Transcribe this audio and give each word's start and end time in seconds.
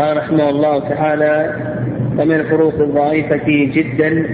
قال 0.00 0.16
رحمه 0.16 0.48
الله 0.48 0.88
تعالى 0.88 1.54
ومن 2.18 2.32
الفروق 2.32 2.74
الضعيفة 2.74 3.40
جدا 3.46 4.26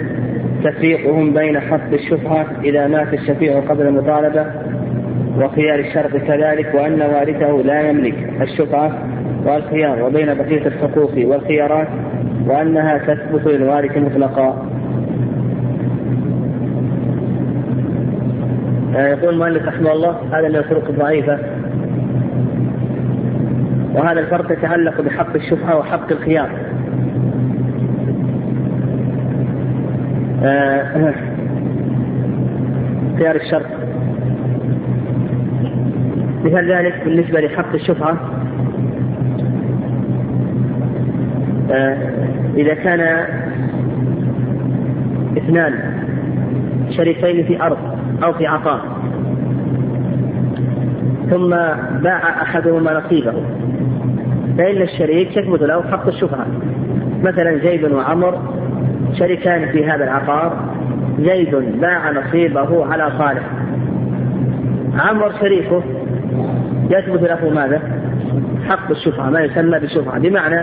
تفريقهم 0.65 1.33
بين 1.33 1.61
حق 1.61 1.93
الشفعة 1.93 2.47
إذا 2.65 2.87
مات 2.87 3.15
الشفيع 3.15 3.61
قبل 3.61 3.87
المطالبة 3.87 4.47
وخيار 5.39 5.79
الشرط 5.79 6.17
كذلك 6.17 6.75
وأن 6.75 7.03
وارثه 7.03 7.51
لا 7.51 7.89
يملك 7.89 8.15
الشفعة 8.41 8.99
والخيار 9.47 10.03
وبين 10.03 10.35
بقية 10.35 10.67
الحقوق 10.67 11.13
والخيارات 11.17 11.89
وأنها 12.47 12.99
تثبت 12.99 13.47
للوارث 13.47 13.97
مطلقا. 13.97 14.69
آه، 18.97 19.09
يقول 19.09 19.35
المؤلف 19.35 19.69
رحمه 19.69 19.93
الله 19.93 20.17
هذا 20.33 20.49
من 20.49 20.57
الفروق 20.57 20.89
الضعيفة 20.89 21.39
وهذا 23.97 24.21
الفرق 24.21 24.53
يتعلق 24.53 25.01
بحق 25.01 25.35
الشفعة 25.35 25.79
وحق 25.79 26.13
الخيار. 26.13 26.51
آه، 30.45 31.15
خيار 33.19 33.37
الشرط. 33.37 33.67
مثال 36.45 36.73
ذلك 36.73 37.05
بالنسبة 37.05 37.41
لحق 37.41 37.75
الشفعة 37.75 38.17
آه، 41.71 41.97
إذا 42.57 42.75
كان 42.75 43.27
اثنان 45.39 45.73
شريكين 46.91 47.45
في 47.45 47.63
أرض 47.63 47.79
أو 48.25 48.33
في 48.33 48.47
عطاء 48.47 48.81
ثم 51.31 51.51
باع 52.03 52.43
أحدهما 52.43 53.01
نصيبه 53.01 53.33
فإن 54.59 54.83
الشريك 54.83 55.37
يثبت 55.37 55.63
له 55.63 55.83
حق 55.83 56.07
الشفعة 56.07 56.47
مثلا 57.23 57.59
زيد 57.59 57.85
وعمر 57.85 58.41
شريكان 59.19 59.69
في 59.73 59.87
هذا 59.87 60.05
العقار. 60.05 60.77
زيد 61.21 61.81
باع 61.81 62.11
نصيبه 62.11 62.87
على 62.87 63.13
صالح. 63.19 63.43
عمر 64.99 65.33
شريكه 65.41 65.83
يثبت 66.91 67.23
له 67.23 67.51
ماذا؟ 67.55 67.83
حق 68.69 68.91
الشفعة 68.91 69.31
ما 69.31 69.41
يسمى 69.41 69.79
بالشفعة 69.79 70.19
بمعنى 70.19 70.61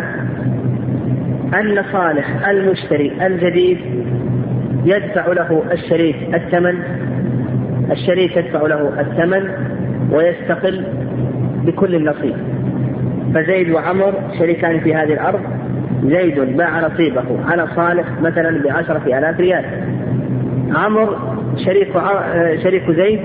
أن 1.53 1.83
صالح 1.91 2.47
المشتري 2.47 3.25
الجديد 3.25 3.77
يدفع 4.85 5.27
له 5.27 5.63
الشريك 5.71 6.15
الثمن 6.35 6.79
الشريك 7.91 8.37
يدفع 8.37 8.61
له 8.61 9.01
الثمن 9.01 9.49
ويستقل 10.11 10.85
بكل 11.65 11.95
النصيب. 11.95 12.35
فزيد 13.35 13.69
وعمر 13.71 14.13
شريكان 14.39 14.79
في 14.79 14.95
هذه 14.95 15.13
الأرض 15.13 15.41
زيد 16.03 16.57
باع 16.57 16.87
نصيبه 16.87 17.23
على 17.45 17.67
صالح 17.75 18.05
مثلا 18.21 18.63
بعشرة 18.63 19.17
آلاف 19.17 19.39
ريال 19.39 19.65
عمر 20.75 21.17
شريك 21.65 21.89
شريك 22.63 22.91
زيد 22.91 23.19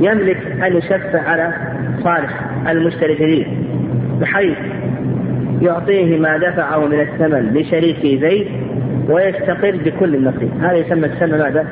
يملك 0.00 0.36
أن 0.66 0.76
يشفع 0.76 1.20
على 1.20 1.54
صالح 2.04 2.50
المشتري 2.68 3.12
الجديد 3.12 3.46
بحيث 4.20 4.58
يعطيه 5.62 6.18
ما 6.18 6.38
دفعه 6.38 6.86
من 6.86 7.00
الثمن 7.00 7.54
لشريكه 7.54 8.28
زيد 8.28 8.46
ويستقل 9.08 9.78
بكل 9.78 10.14
النصيب 10.14 10.50
هذا 10.60 10.72
يسمى 10.72 11.08
تسمى 11.08 11.38
ماذا؟ 11.38 11.66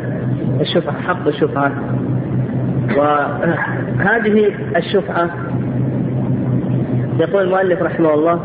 الشفعة 0.60 1.00
حق 1.00 1.26
الشفعة 1.26 1.72
وهذه 2.96 4.52
الشفعة 4.76 5.30
يقول 7.20 7.42
المؤلف 7.42 7.82
رحمه 7.82 8.14
الله 8.14 8.40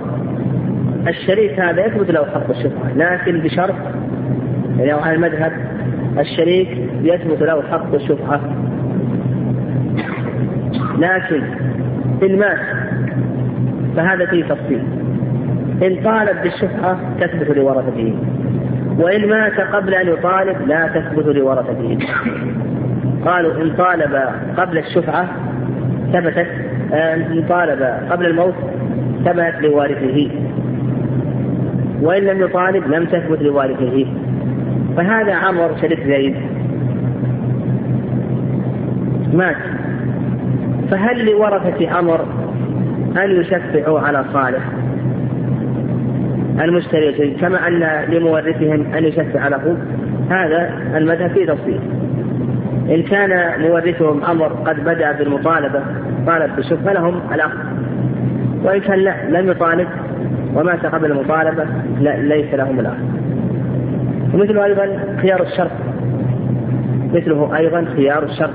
الشريك 1.08 1.59
هذا 1.59 1.86
يثبت 1.86 2.12
له 2.12 2.26
حق 2.26 2.50
الشفعة 2.50 2.94
لكن 2.95 3.40
بشرط 3.40 3.76
يعني 4.80 4.92
على 4.92 5.16
المذهب 5.16 5.52
الشريك 6.20 6.70
يثبت 7.04 7.42
له 7.42 7.62
حق 7.72 7.94
الشفعة 7.94 8.42
لكن 10.98 11.42
إن 12.23 12.39
مات 12.39 12.60
فهذا 13.95 14.26
فيه 14.26 14.44
تفصيل. 14.44 14.83
إن 15.83 16.04
طالب 16.04 16.42
بالشفعة 16.44 16.99
تثبت 17.22 17.58
لورثته 17.58 18.16
وإن 18.99 19.30
مات 19.30 19.60
قبل 19.60 19.94
أن 19.94 20.08
يطالب 20.08 20.67
لا 20.67 20.88
تثبت 20.88 21.26
لورثته 21.26 21.98
قالوا 23.26 23.64
إن 23.64 23.76
طالب 23.78 24.20
قبل 24.58 24.78
الشفعة 24.78 25.30
ثبتت 26.14 26.48
إن 26.94 27.45
طالب 27.49 27.82
قبل 28.11 28.26
الموت 28.26 28.55
ثبتت 29.26 29.61
لوارثه. 29.61 30.30
وإن 32.02 32.23
لم 32.23 32.42
يطالب 32.42 32.88
لم 32.88 33.06
تثبت 33.06 33.42
لوارثه. 33.42 34.06
فهذا 34.98 35.33
عمر 35.33 35.78
شريك 35.82 36.00
زيد. 36.08 36.36
مات. 39.34 39.55
فهل 40.92 41.26
لورثة 41.26 41.89
عمر 41.89 42.26
أن 43.23 43.32
يشفعوا 43.32 44.00
على 44.00 44.26
صالح 44.34 44.64
المشتري 46.61 47.30
كما 47.42 47.67
أن 47.67 48.11
لمورثهم 48.14 48.94
أن 48.94 49.04
يشفع 49.04 49.48
له؟ 49.48 49.78
هذا 50.30 50.73
المذهب 50.98 51.30
فيه 51.30 51.45
تفصيل. 51.45 51.80
إن 52.89 53.04
كان 53.04 53.61
مورثهم 53.61 54.23
أمر 54.23 54.48
قد 54.48 54.84
بدأ 54.84 55.11
بالمطالبة 55.11 55.82
طالب 56.28 56.55
بالشفعة 56.55 56.94
لهم 56.94 57.22
الأخذ 57.34 57.58
وإن 58.65 58.80
كان 58.80 58.99
لا 58.99 59.30
لم 59.30 59.52
يطالب. 59.52 59.87
ومات 60.55 60.86
قبل 60.86 61.11
المطالبة 61.11 61.65
لا 61.99 62.17
ليس 62.17 62.53
لهم 62.53 62.80
الأخذ 62.80 63.03
ومثله 64.33 64.65
أيضا 64.65 64.87
خيار 65.21 65.42
الشرط. 65.42 65.71
مثله 67.14 67.58
أيضا 67.58 67.86
خيار 67.95 68.23
الشرط. 68.23 68.54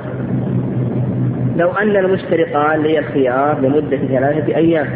لو 1.56 1.70
أن 1.70 1.96
المشتري 1.96 2.44
قال 2.44 2.82
لي 2.82 2.98
الخيار 2.98 3.60
لمدة 3.60 3.96
ثلاثة 3.96 4.56
أيام. 4.56 4.86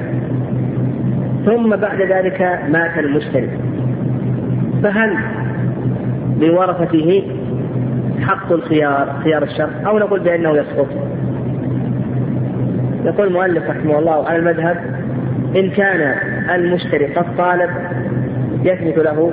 ثم 1.46 1.76
بعد 1.76 2.02
ذلك 2.02 2.60
مات 2.68 2.98
المشتري. 2.98 3.50
فهل 4.82 5.16
لورثته 6.40 7.22
حق 8.20 8.52
الخيار 8.52 9.08
خيار 9.24 9.42
الشرط؟ 9.42 9.86
أو 9.86 9.98
نقول 9.98 10.20
بأنه 10.20 10.50
يسقط. 10.50 10.88
يقول 13.04 13.26
المؤلف 13.26 13.70
رحمه 13.70 13.98
الله 13.98 14.28
على 14.28 14.38
المذهب 14.38 14.93
إن 15.56 15.70
كان 15.70 16.14
المشتري 16.54 17.06
قد 17.06 17.36
طالب 17.38 17.70
يثبت 18.64 18.98
له 18.98 19.32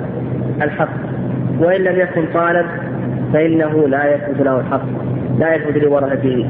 الحق 0.62 0.88
وإن 1.58 1.80
لم 1.80 2.00
يكن 2.00 2.24
طالب 2.34 2.66
فإنه 3.32 3.88
لا 3.88 4.14
يثبت 4.14 4.40
له 4.40 4.60
الحق 4.60 4.86
لا 5.38 5.54
يثبت 5.54 5.76
لورثته. 5.82 6.46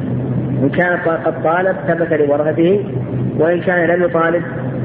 إن 0.63 0.69
كان 0.69 0.97
قد 0.99 1.43
طالب 1.43 1.77
ثبت 1.89 2.13
لورثته 2.13 2.85
وإن 3.39 3.61
كان 3.61 3.91
لم 3.91 4.03
يطالب 4.03 4.43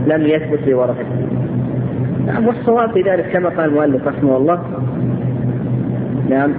لم 0.07 0.21
يثبت 0.21 0.67
لورثته. 0.67 1.27
نعم 2.27 2.47
والصواب 2.47 2.91
في 2.91 3.01
ذلك 3.01 3.29
كما 3.33 3.49
قال 3.49 3.69
المؤلف 3.69 4.07
رحمه 4.07 4.37
الله. 4.37 4.61
نعم 6.29 6.53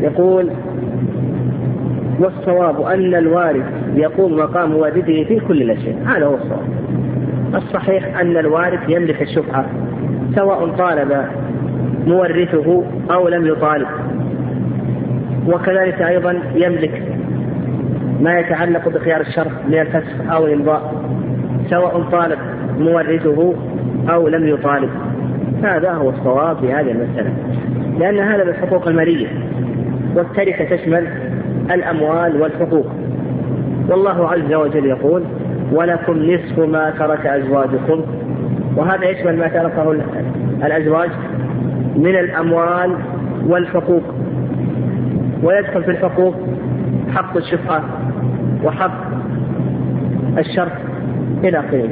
يقول 0.00 0.50
والصواب 2.20 2.80
أن 2.80 3.14
الوارث 3.14 3.64
يقوم 3.94 4.36
مقام 4.36 4.74
والده 4.74 5.24
في 5.24 5.40
كل 5.48 5.62
الأشياء 5.62 5.96
هذا 6.06 6.26
هو 6.26 6.34
الصواب. 6.34 6.79
الصحيح 7.54 8.20
أن 8.20 8.36
الوارث 8.36 8.80
يملك 8.88 9.22
الشفعة 9.22 9.66
سواء 10.36 10.68
طالب 10.68 11.24
مورثه 12.06 12.84
أو 13.10 13.28
لم 13.28 13.46
يطالب. 13.46 13.86
وكذلك 15.46 16.02
أيضا 16.02 16.40
يملك 16.54 17.02
ما 18.20 18.38
يتعلق 18.38 18.88
بخيار 18.88 19.20
الشرط 19.20 19.52
من 19.68 19.78
الفسخ 19.78 20.30
أو 20.30 20.46
الإمضاء 20.46 21.04
سواء 21.70 22.02
طالب 22.02 22.38
مورثه 22.78 23.54
أو 24.10 24.28
لم 24.28 24.48
يطالب. 24.48 24.90
هذا 25.62 25.92
هو 25.92 26.10
الصواب 26.10 26.56
في 26.56 26.72
هذه 26.72 26.90
المسألة 26.90 27.32
لأن 27.98 28.18
هذا 28.18 28.44
بالحقوق 28.44 28.88
المالية 28.88 29.28
والتركة 30.16 30.76
تشمل 30.76 31.08
الأموال 31.70 32.42
والحقوق. 32.42 32.86
والله 33.88 34.28
عز 34.28 34.54
وجل 34.54 34.86
يقول 34.86 35.22
ولكم 35.72 36.18
نصف 36.18 36.58
ما 36.58 36.90
ترك 36.90 37.26
أزواجكم. 37.26 38.04
وهذا 38.76 39.04
يشمل 39.04 39.38
ما 39.38 39.48
تركه 39.48 39.92
الأزواج؟ 40.64 41.10
من 41.96 42.16
الأموال 42.16 42.96
والحقوق. 43.46 44.02
ويدخل 45.42 45.82
في 45.84 45.90
الحقوق 45.90 46.34
حق 47.14 47.36
الشفعة 47.36 47.84
وحق 48.64 49.10
الشرط 50.38 50.72
إلى 51.44 51.58
آخره. 51.58 51.88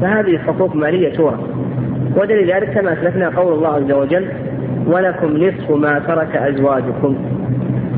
فهذه 0.00 0.38
حقوق 0.38 0.76
مالية 0.76 1.14
تورث 1.14 1.40
ودليل 2.16 2.52
ذلك 2.54 2.70
كما 2.70 2.92
أسلفنا 2.92 3.28
قول 3.28 3.52
الله 3.52 3.68
عز 3.68 3.92
وجل 3.92 4.28
ولكم 4.86 5.36
نصف 5.36 5.70
ما 5.70 5.98
ترك 5.98 6.36
أزواجكم. 6.36 7.16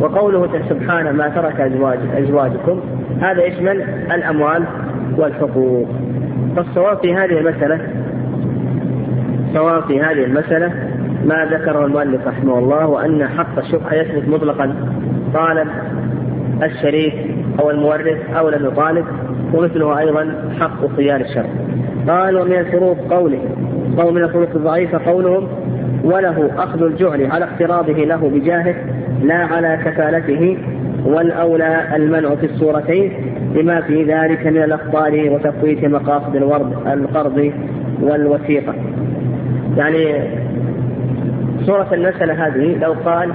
وقوله 0.00 0.48
سبحانه 0.68 1.12
ما 1.12 1.28
ترك 1.28 1.60
أزواج 1.60 1.98
أزواجكم 2.16 2.80
هذا 3.20 3.44
يشمل 3.44 3.84
الأموال. 4.14 4.62
والحقوق. 5.18 5.88
فالصواب 6.56 6.98
في 6.98 7.14
هذه 7.14 7.38
المسألة 7.38 7.80
والصواب 9.56 9.82
في 9.84 10.00
هذه 10.00 10.24
المسألة 10.24 10.72
ما 11.24 11.44
ذكره 11.44 11.84
المؤلف 11.84 12.26
رحمه 12.26 12.58
الله 12.58 12.86
وأن 12.86 13.28
حق 13.28 13.58
الشفعة 13.58 13.94
يثبت 13.94 14.28
مطلقا 14.28 14.74
طالب 15.34 15.68
الشريك 16.62 17.14
أو 17.60 17.70
المورث 17.70 18.30
أو 18.36 18.48
لم 18.48 18.66
يطالب 18.66 19.04
ومثله 19.54 19.98
أيضا 19.98 20.34
حق 20.60 20.96
صيان 20.96 21.20
الشرع. 21.20 21.50
قال 22.08 22.36
ومن 22.36 22.52
الفروق 22.52 22.98
قوله 23.10 23.38
قول 23.98 24.14
من 24.14 24.22
الفروق 24.22 24.48
الضعيفة 24.54 24.98
قولهم 24.98 25.48
وله 26.06 26.50
أخذ 26.58 26.82
الجعل 26.82 27.26
على 27.26 27.44
اقتراضه 27.44 27.92
له 27.92 28.30
بجاهه 28.34 28.74
لا 29.22 29.34
على 29.34 29.78
كفالته 29.84 30.58
والأولى 31.04 31.96
المنع 31.96 32.34
في 32.34 32.46
الصورتين 32.46 33.12
لما 33.54 33.80
في 33.80 34.04
ذلك 34.04 34.46
من 34.46 34.62
الأخطار 34.62 35.30
وتفويت 35.30 35.84
مقاصد 35.84 36.36
الورد 36.36 36.72
القرض 36.86 37.52
والوثيقة. 38.02 38.74
يعني 39.76 40.22
صورة 41.66 41.88
المسألة 41.92 42.46
هذه 42.46 42.78
لو 42.78 42.92
قال 42.92 43.32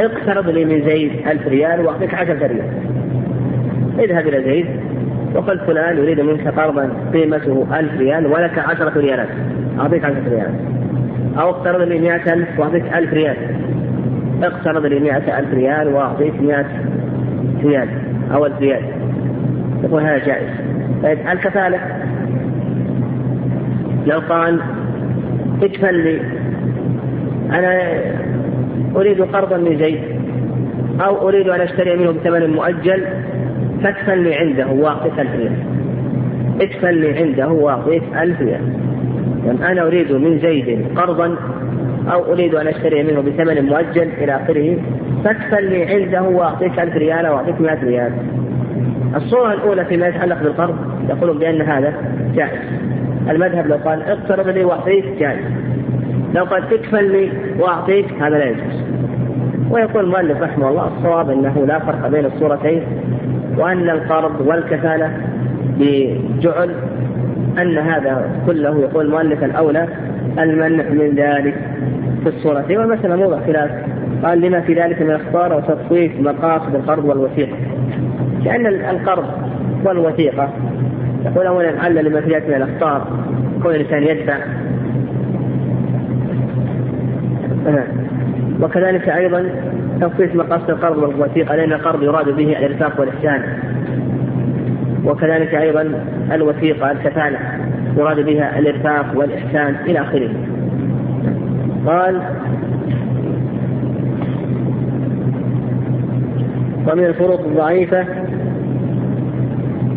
اقترض 0.00 0.48
لي 0.48 0.64
من 0.64 0.82
زيد 0.84 1.12
ألف 1.26 1.48
ريال 1.48 1.80
وأعطيك 1.86 2.14
عشرة 2.14 2.46
ريال. 2.46 2.68
اذهب 3.98 4.28
إلى 4.28 4.42
زيد 4.42 4.66
وقل 5.34 5.58
فلان 5.58 5.98
يريد 5.98 6.20
منك 6.20 6.48
قرضا 6.48 6.90
قيمته 7.12 7.66
ألف 7.78 7.98
ريال 7.98 8.26
ولك 8.26 8.58
عشرة 8.58 8.92
ريالات. 8.96 9.28
أعطيك 9.80 10.04
عشرة 10.04 10.28
ريالات 10.28 10.54
أو 11.38 11.50
اقترض 11.50 11.88
لي 11.88 11.98
مئة 11.98 12.32
ألف 12.32 12.60
وأعطيك 12.60 12.84
ألف 12.94 13.12
ريال. 13.12 13.36
اقترض 14.42 14.86
لي 14.86 15.00
مئة 15.00 15.38
ألف 15.38 15.54
ريال 15.54 15.88
وأعطيك 15.88 16.40
مئة 16.40 16.66
ريال 17.64 17.88
أو 18.34 18.46
ألف 18.46 18.60
ريال. 18.60 18.82
يقول 19.84 20.02
هذا 20.02 20.18
جائز. 20.18 20.48
طيب 21.02 21.18
الكفالة 21.32 21.78
لو 24.06 24.18
قال 24.18 24.60
ادفن 25.62 25.94
لي. 25.94 26.20
أنا 27.50 27.80
أريد 28.96 29.22
قرضا 29.22 29.56
من 29.56 29.78
زيد 29.78 30.00
أو 31.00 31.28
أريد 31.28 31.48
أن 31.48 31.60
أشتري 31.60 31.96
منه 31.96 32.10
بثمن 32.10 32.50
مؤجل 32.50 33.04
فادفن 33.82 34.18
لي 34.18 34.34
عنده 34.34 34.66
وأعطيك 34.66 35.20
ألف 35.20 35.34
ريال. 35.36 35.56
ادفن 36.60 36.90
لي 36.90 37.18
عنده 37.18 37.48
وأعطيك 37.48 38.02
ألف 38.22 38.40
ريال. 38.40 38.89
يعني 39.46 39.72
أنا 39.72 39.82
أريد 39.82 40.12
من 40.12 40.38
زيد 40.38 40.86
قرضا 40.96 41.36
أو 42.12 42.32
أريد 42.32 42.54
أن 42.54 42.66
أشتري 42.66 43.02
منه 43.02 43.20
بثمن 43.20 43.64
مؤجل 43.64 44.08
إلى 44.18 44.36
آخره 44.36 44.76
فادفن 45.24 45.64
لي 45.64 45.84
عنده 45.84 46.22
وأعطيك 46.22 46.80
ألف 46.80 46.96
ريال 46.96 47.26
أو 47.26 47.36
أعطيك 47.36 47.60
مئة 47.60 47.84
ريال. 47.84 48.12
الصورة 49.16 49.52
الأولى 49.52 49.84
فيما 49.84 50.06
يتعلق 50.06 50.42
بالقرض 50.42 50.76
يقولون 51.08 51.38
بأن 51.38 51.62
هذا 51.62 51.94
جائز. 52.34 52.60
المذهب 53.30 53.66
لو 53.66 53.76
قال 53.76 54.02
اقترض 54.02 54.48
لي 54.48 54.64
وأعطيك 54.64 55.04
جائز. 55.18 55.44
لو 56.34 56.44
قال 56.44 56.68
تكفل 56.70 57.12
لي 57.12 57.30
وأعطيك 57.58 58.06
هذا 58.20 58.38
لا 58.38 58.44
يجوز. 58.44 58.84
ويقول 59.70 60.04
المؤلف 60.04 60.42
رحمه 60.42 60.68
الله 60.68 60.92
الصواب 60.98 61.30
أنه 61.30 61.64
لا 61.66 61.78
فرق 61.78 62.08
بين 62.08 62.24
الصورتين 62.24 62.82
وأن 63.58 63.90
القرض 63.90 64.46
والكفالة 64.46 65.10
بجعل 65.78 66.74
أن 67.58 67.78
هذا 67.78 68.30
كله 68.46 68.80
يقول 68.80 69.06
المؤلف 69.06 69.44
الأولى 69.44 69.88
المنع 70.38 70.84
من 70.90 71.14
ذلك 71.16 71.54
في 72.22 72.28
الصورتين 72.28 72.78
والمسألة 72.78 73.16
موضع 73.16 73.40
خلاف. 73.46 73.70
قال 74.24 74.40
لما 74.40 74.60
في 74.60 74.74
ذلك 74.74 75.02
من 75.02 75.10
الاخطار 75.10 75.52
وتصويف 75.52 76.20
مقاصد 76.20 76.74
القرض 76.74 77.04
والوثيقة. 77.04 77.56
لأن 78.44 78.66
القرض 78.66 79.24
والوثيقة 79.84 80.48
يقول 81.24 81.46
أولا 81.46 81.80
علل 81.82 82.04
لما 82.04 82.20
في 82.20 82.34
ذلك 82.34 82.48
من 82.48 82.54
الأخطار 82.54 83.06
كون 83.62 83.74
الإنسان 83.74 84.02
يدفع. 84.02 84.36
وكذلك 88.62 89.08
أيضا 89.08 89.44
تخصيص 90.00 90.34
مقاصد 90.34 90.70
القرض 90.70 90.98
والوثيقة 90.98 91.56
لأن 91.56 91.72
القرض 91.72 92.02
يراد 92.02 92.28
به 92.36 92.58
الإرفاق 92.58 93.00
والإحسان. 93.00 93.42
وكذلك 95.04 95.54
أيضا 95.54 96.04
الوثيقة 96.32 96.90
الكفالة 96.90 97.38
يراد 97.96 98.20
بها 98.20 98.58
الإرفاق 98.58 99.06
والإحسان 99.14 99.76
إلى 99.86 100.00
آخره. 100.00 100.30
قال 101.86 102.22
ومن 106.92 107.04
الفروق 107.04 107.40
الضعيفة 107.40 108.04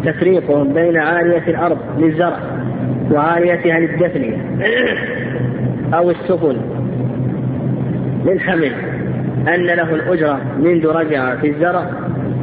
تفريقهم 0.05 0.73
بين 0.73 0.97
عالية 0.97 1.47
الأرض 1.47 1.77
للزرع 1.97 2.39
وعاليتها 3.11 3.79
للدفن 3.79 4.33
أو 5.93 6.09
السفن 6.09 6.57
للحمل 8.25 8.71
أن 9.47 9.65
له 9.65 9.95
الأجرة 9.95 10.41
منذ 10.59 10.87
رجع 10.87 11.35
في 11.35 11.49
الزرع 11.49 11.89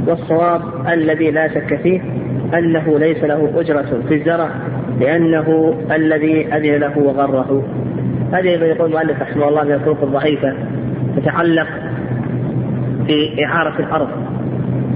والصواب 0.07 0.63
الذي 0.93 1.31
لا 1.31 1.49
شك 1.49 1.81
فيه 1.83 2.01
أنه 2.55 2.99
ليس 2.99 3.25
له 3.25 3.51
أجرة 3.57 4.03
في 4.09 4.15
الزرع 4.15 4.51
لأنه 5.01 5.75
الذي 5.93 6.55
أذن 6.55 6.81
له 6.81 6.99
وغره. 6.99 7.65
هذه 8.33 8.49
يقول 8.49 8.89
المؤلف 8.89 9.23
رحمه 9.23 9.49
الله 9.49 9.65
من 9.65 9.73
الطرق 9.73 10.03
الضعيفة 10.03 10.55
تتعلق 11.17 11.67
في 13.07 13.45
إعارة 13.45 13.81
الأرض. 13.81 14.09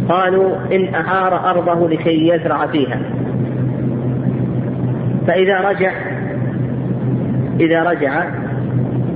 قالوا 0.08 0.56
إن 0.72 0.94
أعار 0.94 1.50
أرضه 1.50 1.88
لكي 1.88 2.28
يزرع 2.28 2.66
فيها. 2.66 3.00
فإذا 5.26 5.60
رجع 5.60 5.92
إذا 7.60 7.82
رجع 7.82 8.24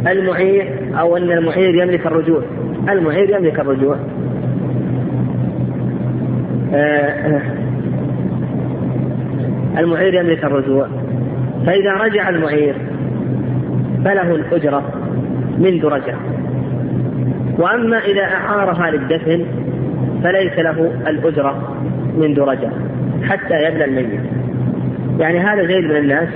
المعير 0.06 0.78
أو 1.00 1.16
أن 1.16 1.32
المعير 1.32 1.74
يملك 1.74 2.06
الرجوع. 2.06 2.42
المعير 2.88 3.30
يملك 3.30 3.60
الرجوع. 3.60 3.96
آه، 6.74 7.40
المعير 9.78 10.14
يملك 10.14 10.44
الرجوع 10.44 10.88
فإذا 11.66 11.92
رجع 11.92 12.28
المعير 12.28 12.74
فله 14.04 14.34
الأجرة 14.34 14.82
منذ 15.58 15.86
رجع. 15.86 16.14
وأما 17.58 17.98
إذا 17.98 18.22
أعارها 18.22 18.90
للدفن 18.90 19.44
فليس 20.24 20.58
له 20.58 20.92
الأجرة 21.06 21.74
منذ 22.18 22.40
رجع 22.40 22.68
حتى 23.22 23.54
يبلى 23.54 23.84
الميت. 23.84 24.20
يعني 25.18 25.38
هذا 25.38 25.66
زيد 25.66 25.84
من 25.84 25.96
الناس 25.96 26.28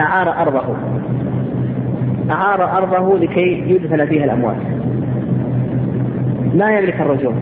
أعار 0.00 0.42
أرضه. 0.42 0.76
أعار 2.30 2.76
أرضه 2.78 3.18
لكي 3.18 3.64
يدفن 3.66 4.06
فيها 4.06 4.24
الأموات. 4.24 4.56
ما 6.54 6.78
يملك 6.78 7.00
الرجوع 7.00 7.34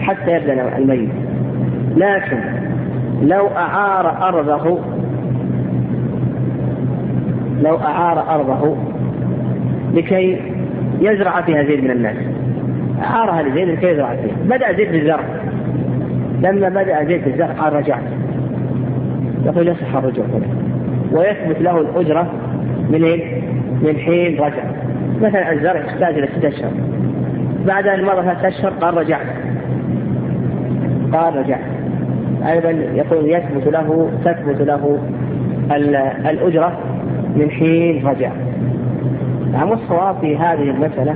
حتى 0.00 0.30
يبلى 0.30 0.76
الميت. 0.78 1.10
لكن 1.96 2.65
لو 3.22 3.46
أعار 3.46 4.28
أرضه 4.28 4.78
لو 7.62 7.76
أعار 7.76 8.34
أرضه 8.34 8.76
لكي 9.94 10.40
يزرع 11.00 11.40
فيها 11.40 11.62
زيد 11.64 11.84
من 11.84 11.90
الناس. 11.90 12.16
أعارها 13.02 13.42
لزيد 13.42 13.68
لكي 13.68 13.86
يزرع 13.86 14.14
فيها. 14.14 14.56
بدأ 14.56 14.72
زيد 14.72 14.92
بالزرع 14.92 15.24
لما 16.42 16.68
بدأ 16.68 17.04
زيد 17.04 17.24
بالزرع 17.24 17.52
قال 17.52 17.72
رجعت 17.72 18.02
يقول 19.44 19.68
يصح 19.68 19.96
الرجوع 19.96 20.24
ويثبت 21.12 21.60
له 21.60 21.80
الأجرة 21.80 22.32
من 22.90 23.04
إيه؟ 23.04 23.42
من 23.82 23.96
حين 23.96 24.40
رجع. 24.40 24.64
مثلا 25.22 25.52
الزرع 25.52 25.80
يحتاج 25.80 26.18
إلى 26.18 26.26
ستة 26.26 26.48
أشهر. 26.48 26.70
بعد 27.66 27.86
أن 27.86 28.04
مضى 28.04 28.22
ثلاثة 28.22 28.48
أشهر 28.48 28.70
قال 28.70 28.96
رجعت 28.96 29.26
قال 31.12 31.36
رجعت 31.36 31.75
أيضا 32.46 32.70
يقول 32.70 33.30
يثبت 33.30 33.66
له 33.66 34.10
تثبت 34.24 34.60
له 34.60 34.98
الأجرة 36.30 36.78
من 37.36 37.50
حين 37.50 38.06
رجع. 38.06 38.30
نعم 39.52 39.70
والصواب 39.70 40.16
في 40.20 40.36
هذه 40.36 40.70
المسألة 40.70 41.14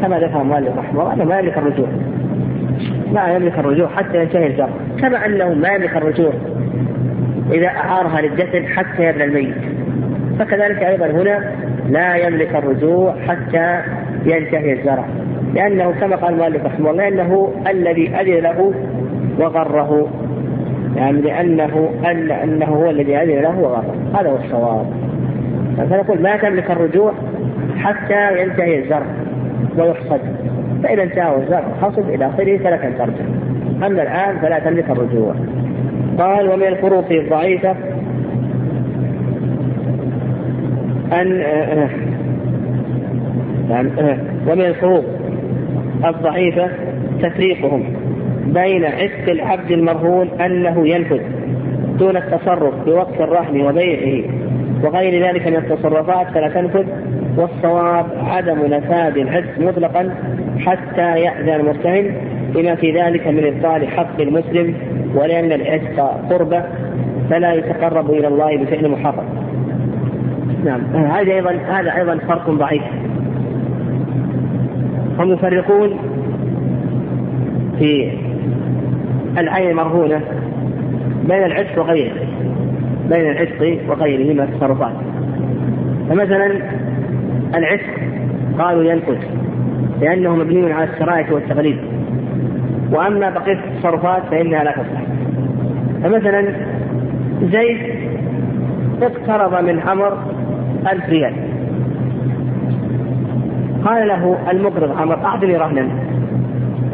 كما 0.00 0.18
ذكر 0.18 0.40
المؤلف 0.40 0.78
رحمه 0.78 1.02
الله 1.02 1.12
أنه 1.12 1.24
ما 1.24 1.38
يملك 1.38 1.58
الرجوع. 1.58 1.88
ما 3.12 3.34
يملك 3.34 3.58
الرجوع 3.58 3.88
حتى 3.88 4.22
ينتهي 4.22 4.46
الجر 4.46 4.68
كما 5.00 5.26
أنه 5.26 5.54
ما 5.54 5.68
يملك 5.68 5.96
الرجوع 5.96 6.32
إذا 7.52 7.66
أعارها 7.66 8.20
للدفن 8.20 8.66
حتى 8.66 9.08
يبنى 9.08 9.24
الميت. 9.24 9.54
فكذلك 10.38 10.82
أيضا 10.82 11.06
هنا 11.06 11.50
لا 11.88 12.16
يملك 12.16 12.56
الرجوع 12.56 13.14
حتى 13.28 13.80
ينتهي 14.24 14.72
الزرع 14.72 15.04
لأنه 15.54 15.90
كما 16.00 16.16
قال 16.16 16.34
المؤلف 16.34 16.66
رحمه 16.66 16.90
الله 16.90 17.08
أنه 17.08 17.52
الذي 17.70 18.08
أذن 18.08 18.42
له 18.42 18.74
وغره. 19.38 20.08
يعني 20.96 21.20
لأنه 21.20 21.90
أن 22.04 22.30
أنه 22.30 22.66
هو 22.66 22.90
الذي 22.90 23.16
أذن 23.16 23.42
له 23.42 23.58
وغره 23.58 23.94
هذا 24.14 24.30
هو 24.30 24.36
الصواب. 24.36 24.86
فنقول 25.76 26.22
ما 26.22 26.36
تملك 26.36 26.70
الرجوع 26.70 27.12
حتى 27.76 28.42
ينتهي 28.42 28.78
الزرع 28.78 29.06
ويحصد. 29.78 30.20
فإذا 30.82 31.02
انتهى 31.02 31.36
الزرع 31.36 31.64
حصد 31.82 32.08
إلى 32.08 32.26
آخره 32.26 32.56
فلك 32.56 32.84
أن 32.84 32.98
ترجع. 32.98 33.24
أما 33.86 34.02
الآن 34.02 34.38
فلا 34.38 34.58
تملك 34.58 34.90
الرجوع. 34.90 35.34
قال 36.18 36.48
ومن 36.48 36.66
الفروق 36.66 37.10
الضعيفة 37.10 37.74
أن 41.12 41.42
يعني 43.70 43.88
ومن 44.48 44.64
الفروق 44.64 45.04
الضعيفة 46.04 46.68
تفريقهم. 47.22 47.84
بين 48.46 48.84
عتق 48.84 49.30
العبد 49.30 49.70
المرهون 49.70 50.28
أنه 50.40 50.88
ينفذ 50.88 51.20
دون 51.98 52.16
التصرف 52.16 52.74
بوقت 52.86 53.20
الرهن 53.20 53.60
وبيعه 53.60 54.24
وغير 54.84 55.26
ذلك 55.28 55.46
من 55.46 55.56
التصرفات 55.56 56.26
فلا 56.26 56.48
تنفذ 56.48 56.86
والصواب 57.36 58.06
عدم 58.22 58.66
نفاذ 58.66 59.18
العتق 59.18 59.58
مطلقا 59.58 60.14
حتى 60.58 61.20
يأذن 61.20 61.48
المرتهن 61.48 62.14
لما 62.54 62.74
في 62.74 62.92
ذلك 62.92 63.26
من 63.26 63.46
إبطال 63.46 63.88
حق 63.88 64.20
المسلم 64.20 64.74
ولأن 65.14 65.52
العتق 65.52 66.20
قربة 66.30 66.64
فلا 67.30 67.54
يتقرب 67.54 68.10
إلى 68.10 68.28
الله 68.28 68.56
بفعل 68.56 68.88
محرم. 68.88 69.24
نعم 70.64 70.80
هذا 70.94 71.32
أيضا 71.32 71.50
هذا 71.50 71.96
أيضا 71.96 72.18
فرق 72.28 72.50
ضعيف. 72.50 72.82
هم 75.18 75.32
يفرقون 75.32 75.98
في 77.78 78.10
العين 79.38 79.70
المرهونة 79.70 80.20
بين 81.24 81.44
العتق 81.44 81.78
وغيره 81.78 82.14
بين 83.08 83.30
العتق 83.30 83.78
وغيره 83.88 84.32
من 84.32 84.40
التصرفات 84.40 84.92
فمثلا 86.08 86.46
العتق 87.54 88.04
قالوا 88.58 88.84
ينقذ 88.84 89.18
لأنه 90.00 90.36
مبني 90.36 90.72
على 90.72 90.90
الشرائع 90.90 91.32
والتغليب 91.32 91.78
وأما 92.92 93.30
بقية 93.30 93.58
التصرفات 93.74 94.22
فإنها 94.30 94.64
لا 94.64 94.72
تصح 94.72 95.02
فمثلا 96.02 96.54
زيد 97.42 97.78
اقترض 99.02 99.64
من 99.64 99.80
عمر 99.80 100.18
ألف 100.92 101.08
ريال. 101.08 101.34
قال 103.84 104.08
له 104.08 104.36
المقرض 104.50 105.00
عمر 105.00 105.14
أعطني 105.14 105.56
رهنا 105.56 105.88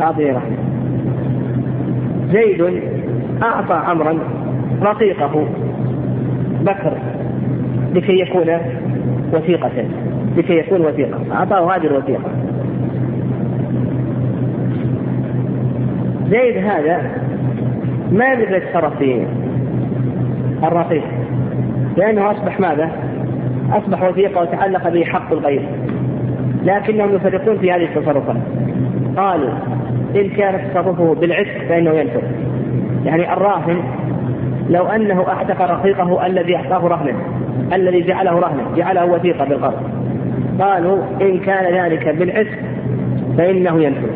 أعطني 0.01 0.31
رهنا. 0.31 0.70
زيد 2.33 2.83
أعطى 3.43 3.75
عمرا 3.75 4.19
رقيقه 4.83 5.49
بكر 6.61 6.93
لكي 7.95 8.21
يكون 8.21 8.47
وثيقة 9.33 9.85
لكي 10.37 10.59
يكون 10.59 10.81
وثيقة. 10.81 11.19
أعطاه 11.33 11.77
هذه 11.77 11.87
الوثيقة. 11.87 12.31
زيد 16.29 16.57
هذا 16.57 17.11
ما 18.13 18.25
يقدر 18.25 18.57
يتصرف 18.57 18.99
في 18.99 19.27
الرقيق 20.65 21.05
لأنه 21.97 22.31
أصبح 22.31 22.61
ماذا؟ 22.61 22.91
أصبح 23.73 24.03
وثيقة 24.03 24.41
وتعلق 24.41 24.89
به 24.89 25.05
حق 25.05 25.33
الغير 25.33 25.63
لكنهم 26.65 27.15
يفرقون 27.15 27.59
في 27.59 27.73
هذه 27.73 27.85
التصرفات. 27.85 28.37
قالوا 29.17 29.51
إن 30.17 30.29
كان 30.29 30.71
تصرفه 30.71 31.15
بالعتق 31.15 31.69
فإنه 31.69 31.91
ينفذ 31.91 32.23
يعني 33.05 33.33
الراهن 33.33 33.83
لو 34.71 34.87
أنه 34.87 35.29
أعتق 35.29 35.63
رقيقه 35.63 36.27
الذي 36.27 36.57
أعطاه 36.57 36.89
رهنا 36.89 37.13
الذي 37.73 38.03
جعله 38.03 38.39
رهنا 38.39 38.63
جعله 38.77 39.05
وثيقة 39.05 39.45
بالقرض 39.45 39.83
قالوا 40.61 40.99
إن 41.21 41.39
كان 41.39 41.75
ذلك 41.75 42.09
بالعتق 42.09 42.59
فإنه 43.39 43.83
ينفذ 43.83 44.11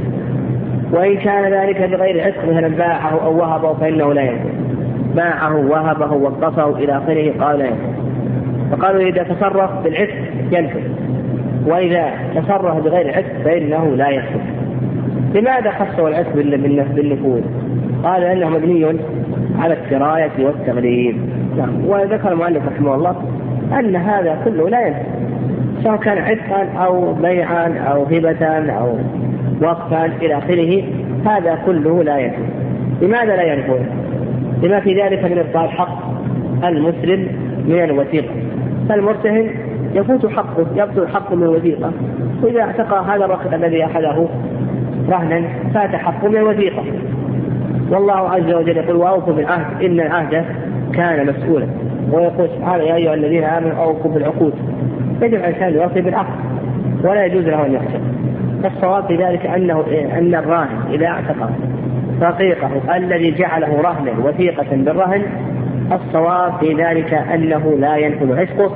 وإن 0.93 1.17
كان 1.17 1.53
ذلك 1.53 1.83
بغير 1.83 2.25
عتق 2.25 2.45
مثلا 2.45 2.69
باعه 2.69 3.25
أو 3.25 3.39
وهبه 3.39 3.75
فإنه 3.75 4.13
لا 4.13 4.23
ينفذ 4.23 4.51
باعه 5.15 5.57
وهبه 5.57 6.13
وقفه 6.13 6.77
إلى 6.77 6.99
آخره 6.99 7.45
قال 7.45 7.59
لا 7.59 7.65
ينفذ 7.65 7.95
فقالوا 8.71 9.01
إذا 9.03 9.23
تصرف 9.23 9.71
بالعتق 9.85 10.15
ينفذ 10.53 10.83
وإذا 11.67 12.11
تصرف 12.35 12.85
بغير 12.85 13.17
عتق 13.17 13.43
فإنه 13.45 13.97
لا 13.97 14.09
ينفذ 14.09 14.54
لماذا 15.35 15.71
خصوا 15.71 16.09
العتق 16.09 16.33
بالنفوذ؟ 16.95 17.43
قال 18.05 18.23
لأنه 18.23 18.49
مبني 18.49 18.87
على 19.59 19.77
السراية 19.85 20.31
والتغليب. 20.39 21.17
نعم. 21.57 21.87
وذكر 21.87 22.33
المؤلف 22.33 22.69
رحمه 22.69 22.95
الله 22.95 23.17
أن 23.79 23.97
هذا 23.97 24.39
كله 24.45 24.69
لا 24.69 24.87
ينفذ 24.87 25.03
سواء 25.83 25.97
كان 25.97 26.19
عتقا 26.19 26.85
أو 26.85 27.13
بيعا 27.13 27.79
أو 27.79 28.03
هبة 28.03 28.47
أو 28.73 28.99
وقفا 29.63 30.05
إلى 30.05 30.39
آخره 30.39 30.83
هذا 31.27 31.59
كله 31.67 32.03
لا 32.03 32.19
ينفذ 32.19 32.43
لماذا 33.03 33.37
لا 33.37 33.43
ينفذ؟ 33.43 33.81
لما 34.63 34.81
في 34.81 35.03
ذلك 35.03 35.25
من 35.25 35.39
إبطال 35.39 35.71
حق 35.71 35.99
المسلم 36.65 37.29
من 37.69 37.85
الوثيقة. 37.85 38.35
فالمرتهن 38.89 39.51
يفوت 39.95 40.27
حقه 40.27 40.67
يبطل 40.77 41.09
حقه 41.09 41.37
من 41.37 41.43
الوثيقة. 41.43 41.93
وإذا 42.43 42.61
اعتقى 42.61 43.05
هذا 43.05 43.25
الرقم 43.25 43.55
الذي 43.55 43.85
أخذه 43.85 44.29
رهنا 45.09 45.43
فات 45.75 45.97
حقه 45.97 46.29
من 46.29 46.37
الوثيقة 46.37 46.83
والله 47.91 48.31
عز 48.31 48.53
وجل 48.55 48.77
يقول 48.77 48.97
وأوفوا 48.97 49.33
بالعهد 49.33 49.83
إن 49.83 50.01
العهد 50.01 50.45
كان 50.95 51.27
مسؤولا. 51.27 51.67
ويقول 52.13 52.49
سبحانه 52.49 52.85
يا 52.85 52.95
أيها 52.95 53.15
الذين 53.15 53.45
آمنوا 53.45 53.85
أوفوا 53.85 54.11
بالعقود. 54.11 54.53
يجب 55.23 55.35
على 55.35 55.49
الإنسان 55.49 55.75
يوفي 55.83 56.01
بالعقد 56.01 56.35
ولا 57.05 57.25
يجوز 57.25 57.45
له 57.45 57.67
أن 57.67 57.73
يخسر 57.73 58.01
فالصواب 58.63 59.07
في 59.07 59.17
ذلك 59.17 59.47
أنه 59.47 59.85
أن 60.19 60.35
الراهن 60.35 60.93
إذا 60.93 61.07
اعتق 61.07 61.51
رقيقه 62.23 62.97
الذي 62.97 63.31
جعله 63.31 63.81
رهنا 63.81 64.13
وثيقة 64.25 64.67
بالرهن 64.73 65.23
الصواب 65.93 66.53
في 66.61 66.75
ذلك 66.75 67.15
أنه 67.15 67.77
لا 67.79 67.97
ينفذ 67.97 68.39
عشقه 68.39 68.71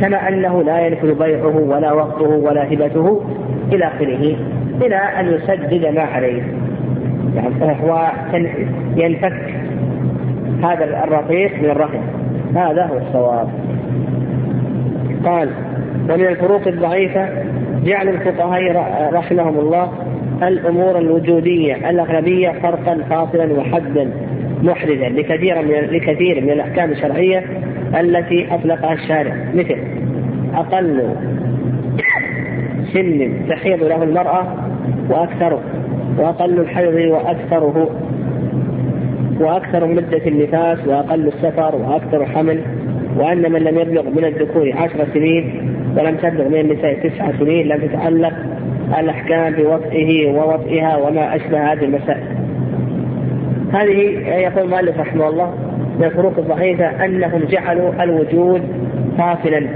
كما 0.00 0.28
أنه 0.28 0.62
لا 0.62 0.86
ينفذ 0.86 1.18
بيعه 1.18 1.56
ولا 1.56 1.92
وقته 1.92 2.28
ولا 2.28 2.72
هبته 2.72 3.22
إلى 3.72 3.84
آخره. 3.84 4.36
إلى 4.82 4.96
أن 4.96 5.34
يسدد 5.34 5.86
ما 5.86 6.02
عليه. 6.02 6.42
يعني 7.36 7.82
هو 7.82 8.10
ينفك 8.96 9.54
هذا 10.62 11.04
الرقيق 11.04 11.62
من 11.62 11.70
الرهن 11.70 12.00
هذا 12.56 12.86
هو 12.86 12.98
الصواب. 12.98 13.48
قال 15.24 15.48
ومن 16.10 16.26
الفروق 16.26 16.66
الضعيفة 16.66 17.28
جعل 17.84 18.08
الفقهاء 18.08 19.10
رحمهم 19.12 19.58
الله 19.58 19.92
الأمور 20.42 20.98
الوجودية 20.98 21.90
الأغلبية 21.90 22.50
فرقا 22.50 22.98
فاصلا 23.10 23.52
وحدا 23.52 24.10
محرزا 24.62 25.08
لكثير 25.08 25.62
من 25.62 25.70
لكثير 25.70 26.40
من 26.40 26.50
الأحكام 26.50 26.90
الشرعية 26.90 27.44
التي 28.00 28.54
أطلقها 28.54 28.92
الشارع. 28.92 29.36
مثل 29.54 29.76
أقل 30.54 31.14
سن 32.92 33.30
تحيض 33.48 33.82
له 33.82 34.02
المرأة 34.02 34.63
وأكثره 35.10 35.60
وأقل 36.18 36.60
الحيض 36.60 36.94
وأكثره 36.94 37.90
وأكثر 39.40 39.86
مدة 39.86 40.26
النفاس 40.26 40.78
وأقل 40.86 41.28
السفر 41.28 41.74
وأكثر 41.74 42.26
حمل 42.26 42.60
وأن 43.16 43.52
من 43.52 43.60
لم 43.60 43.78
يبلغ 43.78 44.02
من 44.02 44.24
الذكور 44.24 44.72
عشر 44.76 45.06
سنين 45.14 45.74
ولم 45.98 46.16
تبلغ 46.16 46.48
من 46.48 46.60
النساء 46.60 47.08
تسع 47.08 47.30
سنين 47.38 47.68
لم 47.68 47.88
تتعلق 47.88 48.32
الأحكام 48.98 49.52
بوطئه 49.52 50.32
ووطئها 50.32 50.96
وما 50.96 51.36
أشبه 51.36 51.72
هذه 51.72 51.84
المسائل. 51.84 52.24
هذه 53.72 53.98
يقول 54.28 54.64
المؤلف 54.64 55.00
رحمه 55.00 55.28
الله 55.28 55.54
من 55.98 56.04
الفروق 56.04 56.38
الضعيفة 56.38 57.04
أنهم 57.04 57.44
جعلوا 57.44 58.02
الوجود 58.02 58.62
فاصلا 59.18 59.66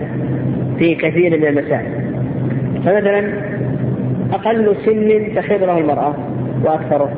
في 0.78 0.94
كثير 0.94 1.38
من 1.38 1.46
المسائل. 1.46 1.92
فمثلا 2.84 3.32
أقل 4.32 4.76
سن 4.84 5.34
تحيض 5.34 5.62
له 5.62 5.78
المرأة 5.78 6.14
وأكثره. 6.64 7.10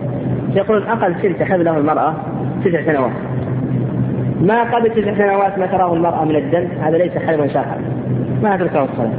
يقول 0.54 0.82
أقل 0.82 1.14
سن 1.22 1.38
تحيض 1.38 1.60
له 1.60 1.78
المرأة 1.78 2.14
تسع 2.64 2.82
سنوات. 2.86 3.12
ما 4.40 4.62
قبل 4.62 4.90
تسع 4.90 5.14
سنوات 5.14 5.58
ما 5.58 5.66
تراه 5.66 5.94
المرأة 5.94 6.24
من 6.24 6.36
الدم؟ 6.36 6.68
هذا 6.82 6.98
ليس 6.98 7.12
حيضا 7.18 7.46
شاقا 7.46 7.78
ما 8.42 8.56
تترك 8.56 8.74
له 8.74 8.84
الصلاة. 8.84 9.12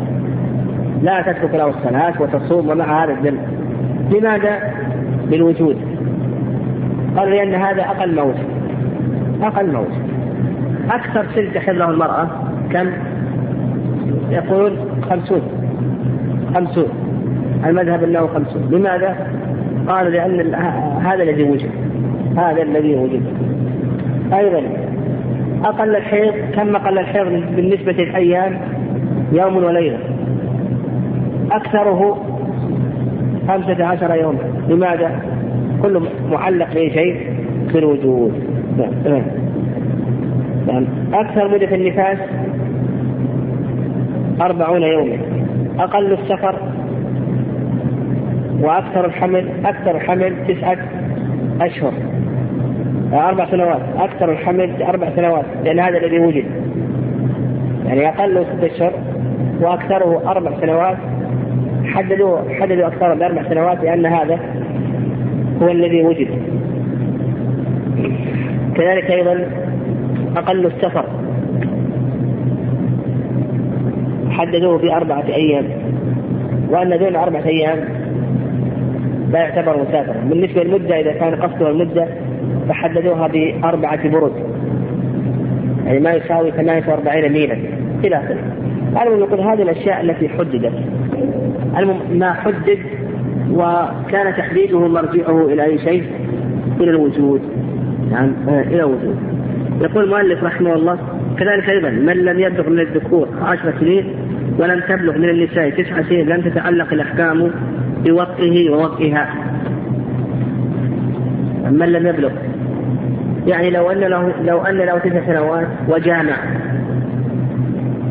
لا 1.03 1.21
تترك 1.21 1.55
له 1.55 1.69
الصلاة 1.69 2.21
وتصوم 2.21 2.69
ومع 2.69 3.03
هذا 3.03 3.13
الدم. 3.13 3.37
لماذا؟ 4.11 4.73
بالوجود 5.29 5.77
قال 7.17 7.29
لأن 7.29 7.53
هذا 7.53 7.81
أقل 7.81 8.15
موت. 8.15 8.35
أقل 9.41 9.73
موت. 9.73 9.93
أكثر 10.91 11.25
سن 11.35 11.53
تحل 11.53 11.79
له 11.79 11.89
المرأة 11.89 12.27
كم؟ 12.71 12.91
يقولون 14.29 14.77
خمسون. 15.09 15.41
خمسون. 16.55 17.10
المذهب 17.65 18.03
انه 18.03 18.27
خمسون. 18.27 18.67
لماذا؟ 18.71 19.27
قال 19.87 20.11
لأن 20.11 20.55
هذا 21.03 21.23
الذي 21.23 21.43
وجد. 21.43 21.69
هذا 22.37 22.61
الذي 22.61 22.95
وجد. 22.95 23.23
أيضا 24.33 24.61
أقل 25.63 25.95
الحيض 25.95 26.33
كم 26.55 26.75
أقل 26.75 26.99
الحيض 26.99 27.27
بالنسبة 27.55 27.91
للأيام؟ 27.91 28.57
يوم 29.31 29.57
وليلة. 29.57 29.99
أكثره 31.51 32.17
خمسة 33.47 33.85
عشر 33.85 34.15
يوما. 34.15 34.39
لماذا؟ 34.69 35.11
كل 35.81 36.01
معلق 36.31 36.69
بشيء 36.69 37.15
في 37.71 37.77
الوجود. 37.77 38.33
نعم 38.77 39.21
نعم. 40.67 40.85
أكثر 41.13 41.47
مدة 41.47 41.75
النفاس 41.75 42.17
أربعون 44.41 44.81
يوما. 44.81 45.17
أقل 45.79 46.13
السفر 46.13 46.55
وأكثر 48.61 49.05
الحمل 49.05 49.47
أكثر 49.65 49.95
الحمل 49.95 50.33
تسعة 50.47 50.77
أشهر. 51.61 51.93
أربع 53.13 53.45
سنوات 53.45 53.81
أكثر 53.97 54.31
الحمل 54.31 54.83
أربع 54.83 55.09
سنوات 55.15 55.45
لأن 55.63 55.79
هذا 55.79 55.97
الذي 55.97 56.19
وجد. 56.19 56.45
يعني 57.85 58.09
أقله 58.09 58.43
ست 58.43 58.63
أشهر 58.63 58.93
وأكثره 59.61 60.21
أربع 60.31 60.51
سنوات. 60.61 60.97
حددوا 61.85 62.37
حددوا 62.59 62.87
أكثر 62.87 63.13
بأربع 63.13 63.43
سنوات 63.49 63.83
لأن 63.83 64.05
هذا 64.05 64.39
هو 65.61 65.71
الذي 65.71 66.03
وجد. 66.03 66.27
كذلك 68.75 69.11
أيضا 69.11 69.45
أقل 70.37 70.65
السفر. 70.65 71.05
حددوه 74.29 74.77
بأربعة 74.77 75.25
أيام. 75.27 75.65
وأن 76.69 76.99
دون 76.99 77.15
أربعة 77.15 77.45
أيام 77.45 78.00
لا 79.31 79.39
يعتبر 79.39 79.81
مسافرا. 79.81 80.21
بالنسبة 80.29 80.63
للمدة 80.63 80.99
إذا 80.99 81.11
كان 81.11 81.35
قصده 81.35 81.69
المدة 81.69 82.07
فحددوها 82.69 83.27
بأربعة 83.27 84.09
برد. 84.09 84.31
يعني 85.85 85.99
ما 85.99 86.13
يساوي 86.13 86.51
48 86.51 87.31
ميلا. 87.31 87.57
إلى 88.03 88.15
آخره. 88.15 88.37
المهم 89.01 89.19
يقول 89.19 89.39
هذه 89.39 89.61
الأشياء 89.61 90.01
التي 90.01 90.29
حددت. 90.29 90.73
ما 92.13 92.33
حدد 92.33 92.79
وكان 93.51 94.35
تحديده 94.37 94.87
مرجعه 94.87 95.45
إلى 95.45 95.63
أي 95.63 95.77
شيء؟ 95.77 96.03
إلى 96.79 96.89
الوجود. 96.89 97.41
نعم 98.11 98.33
يعني 98.47 98.67
إلى 98.67 98.79
الوجود. 98.79 99.17
يقول 99.81 100.03
المؤلف 100.03 100.43
رحمه 100.43 100.73
الله 100.73 100.97
كذلك 101.37 101.69
أيضا 101.69 101.89
من 101.89 102.13
لم 102.13 102.39
يبلغ 102.39 102.69
من 102.69 102.79
الذكور 102.79 103.27
عشر 103.41 103.73
سنين 103.79 104.05
ولم 104.59 104.79
تبلغ 104.79 105.17
من 105.17 105.29
النساء 105.29 105.69
تسع 105.69 106.01
سنين 106.01 106.29
لم 106.29 106.41
تتعلق 106.41 106.93
الأحكام 106.93 107.51
بوطئه 108.05 108.69
ووطئها 108.69 109.29
من 111.71 111.91
لم 111.91 112.07
يبلغ. 112.07 112.31
يعني 113.47 113.69
لو 113.69 113.91
أن 113.91 113.97
له 113.97 114.31
لو 114.43 114.61
أن 114.61 114.77
له 114.77 114.97
تسع 114.97 115.25
سنوات 115.25 115.67
وجامع. 115.89 116.35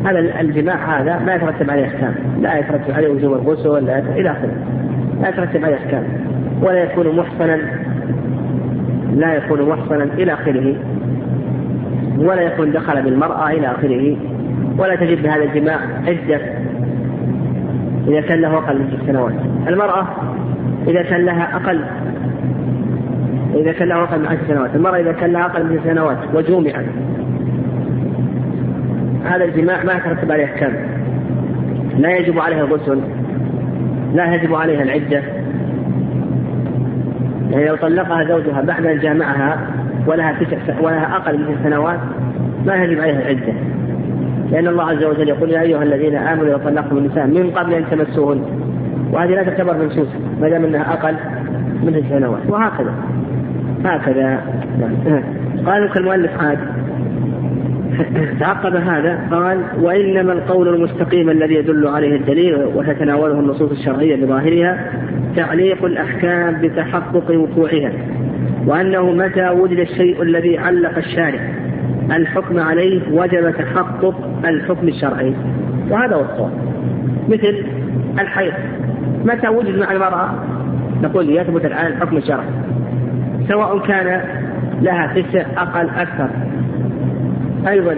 هذا 0.05 0.19
الجماع 0.19 1.01
هذا 1.01 1.19
ما 1.25 1.35
يترتب 1.35 1.69
عليه 1.69 1.85
أحكام، 1.85 2.13
لا 2.41 2.59
يترتب 2.59 2.93
عليه 2.93 3.09
وجوب 3.09 3.33
الغسل 3.33 3.67
ولا 3.67 3.99
إلى 3.99 4.31
آخره. 4.31 4.53
لا 5.21 5.29
يترتب 5.29 5.65
عليه 5.65 5.75
أحكام، 5.75 6.03
ولا 6.61 6.83
يكون 6.83 7.15
محصنا. 7.15 7.57
لا 9.15 9.35
يكون 9.35 9.69
محصنا 9.69 10.03
إلى 10.03 10.33
آخره. 10.33 10.75
ولا 12.17 12.41
يكون 12.41 12.71
دخل 12.71 13.01
بالمرأة 13.01 13.51
إلى 13.51 13.67
آخره. 13.71 14.17
ولا 14.77 14.95
تجد 14.95 15.23
بهذا 15.23 15.43
الجماع 15.43 15.79
عدة. 16.07 16.41
إذا 18.07 18.21
كان 18.21 18.41
له 18.41 18.57
أقل 18.57 18.77
من 18.77 18.97
ست 18.97 19.07
سنوات. 19.07 19.33
المرأة 19.67 20.07
إذا 20.87 21.03
كان 21.03 21.25
لها 21.25 21.55
أقل 21.55 21.81
إذا 23.55 23.71
كان 23.71 23.87
له 23.87 24.03
أقل 24.03 24.19
من 24.19 24.25
عشر 24.25 24.39
سنوات. 24.47 24.75
المرأة 24.75 24.99
إذا 24.99 25.11
كان 25.11 25.31
لها 25.31 25.45
أقل 25.45 25.63
من 25.63 25.79
ست 25.79 25.87
سنوات 25.87 26.17
وجومعت. 26.33 26.85
هذا 29.25 29.43
الجماع 29.43 29.83
ما 29.83 29.93
يترتب 29.93 30.31
عليه 30.31 30.45
أحكام. 30.45 30.73
لا 31.97 32.17
يجب 32.17 32.39
عليها 32.39 32.63
الغسل. 32.63 32.99
لا 34.13 34.35
يجب 34.35 34.55
عليها 34.55 34.83
العدة. 34.83 35.21
يعني 37.51 37.65
لو 37.65 37.75
طلقها 37.75 38.23
زوجها 38.23 38.61
بعد 38.61 38.85
أن 38.85 38.99
جامعها 38.99 39.59
ولها 40.07 40.33
تسع 40.33 40.79
ولها 40.81 41.15
أقل 41.15 41.37
من 41.37 41.55
سنوات 41.63 41.99
ما 42.65 42.75
يجب 42.75 43.01
عليها 43.01 43.21
العدة. 43.21 43.53
لأن 44.51 44.67
الله 44.67 44.83
عز 44.83 45.03
وجل 45.03 45.29
يقول 45.29 45.51
يا 45.51 45.61
أيها 45.61 45.83
الذين 45.83 46.15
آمنوا 46.15 46.47
إذا 46.47 46.57
طلقتم 46.57 46.97
النساء 46.97 47.27
من 47.27 47.51
قبل 47.51 47.73
أن 47.73 47.83
تمسوهن 47.91 48.41
وهذه 49.11 49.29
لا 49.29 49.43
تعتبر 49.43 49.77
منسوسة 49.77 50.19
ما 50.41 50.49
دام 50.49 50.65
أنها 50.65 50.93
أقل 50.93 51.15
من 51.83 52.03
سنوات 52.09 52.49
وهكذا. 52.49 52.93
هكذا. 53.85 54.41
قال 55.65 55.89
كالمؤلف 55.93 56.31
عاد. 56.39 56.59
تعقب 58.39 58.75
هذا 58.75 59.19
قال 59.31 59.63
وإنما 59.81 60.33
القول 60.33 60.67
المستقيم 60.67 61.29
الذي 61.29 61.53
يدل 61.53 61.87
عليه 61.87 62.15
الدليل 62.15 62.55
وتتناوله 62.75 63.39
النصوص 63.39 63.71
الشرعية 63.71 64.25
بظاهرها 64.25 64.91
تعليق 65.35 65.85
الأحكام 65.85 66.61
بتحقق 66.61 67.31
وقوعها 67.31 67.91
وأنه 68.67 69.11
متى 69.11 69.49
وجد 69.49 69.79
الشيء 69.79 70.21
الذي 70.21 70.57
علق 70.57 70.97
الشارع. 70.97 71.39
الحكم 72.11 72.59
عليه 72.59 73.01
وجب 73.11 73.51
تحقق 73.51 74.15
الحكم 74.45 74.87
الشرعي. 74.87 75.33
وهذا 75.89 76.15
هو 76.15 76.21
الصواب. 76.21 76.51
مثل 77.29 77.65
الحيض. 78.19 78.53
متى 79.25 79.47
وجد 79.47 79.79
مع 79.79 79.91
المرأة؟ 79.91 80.29
نقول 81.03 81.29
يثبت 81.29 81.65
الآن 81.65 81.85
الحكم 81.85 82.17
الشرعي 82.17 82.49
سواء 83.49 83.79
كان 83.79 84.21
لها 84.81 85.13
تسع 85.15 85.45
أقل 85.57 85.89
أكثر. 85.89 86.29
أيضا 87.67 87.95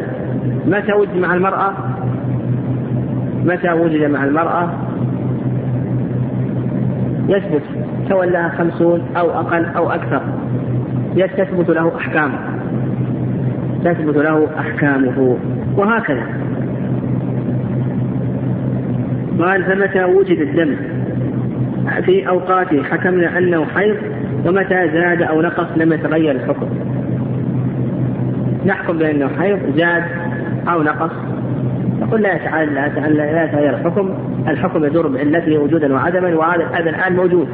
متى 0.67 0.93
وجد 0.93 1.17
مع 1.17 1.33
المرأة؟ 1.33 1.73
متى 3.45 3.71
وجد 3.71 4.09
مع 4.09 4.23
المرأة؟ 4.23 4.69
يثبت. 7.27 7.63
سواء 8.09 8.29
لها 8.29 8.49
خمسون 8.49 9.01
أو 9.17 9.31
أقل 9.31 9.65
أو 9.65 9.91
أكثر. 9.91 10.21
تثبت 11.37 11.69
له 11.69 11.97
أحكامه 11.97 12.52
تثبت 13.83 14.17
له 14.17 14.47
أحكامه 14.59 15.37
وهكذا. 15.77 16.23
قال 19.39 19.63
فمتى 19.63 20.03
وجد 20.03 20.39
الدم؟ 20.39 20.75
في 22.05 22.27
أوقاته 22.27 22.83
حكمنا 22.83 23.37
أنه 23.37 23.65
حيض 23.65 23.95
ومتى 24.45 24.89
زاد 24.93 25.21
أو 25.21 25.41
نقص 25.41 25.67
لم 25.77 25.93
يتغير 25.93 26.31
الحكم. 26.31 26.69
نحكم 28.65 28.97
بأنه 28.97 29.29
حيض 29.39 29.59
زاد 29.77 30.03
أو 30.67 30.83
نقص. 30.83 31.11
نقول 32.01 32.21
لا 32.21 32.35
يتعالى 32.35 32.71
لا 32.71 32.85
يتعالى 32.85 33.15
لا 33.15 33.43
يتغير 33.43 33.69
الحكم. 33.69 34.09
الحكم 34.47 34.85
يدور 34.85 35.07
بعلته 35.07 35.57
وجودا 35.57 35.93
وعدما 35.93 36.35
وهذا 36.35 36.63
الأذى 36.63 36.89
الآن 36.89 37.15
موجود. 37.15 37.47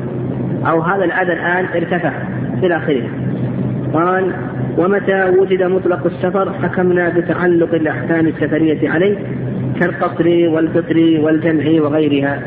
أو 0.67 0.81
هذا 0.81 1.05
الأذى 1.05 1.33
الآن 1.33 1.65
ارتفع 1.75 2.11
إلى 2.63 2.77
آخره. 2.77 3.03
قال 3.93 4.31
ومتى 4.77 5.23
وجد 5.39 5.63
مطلق 5.63 6.05
السفر 6.05 6.53
حكمنا 6.53 7.09
بتعلق 7.09 7.73
الأحكام 7.73 8.27
السفرية 8.27 8.89
عليه 8.89 9.17
كالقصر 9.79 10.27
والفطر 10.27 11.19
والجمع 11.19 11.81
وغيرها. 11.81 12.41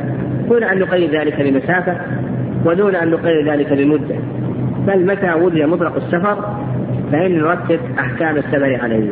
دون 0.48 0.62
أن 0.64 0.78
نقيد 0.78 1.14
ذلك 1.14 1.42
بمسافة 1.42 1.96
ودون 2.64 2.94
أن 2.94 3.10
نقيد 3.10 3.48
ذلك 3.48 3.72
بمدة. 3.72 4.14
بل 4.86 5.06
متى 5.06 5.32
وجد 5.32 5.62
مطلق 5.62 5.96
السفر 5.96 6.56
فإن 7.12 7.38
نرتب 7.38 7.80
أحكام 7.98 8.36
السفر 8.36 8.78
عليه. 8.82 9.10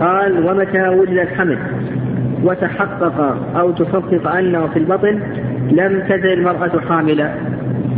قال 0.00 0.46
ومتى 0.46 0.88
وجد 0.88 1.18
الحمل 1.18 1.58
وتحقق 2.44 3.36
أو 3.56 3.70
تحقق 3.70 4.36
أنه 4.36 4.66
في 4.66 4.78
البطن 4.78 5.20
لم 5.72 6.02
تزل 6.08 6.32
المرأة 6.32 6.80
حاملة 6.88 7.34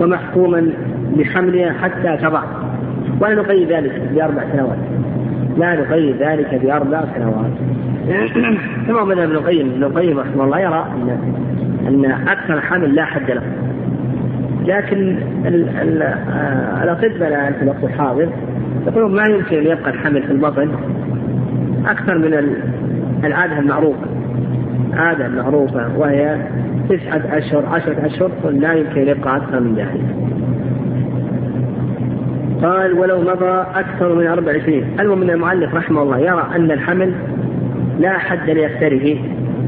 ومحكوما 0.01 0.71
بحملها 1.17 1.73
حتى 1.73 2.17
تضع. 2.17 2.43
ولا 3.21 3.35
نقيد 3.35 3.73
ذلك 3.73 4.03
بأربع 4.15 4.43
سنوات. 4.53 4.79
لا 5.59 5.81
نقيد 5.81 6.17
ذلك 6.23 6.55
بأربع 6.63 7.05
سنوات. 7.15 7.51
كما 8.87 9.05
مثلا 9.05 9.25
ابن 9.25 9.33
القيم. 9.33 9.71
ابن 9.71 9.85
القيم 9.85 10.19
رحمه 10.19 10.45
الله 10.45 10.61
يرى 10.61 10.87
أن 10.95 11.19
أن 11.89 12.29
أكثر 12.29 12.61
حمل 12.61 12.95
لا 12.95 13.05
حد 13.05 13.31
له. 13.31 13.43
لكن 14.67 15.19
آه، 15.47 16.83
الأطباء 16.83 17.29
الآن 17.29 17.53
في 17.53 17.63
الوقت 17.63 17.85
الحاضر 17.85 18.29
يقولون 18.87 19.15
ما 19.15 19.23
يمكن 19.27 19.57
أن 19.57 19.67
يبقى 19.67 19.91
الحمل 19.91 20.23
في 20.23 20.33
البطن. 20.33 20.71
أكثر 21.87 22.19
من 22.19 22.55
العادة 23.25 23.59
المعروفة. 23.59 24.07
عادة 24.93 25.29
معروفة 25.29 25.99
وهي 25.99 26.37
تسعة 26.89 27.39
أشهر 27.39 27.67
عشرة 27.67 28.07
أشهر 28.07 28.31
لا 28.51 28.73
يمكن 28.73 29.01
أن 29.01 29.09
يبقى 29.09 29.37
أكثر 29.37 29.61
من 29.61 29.75
ذلك. 29.75 30.40
قال 32.63 32.93
ولو 32.93 33.21
مضى 33.21 33.67
أكثر 33.75 34.15
من 34.15 34.27
أربع 34.27 34.59
سنين. 34.59 34.85
المهم 35.01 35.23
أن 35.23 35.31
المؤلف 35.31 35.75
رحمه 35.75 36.03
الله 36.03 36.19
يرى 36.19 36.47
أن 36.57 36.71
الحمل 36.71 37.13
لا 37.99 38.19
حد 38.19 38.51
لأكثره 38.51 39.17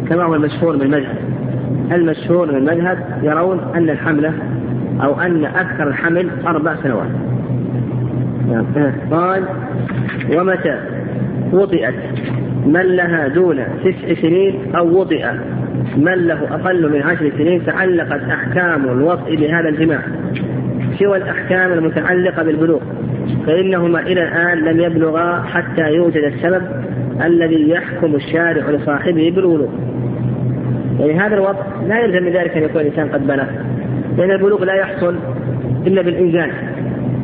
كما 0.09 0.23
هو 0.23 0.35
المشهور 0.35 0.77
من 0.77 0.83
المذهب. 0.83 1.17
المشهور 1.93 2.53
من 2.53 2.57
المذهب 2.57 2.99
يرون 3.23 3.61
أن 3.75 3.91
الحملة 3.91 4.33
أو 5.05 5.21
أن 5.21 5.45
أكثر 5.45 5.89
الحمل 5.89 6.31
أربع 6.47 6.75
سنوات. 6.83 7.11
قال 9.11 9.45
ومتى 10.35 10.81
وطئت 11.53 11.95
من 12.67 12.83
لها 12.83 13.29
دون 13.29 13.65
تسع 13.85 14.15
سنين 14.23 14.75
أو 14.77 15.01
وطئ 15.01 15.27
من 15.97 16.15
له 16.15 16.55
أقل 16.55 16.93
من 16.93 17.03
عشر 17.03 17.33
سنين 17.39 17.67
تعلقت 17.67 18.23
أحكام 18.23 18.85
الوطء 18.85 19.37
بهذا 19.37 19.69
الجماع. 19.69 20.01
سوى 21.03 21.17
الأحكام 21.17 21.73
المتعلقة 21.73 22.43
بالبلوغ 22.43 22.81
فإنهما 23.47 24.01
إلى 24.01 24.23
الآن 24.23 24.59
لم 24.59 24.81
يبلغا 24.81 25.43
حتى 25.43 25.95
يوجد 25.95 26.25
السبب 26.25 26.63
الذي 27.25 27.71
يحكم 27.71 28.15
الشارع 28.15 28.71
لصاحبه 28.71 29.33
بالبلوغ. 29.35 29.69
يعني 31.01 31.21
هذا 31.21 31.35
الوضع 31.35 31.63
لا 31.89 32.01
يلزم 32.01 32.25
من 32.25 32.33
ذلك 32.33 32.57
أن 32.57 32.63
يكون 32.63 32.81
الإنسان 32.81 33.09
قد 33.09 33.27
بلغ 33.27 33.47
لأن 34.19 34.31
البلوغ 34.31 34.65
لا 34.65 34.75
يحصل 34.75 35.17
إلا 35.87 36.03
بالإنزال. 36.03 36.51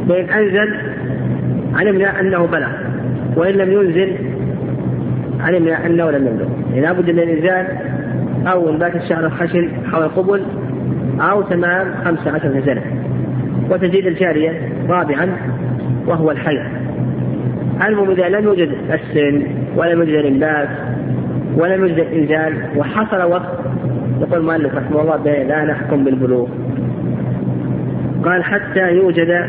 فإن 0.09 0.29
أنزل 0.31 0.75
علمنا 1.75 2.21
أنه 2.21 2.47
بلغ 2.47 2.69
وإن 3.37 3.55
لم 3.55 3.73
ينزل 3.73 4.17
علمنا 5.41 5.87
أنه 5.87 6.11
لم 6.11 6.27
يبلغ. 6.27 6.49
يعني 6.71 6.81
لابد 6.81 7.11
من 7.11 7.19
الإنزال 7.19 7.67
أو 8.47 8.71
إنبات 8.71 8.97
الشعر 8.97 9.27
الخشن 9.27 9.69
حول 9.93 10.03
القبل 10.03 10.43
أو 11.21 11.43
تمام 11.43 11.95
خمسة 12.05 12.31
عشر 12.31 12.63
سنة 12.67 12.98
وتزيد 13.71 14.07
الجارية 14.07 14.73
رابعا 14.89 15.37
وهو 16.07 16.31
الحيض. 16.31 16.65
المهم 17.87 18.11
إذا 18.11 18.29
لم 18.29 18.45
يوجد 18.45 18.71
السن 18.93 19.43
ولم 19.77 19.99
يوجد 19.99 20.15
الإنبات 20.15 20.69
ولم 21.57 21.81
يوجد 21.81 21.99
الإنزال 21.99 22.55
وحصل 22.77 23.23
وقت 23.23 23.59
يقول 24.21 24.41
المؤلف 24.41 24.75
رحمه 24.75 25.01
الله 25.01 25.17
لا 25.43 25.65
نحكم 25.65 26.05
بالبلوغ. 26.05 26.49
قال 28.25 28.45
حتى 28.45 28.93
يوجد 28.93 29.49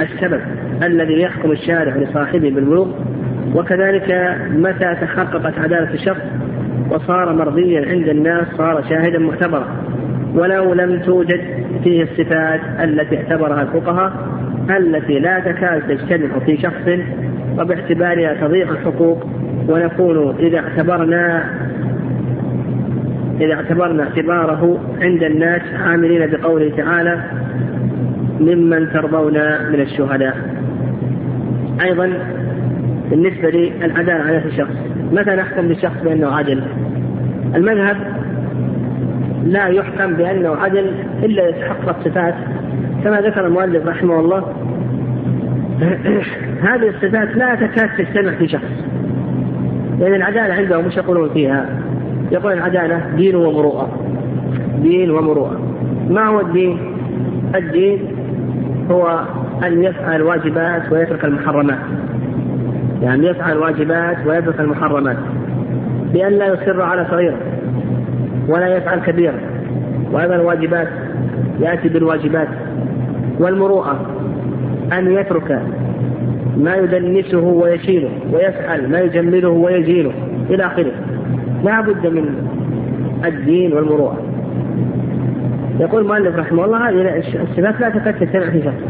السبب 0.00 0.40
الذي 0.82 1.20
يحكم 1.20 1.52
الشارع 1.52 1.96
لصاحبه 1.96 2.50
بالبلوغ 2.50 2.88
وكذلك 3.54 4.36
متى 4.50 4.94
تحققت 5.00 5.58
عدالة 5.58 5.94
الشخص 5.94 6.22
وصار 6.90 7.32
مرضيا 7.32 7.88
عند 7.88 8.08
الناس 8.08 8.46
صار 8.56 8.84
شاهدا 8.88 9.18
معتبرا 9.18 9.66
ولو 10.34 10.74
لم 10.74 11.00
توجد 11.00 11.40
فيه 11.84 12.02
الصفات 12.02 12.60
التي 12.84 13.16
اعتبرها 13.16 13.62
الفقهاء 13.62 14.12
التي 14.70 15.18
لا 15.18 15.40
تكاد 15.40 15.82
تجتمع 15.88 16.38
في 16.38 16.56
شخص 16.56 16.88
وباعتبارها 17.58 18.34
تضيع 18.34 18.70
الحقوق. 18.70 19.26
ونكون 19.68 20.36
إذا 20.38 20.58
اعتبرنا 20.58 21.44
إذا 23.40 23.54
اعتبرنا 23.54 24.02
اعتباره 24.02 24.78
عند 25.02 25.22
الناس 25.22 25.62
عاملين 25.86 26.30
بقوله 26.30 26.76
تعالى 26.76 27.22
ممن 28.40 28.92
ترضون 28.92 29.34
من 29.72 29.80
الشهداء 29.80 30.36
أيضا 31.84 32.12
بالنسبة 33.10 33.50
للعدالة 33.50 34.22
على 34.24 34.42
الشخص 34.44 34.74
متى 35.12 35.30
نحكم 35.30 35.66
للشخص 35.66 36.02
بأنه 36.04 36.36
عدل 36.36 36.62
المذهب 37.54 37.96
لا 39.44 39.66
يحكم 39.66 40.14
بأنه 40.14 40.56
عدل 40.56 40.92
إلا 41.22 41.48
يتحقق 41.48 41.96
صفات 42.04 42.34
كما 43.04 43.20
ذكر 43.20 43.46
المؤلف 43.46 43.86
رحمه 43.86 44.20
الله. 44.20 44.44
هذه 46.68 46.88
الصفات 46.88 47.36
لا 47.36 47.54
تكاد 47.54 47.88
تجتمع 47.98 48.32
في 48.32 48.48
شخص. 48.48 48.84
لأن 49.98 50.14
العدالة 50.14 50.54
عندهم 50.54 50.86
مش 50.86 50.96
يقولون 50.96 51.28
فيها. 51.28 51.66
يقول 52.32 52.52
العدالة 52.52 53.02
دين 53.16 53.36
ومروءة. 53.36 53.88
دين 54.82 55.10
ومروءة. 55.10 55.60
ما 56.10 56.26
هو 56.26 56.40
الدين؟ 56.40 56.78
الدين 57.54 57.98
هو 58.90 59.20
أن 59.66 59.84
يفعل 59.84 60.16
الواجبات 60.16 60.92
ويترك 60.92 61.24
المحرمات. 61.24 61.78
يعني 63.02 63.26
يفعل 63.26 63.52
الواجبات 63.52 64.16
ويترك 64.26 64.60
المحرمات. 64.60 65.16
بأن 66.12 66.32
لا 66.32 66.46
يصر 66.46 66.82
على 66.82 67.06
صغيرة. 67.10 67.51
ولا 68.52 68.76
يفعل 68.76 69.00
كبيرة 69.00 69.40
وأيضا 70.12 70.34
الواجبات 70.34 70.88
يأتي 71.60 71.88
بالواجبات 71.88 72.48
والمروءة 73.38 74.06
أن 74.92 75.12
يترك 75.12 75.62
ما 76.56 76.76
يدنسه 76.76 77.38
ويشيله 77.38 78.10
ويفعل 78.32 78.90
ما 78.90 79.00
يجمله 79.00 79.48
ويزيله 79.48 80.12
إلى 80.50 80.66
آخره. 80.66 80.92
لا 81.64 81.80
بد 81.80 82.06
من 82.06 82.48
الدين 83.24 83.72
والمروءة. 83.72 84.18
يقول 85.80 86.02
المؤلف 86.02 86.36
رحمه 86.36 86.64
الله 86.64 86.88
هذه 86.88 87.18
الصفات 87.18 87.80
لا 87.80 87.88
تكاد 87.88 88.14
تجتمع 88.20 88.50
في 88.50 88.62
شخص 88.62 88.82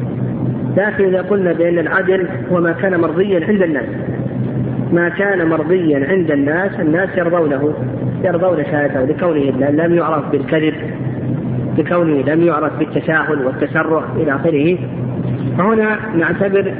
لكن 0.77 1.05
إذا 1.05 1.23
قلنا 1.23 1.53
بأن 1.53 1.79
العدل 1.79 2.27
هو 2.53 2.61
ما 2.61 2.73
كان 2.73 3.01
مرضيا 3.01 3.47
عند 3.47 3.63
الناس. 3.63 3.87
ما 4.93 5.09
كان 5.09 5.49
مرضيا 5.49 6.07
عند 6.09 6.31
الناس 6.31 6.81
الناس 6.81 7.09
يرضونه. 7.17 7.73
يرضون 8.25 8.65
شهادته 8.65 9.05
لكونه 9.05 9.71
لم 9.71 9.95
يعرف 9.95 10.31
بالكذب 10.33 10.75
لكونه 11.79 12.23
لم 12.23 12.43
يعرف 12.43 12.79
بالتساهل 12.79 13.47
والتسرع 13.47 14.05
إلى 14.17 14.37
آخره. 14.37 14.79
فهنا 15.59 15.99
نعتبر 16.17 16.73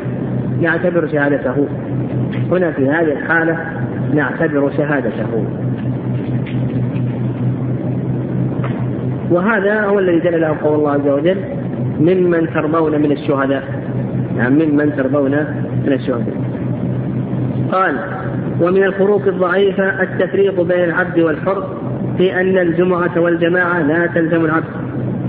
نعتبر 0.63 1.07
شهادته. 1.07 1.67
هنا 2.51 2.71
في 2.71 2.89
هذه 2.89 3.13
الحالة 3.13 3.59
نعتبر 4.15 4.71
شهادته. 4.77 5.45
وهذا 9.31 9.85
هو 9.85 9.99
الذي 9.99 10.19
دل 10.19 10.41
له 10.41 10.57
قول 10.63 10.75
الله 10.75 10.91
عز 10.91 11.09
وجل 11.09 11.37
ممن 12.01 12.49
ترضون 12.55 12.93
من 13.01 13.13
الشهداء. 13.13 13.63
يعني 14.37 14.67
ممن 14.67 14.97
ترضون 14.97 15.31
من 15.87 15.93
الشهداء. 15.93 16.37
قال 17.73 17.97
ومن 18.63 18.83
الفروق 18.83 19.27
الضعيفة 19.27 20.03
التفريق 20.03 20.63
بين 20.63 20.85
العبد 20.85 21.21
والحر 21.21 21.69
في 22.19 22.41
أن 22.41 22.59
الجمعة 22.59 23.21
والجماعة 23.21 23.83
لا 23.83 24.07
تلزم 24.07 24.45
العبد 24.45 24.65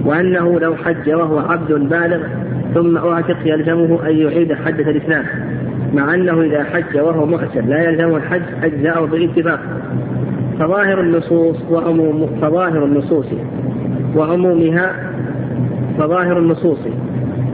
وأنه 0.05 0.59
لو 0.59 0.75
حج 0.75 1.13
وهو 1.13 1.39
عبد 1.39 1.71
بالغ 1.71 2.27
ثم 2.73 2.97
أعتق 2.97 3.37
يلزمه 3.45 4.09
أن 4.09 4.17
يعيد 4.17 4.53
حدة 4.53 4.91
الإسلام 4.91 5.25
مع 5.93 6.13
أنه 6.13 6.41
إذا 6.41 6.63
حج 6.63 6.97
وهو 6.97 7.25
محسن 7.25 7.65
لا 7.65 7.89
يلزمه 7.89 8.17
الحج 8.17 8.41
أجزاءه 8.63 9.05
بالاتفاق 9.05 9.59
فظاهر 10.59 10.99
النصوص 10.99 11.57
وعموم 11.69 12.39
فظاهر 12.41 12.85
النصوص 12.85 13.25
وعمومها 14.15 15.13
فظاهر 15.97 16.37
النصوص 16.39 16.79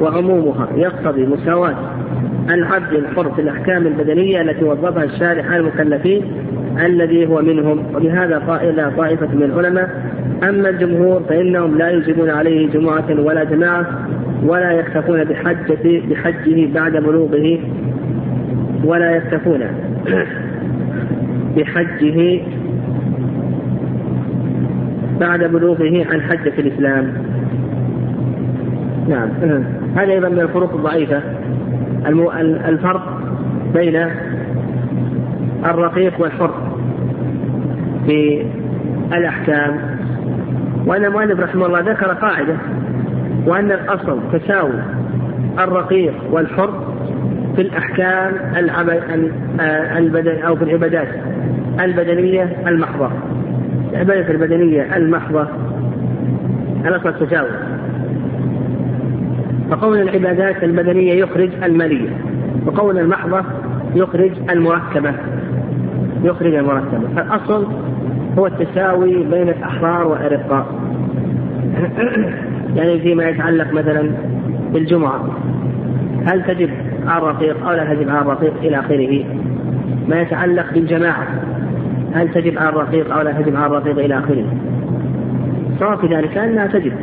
وعمومها 0.02 0.68
يقتضي 0.76 1.26
مساواة. 1.26 1.76
العبد 2.50 2.94
الحر 2.94 3.32
في 3.32 3.42
الأحكام 3.42 3.88
البدنية 3.88 4.42
التي 4.42 4.64
وظفها 4.64 5.04
الشارع 5.04 5.46
على 5.46 5.58
المكلفين 5.58 6.22
الذي 6.86 7.28
هو 7.28 7.42
منهم. 7.42 7.84
ولهذا 7.94 8.38
قائل 8.38 8.92
طائفة 8.98 9.28
من 9.36 9.44
العلماء 9.44 9.90
أما 10.44 10.70
الجمهور 10.70 11.22
فإنهم 11.30 11.78
لا 11.78 11.90
يجبون 11.90 12.30
عليه 12.30 12.70
جمعة 12.70 13.06
ولا 13.20 13.44
جماعة 13.44 13.86
ولا 14.44 14.72
يكتفون 14.72 15.24
بحجة 15.24 16.02
بحجه 16.10 16.74
بعد 16.74 16.92
بلوغه 16.92 17.60
ولا 18.84 19.16
يكتفون 19.16 19.60
بحجه 21.58 22.42
بعد 25.20 25.44
بلوغه 25.44 26.06
عن 26.12 26.22
حجة 26.22 26.54
الإسلام. 26.60 27.14
نعم. 29.10 29.30
هذا 29.96 30.12
أيضا 30.12 30.30
من 30.30 30.40
الفروق 30.40 30.74
الضعيفة. 30.74 31.22
الفرق 32.70 33.22
بين 33.74 34.10
الرقيق 35.66 36.22
والحر 36.22 36.52
في 38.06 38.46
الأحكام. 39.14 40.00
وأن 40.86 41.06
المؤلف 41.06 41.40
رحمه 41.40 41.66
الله 41.66 41.80
ذكر 41.80 42.14
قاعدة 42.14 42.56
وأن 43.46 43.72
الأصل 43.72 44.20
تساوي 44.34 44.80
الرقيق 45.60 46.14
والحر 46.32 46.94
في 47.56 47.62
الأحكام 47.62 48.34
البدن 49.98 50.42
أو 50.42 50.56
في 50.56 50.64
العبادات 50.64 51.08
البدنية 51.80 52.58
المحضة. 52.68 53.10
العبادة 53.94 54.32
البدنية 54.32 54.96
المحضة 54.96 55.48
الأصل 56.86 57.28
تساوي. 57.28 57.50
فقول 59.72 60.02
العبادات 60.02 60.64
البدنية 60.64 61.14
يخرج 61.14 61.50
المالية 61.64 62.10
وقول 62.66 63.00
المحضة 63.00 63.44
يخرج 63.96 64.32
المركبة 64.50 65.14
يخرج 66.24 66.54
المركبة. 66.54 67.08
فالأصل 67.16 67.68
هو 68.38 68.48
التساوي 68.48 69.24
بين 69.24 69.50
الأحرار 69.50 70.08
والأرقاء 70.08 70.66
يعني 72.76 73.00
فيما 73.00 73.24
يتعلق 73.24 73.74
مثلا 73.74 74.12
بالجمعة. 74.74 75.30
هل 76.26 76.44
تجب 76.44 76.70
على 77.08 77.18
الرقيق 77.18 77.68
أو 77.68 77.72
لا 77.72 77.94
تجب 77.94 78.10
على 78.10 78.22
الرقيق 78.22 78.54
إلى 78.64 78.80
آخره؟ 78.80 79.26
ما 80.08 80.22
يتعلق 80.22 80.74
بالجماعة. 80.74 81.28
هل 82.14 82.32
تجب 82.32 82.58
على 82.58 82.70
الرقيق 82.70 83.14
أو 83.16 83.22
لا 83.22 83.32
تجب 83.32 83.56
على 83.56 83.66
الرقيق 83.66 84.00
إلى 84.00 84.18
آخره؟ 84.18 84.46
صار 85.80 85.98
في 85.98 86.08
ذلك 86.08 86.38
أنها 86.38 86.68
تجب. 86.68 86.94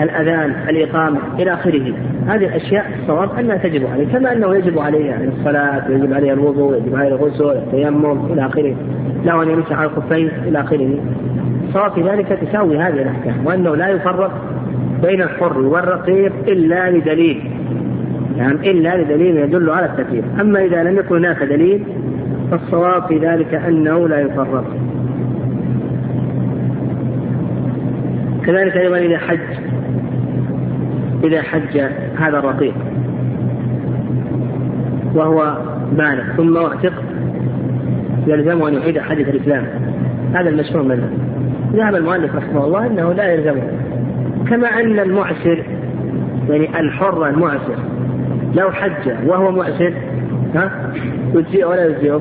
الأذان 0.00 0.54
الإقامة 0.68 1.18
إلى 1.38 1.54
آخره. 1.54 1.92
هذه 2.26 2.44
الأشياء 2.44 2.86
الصواب 3.02 3.38
أنها 3.38 3.56
تجب 3.56 3.86
عليه 3.86 4.06
كما 4.12 4.32
أنه 4.32 4.54
يجب 4.54 4.78
عليه 4.78 5.04
يعني 5.04 5.28
الصلاة 5.28 5.90
ويجب 5.90 6.12
عليه 6.12 6.32
الوضوء 6.32 6.72
ويجب 6.72 6.96
عليه 6.96 7.08
الغسل 7.08 7.50
التيمم 7.50 8.32
إلى 8.32 8.46
آخره. 8.46 8.74
له 9.24 9.42
أن 9.42 9.50
يمسح 9.50 9.72
على 9.72 9.90
الخفين 9.90 10.30
إلى 10.46 10.60
آخره. 10.60 10.98
الصواب 11.68 11.92
في 11.92 12.02
ذلك 12.02 12.26
تساوي 12.26 12.78
هذه 12.78 13.02
الأحكام 13.02 13.46
وأنه 13.46 13.76
لا 13.76 13.88
يفرق 13.88 14.32
بين 15.02 15.22
الحر 15.22 15.58
والرقيق 15.58 16.32
إلا 16.48 16.90
لدليل. 16.90 17.50
يعني 18.36 18.70
إلا 18.70 19.02
لدليل 19.02 19.36
يدل 19.36 19.70
على 19.70 19.86
التكليف 19.86 20.24
أما 20.40 20.64
إذا 20.64 20.82
لم 20.82 20.98
يكن 20.98 21.16
هناك 21.16 21.42
دليل 21.42 21.84
فالصواب 22.50 23.02
في 23.02 23.18
ذلك 23.18 23.54
أنه 23.54 24.08
لا 24.08 24.20
يفرق. 24.20 24.64
كذلك 28.46 28.76
أيضا 28.76 28.96
إذا 28.96 29.18
حج. 29.18 29.38
إذا 31.24 31.42
حج 31.42 31.78
هذا 32.18 32.38
الرقيق. 32.38 32.74
وهو 35.14 35.56
بالغ 35.92 36.22
ثم 36.36 36.56
اعتق 36.56 36.92
يلزمه 38.26 38.68
أن 38.68 38.74
يعيد 38.74 38.98
حديث 38.98 39.28
الإسلام. 39.28 39.64
هذا 40.34 40.48
المشهور 40.48 40.82
منه. 40.82 41.10
ذهب 41.72 41.94
المؤلف 41.94 42.36
رحمه 42.36 42.64
الله 42.64 42.86
أنه 42.86 43.12
لا 43.12 43.32
يلزمه. 43.32 43.62
كما 44.50 44.68
أن 44.68 44.98
المعسر 44.98 45.64
يعني 46.48 46.80
الحر 46.80 47.28
المعسر 47.28 47.76
لو 48.54 48.70
حج 48.70 49.12
وهو 49.26 49.50
معسر 49.50 49.92
ها 50.54 50.70
يجزئه 51.34 51.64
ولا 51.64 51.86
يجزئه؟ 51.86 52.20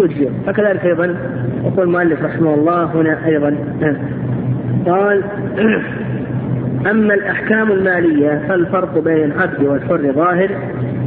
يجزئه. 0.00 0.30
فكذلك 0.46 0.84
أيضا 0.84 1.16
يقول 1.64 1.86
المؤلف 1.86 2.22
رحمه 2.22 2.54
الله 2.54 2.84
هنا 2.84 3.26
أيضا 3.26 3.56
قال 4.86 5.22
أما 6.86 7.14
الأحكام 7.14 7.72
المالية 7.72 8.42
فالفرق 8.48 8.98
بين 8.98 9.24
العبد 9.24 9.62
والحر 9.62 10.12
ظاهر 10.12 10.50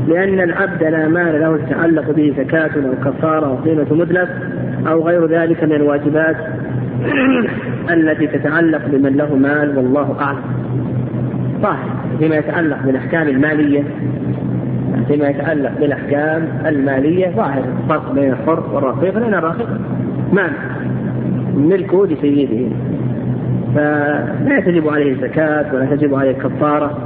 لأن 0.08 0.40
العبد 0.40 0.84
لا 0.84 1.08
مال 1.08 1.40
له 1.42 1.58
تتعلق 1.58 2.12
به 2.12 2.34
زكاة 2.38 2.70
أو 2.76 3.12
كفارة 3.12 3.46
أو 3.46 3.56
قيمة 3.56 3.86
مدلف 3.92 4.30
أو 4.88 5.08
غير 5.08 5.26
ذلك 5.26 5.64
من 5.64 5.72
الواجبات 5.72 6.36
التي 7.94 8.28
تتعلق 8.28 8.82
بمن 8.88 9.18
له 9.18 9.36
مال 9.36 9.78
والله 9.78 10.16
أعلم. 10.22 10.42
ظاهر 11.62 11.90
فيما 12.20 12.36
يتعلق 12.36 12.78
بالأحكام 12.86 13.28
المالية 13.28 13.84
فيما 15.08 15.28
يتعلق 15.28 15.72
بالأحكام 15.80 16.48
المالية 16.66 17.30
ظاهر. 17.36 17.64
الفرق 17.84 18.14
بين 18.14 18.32
الحر 18.32 18.64
والرقيق 18.74 19.18
لأن 19.18 19.34
الرقيق 19.34 19.70
مال 20.34 20.52
ملكه 21.56 22.06
لسيده. 22.06 22.76
فلا 23.76 24.60
تجب 24.66 24.90
عليه 24.90 25.12
الزكاة 25.12 25.76
ولا 25.76 25.86
تجب 25.86 26.16
عليه 26.16 26.32
الكفارة 26.32 26.98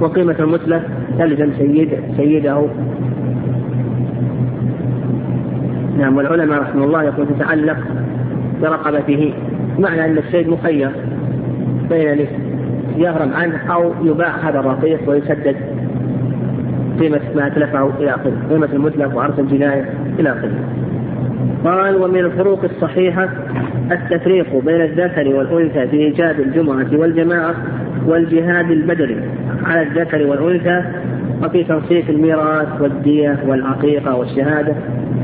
وقيمة 0.00 0.36
المتلف 0.40 0.82
تلزم 1.18 1.52
سيد 1.58 1.90
سيده. 2.16 2.66
نعم 5.98 6.16
والعلماء 6.16 6.60
رحمه 6.60 6.84
الله 6.84 7.02
يقول 7.02 7.26
تتعلق 7.28 7.76
برقبته 8.62 9.34
معنى 9.78 10.04
أن 10.04 10.18
السيد 10.18 10.48
مخير 10.48 10.90
بين 11.90 12.26
يغرم 12.96 13.32
عنه 13.32 13.72
أو 13.72 13.92
يباع 14.02 14.36
هذا 14.36 14.60
الرقيق 14.60 15.00
ويسدد 15.06 15.56
قيمة 17.00 17.20
ما 17.36 17.46
أتلفه 17.46 17.90
إلى 18.00 18.10
آخره 18.10 18.32
قيمة 18.50 18.68
المتلف 18.72 19.14
وعرض 19.14 19.40
الجناية 19.40 19.84
إلى 20.18 20.32
آخره. 20.32 20.54
قال 21.64 21.96
ومن 21.96 22.18
الفروق 22.18 22.64
الصحيحة 22.64 23.28
التفريق 23.92 24.56
بين 24.64 24.80
الذكر 24.80 25.28
والأنثى 25.28 25.88
في 25.88 25.96
إيجاب 25.96 26.40
الجمعة 26.40 26.86
والجماعة 26.92 27.54
والجهاد 28.06 28.70
البدني 28.70 29.16
على 29.64 29.82
الذكر 29.82 30.26
والأنثى 30.26 30.82
وفي 31.44 31.64
تنصيف 31.64 32.10
الميراث 32.10 32.80
والدية 32.80 33.38
والعقيقة 33.46 34.14
والشهادة 34.16 34.74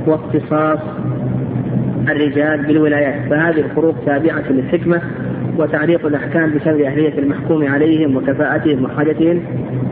واختصاص 0.07 0.79
الرجال 2.09 2.67
بالولايات 2.67 3.31
فهذه 3.31 3.61
الفروق 3.61 3.97
تابعة 4.07 4.45
للحكمة 4.51 5.01
وتعليق 5.59 6.07
الأحكام 6.07 6.55
بسبب 6.55 6.81
أهلية 6.81 7.19
المحكوم 7.19 7.67
عليهم 7.67 8.17
وكفاءتهم 8.17 8.85
وحاجتهم 8.85 9.41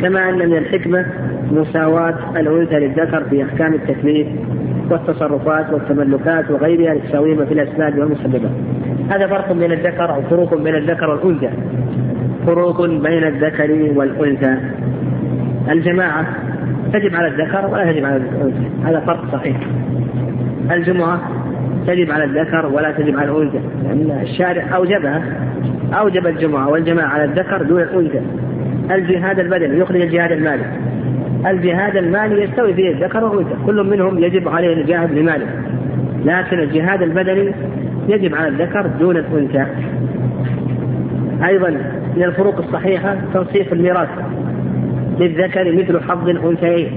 كما 0.01 0.29
أن 0.29 0.49
من 0.49 0.57
الحكمة 0.57 1.07
مساواة 1.53 2.15
الأنثى 2.37 2.75
للذكر 2.75 3.25
في 3.31 3.45
أحكام 3.45 3.75
التكليف 3.75 4.27
والتصرفات 4.91 5.73
والتملكات 5.73 6.51
وغيرها 6.51 6.95
لتساويهما 6.95 7.45
في 7.45 7.55
الأسباب 7.55 7.99
والمسببات. 7.99 8.51
هذا 9.11 9.27
فرق 9.27 9.53
بين 9.53 9.73
الذكر 9.73 10.15
أو 10.15 10.23
فروق 10.23 10.55
بين 10.55 10.75
الذكر 10.75 11.11
والأنثى. 11.11 11.51
فروق 12.47 12.87
بين 12.87 13.25
الذكر 13.25 13.93
والأنثى. 13.97 14.57
الجماعة 15.71 16.27
تجب 16.93 17.15
على 17.17 17.29
الذكر 17.29 17.67
ولا 17.67 17.93
تجب 17.93 18.05
على 18.05 18.17
الأنثى، 18.17 18.69
هذا 18.85 19.01
فرق 19.01 19.33
صحيح. 19.33 19.57
الجمعة 20.71 21.21
تجب 21.87 22.11
على 22.11 22.25
الذكر 22.25 22.67
ولا 22.67 22.91
تجب 22.91 23.19
على 23.19 23.31
الأنثى، 23.31 23.61
لأن 23.85 24.19
الشارع 24.23 24.77
أوجبها 24.77 25.23
أوجب 25.93 26.27
الجمعة 26.27 26.69
والجماعة 26.69 27.09
على 27.09 27.25
الذكر 27.25 27.63
دون 27.63 27.83
الأنثى. 27.83 28.21
الجهاد 28.91 29.39
البدني 29.39 29.79
يخرج 29.79 30.01
الجهاد 30.01 30.33
المالي. 30.33 30.65
الجهاد 31.47 31.97
المالي 31.97 32.43
يستوي 32.43 32.75
فيه 32.75 32.91
الذكر 32.91 33.25
والأنثى. 33.25 33.55
كل 33.67 33.83
منهم 33.83 34.19
يجب 34.19 34.49
عليه 34.49 34.73
الجهاد 34.73 35.15
بماله 35.15 35.47
لكن 36.25 36.59
الجهاد 36.59 37.03
البدني 37.03 37.53
يجب 38.09 38.35
على 38.35 38.49
الذكر 38.49 38.87
دون 38.87 39.17
الأنثى. 39.17 39.67
أيضا 41.45 41.71
من 42.17 42.23
الفروق 42.23 42.59
الصحيحة 42.59 43.17
تنصيف 43.35 43.73
الميراث 43.73 44.09
للذكر 45.21 45.73
مثل 45.73 46.01
حظ 46.01 46.29
الأنثيين. 46.29 46.91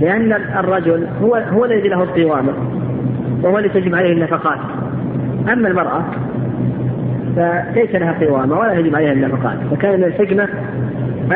لأن 0.00 0.32
الرجل 0.32 1.06
هو 1.22 1.34
هو 1.34 1.64
الذي 1.64 1.88
له 1.88 2.02
القوامة. 2.02 2.52
وهو 3.42 3.58
الذي 3.58 3.68
تجب 3.68 3.94
عليه 3.94 4.12
النفقات. 4.12 4.58
أما 5.52 5.68
المرأة 5.68 6.04
فليس 7.36 7.94
لها 7.94 8.12
قوامة 8.20 8.58
ولا 8.58 8.72
يجب 8.72 8.96
عليها 8.96 9.12
النفقات. 9.12 9.58
فكان 9.70 10.00
من 10.00 10.04
الحكمة 10.04 10.48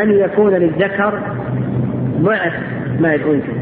أن 0.03 0.11
يكون 0.11 0.55
للذكر 0.55 1.19
ضعف 2.21 2.53
ما 3.01 3.15
الأنثى 3.15 3.53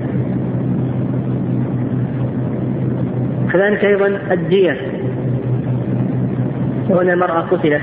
كذلك 3.52 3.84
أيضا 3.84 4.18
الدية. 4.30 4.76
وأن 6.88 7.10
المرأة 7.10 7.40
قتلت 7.40 7.82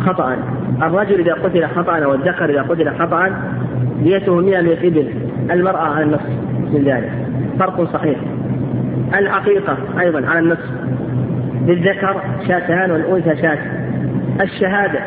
خطأ 0.00 0.36
الرجل 0.82 1.20
إذا 1.20 1.32
قتل 1.32 1.66
خطأ 1.66 1.98
أو 1.98 2.14
الذكر 2.14 2.50
إذا 2.50 2.62
قتل 2.62 2.98
خطأ 2.98 3.30
ديته 4.02 4.36
مئة 4.36 4.60
من 4.60 4.68
الإبل 4.70 5.08
المرأة 5.50 5.94
على 5.94 6.04
النصف 6.04 6.28
من 6.72 6.82
ذلك. 6.84 7.12
فرق 7.58 7.92
صحيح. 7.92 8.18
العقيقة 9.14 9.78
أيضا 10.00 10.26
على 10.26 10.38
النصف 10.38 10.70
للذكر 11.66 12.22
شاتان 12.48 12.90
والأنثى 12.90 13.42
شاة 13.42 13.58
الشهادة. 14.40 15.00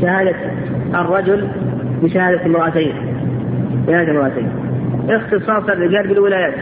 شهادة 0.00 0.34
الرجل 0.94 1.48
بشهادة 2.02 2.46
امرأتين. 2.46 2.92
شهادة 3.86 4.10
امرأتين. 4.12 4.48
اختصاص 5.08 5.68
الرجال 5.68 6.08
بالولايات 6.08 6.54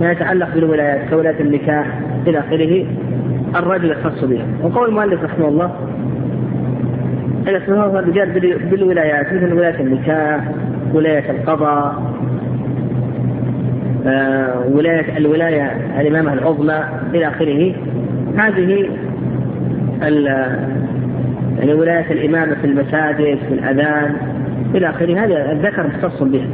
ما 0.00 0.10
يتعلق 0.12 0.54
بالولايات 0.54 1.10
كولاية 1.10 1.40
النكاح 1.40 1.86
إلى 2.26 2.38
آخره. 2.38 2.86
الرجل 3.56 3.90
يختص 3.90 4.24
بها. 4.24 4.46
وقول 4.62 4.88
المؤلف 4.88 5.24
رحمه 5.24 5.48
الله 5.48 5.74
أن 7.48 7.54
اختصاص 7.54 7.94
الرجال 7.94 8.58
بالولايات 8.70 9.32
مثل 9.32 9.52
ولاية 9.52 9.80
النكاح 9.80 10.40
ولاية 10.94 11.30
القضاء 11.30 12.02
ولاية 14.72 15.18
الولاية 15.18 15.70
الإمامة 16.00 16.32
العظمى 16.32 16.84
إلى 17.14 17.28
آخره. 17.28 17.74
هذه 18.36 18.88
يعني 21.58 21.74
ولاية 21.74 22.12
الإمامة 22.12 22.54
في 22.54 22.66
المساجد 22.66 23.38
في 23.48 23.54
الأذان 23.54 24.16
إلى 24.74 24.90
آخره. 24.90 25.24
هذا 25.24 25.52
الذكر 25.52 25.86
مختص 25.86 26.22
به 26.22 26.46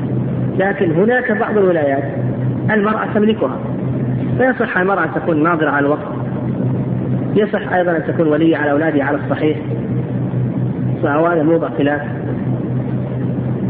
لكن 0.58 0.92
هناك 0.92 1.32
بعض 1.32 1.58
الولايات 1.58 2.04
المرأة 2.70 3.06
تملكها. 3.14 3.60
فيصح 4.38 4.78
المرأة 4.78 5.04
أن 5.04 5.14
تكون 5.14 5.42
ناظرة 5.42 5.70
على 5.70 5.86
الوقت. 5.86 6.08
يصح 7.36 7.72
أيضا 7.72 7.96
أن 7.96 8.04
تكون 8.06 8.28
ولية 8.28 8.56
على 8.56 8.70
أولادها 8.70 9.04
على 9.04 9.16
الصحيح. 9.16 9.58
وهذا 11.02 11.42
موضع 11.42 11.68
خلاف. 11.78 12.00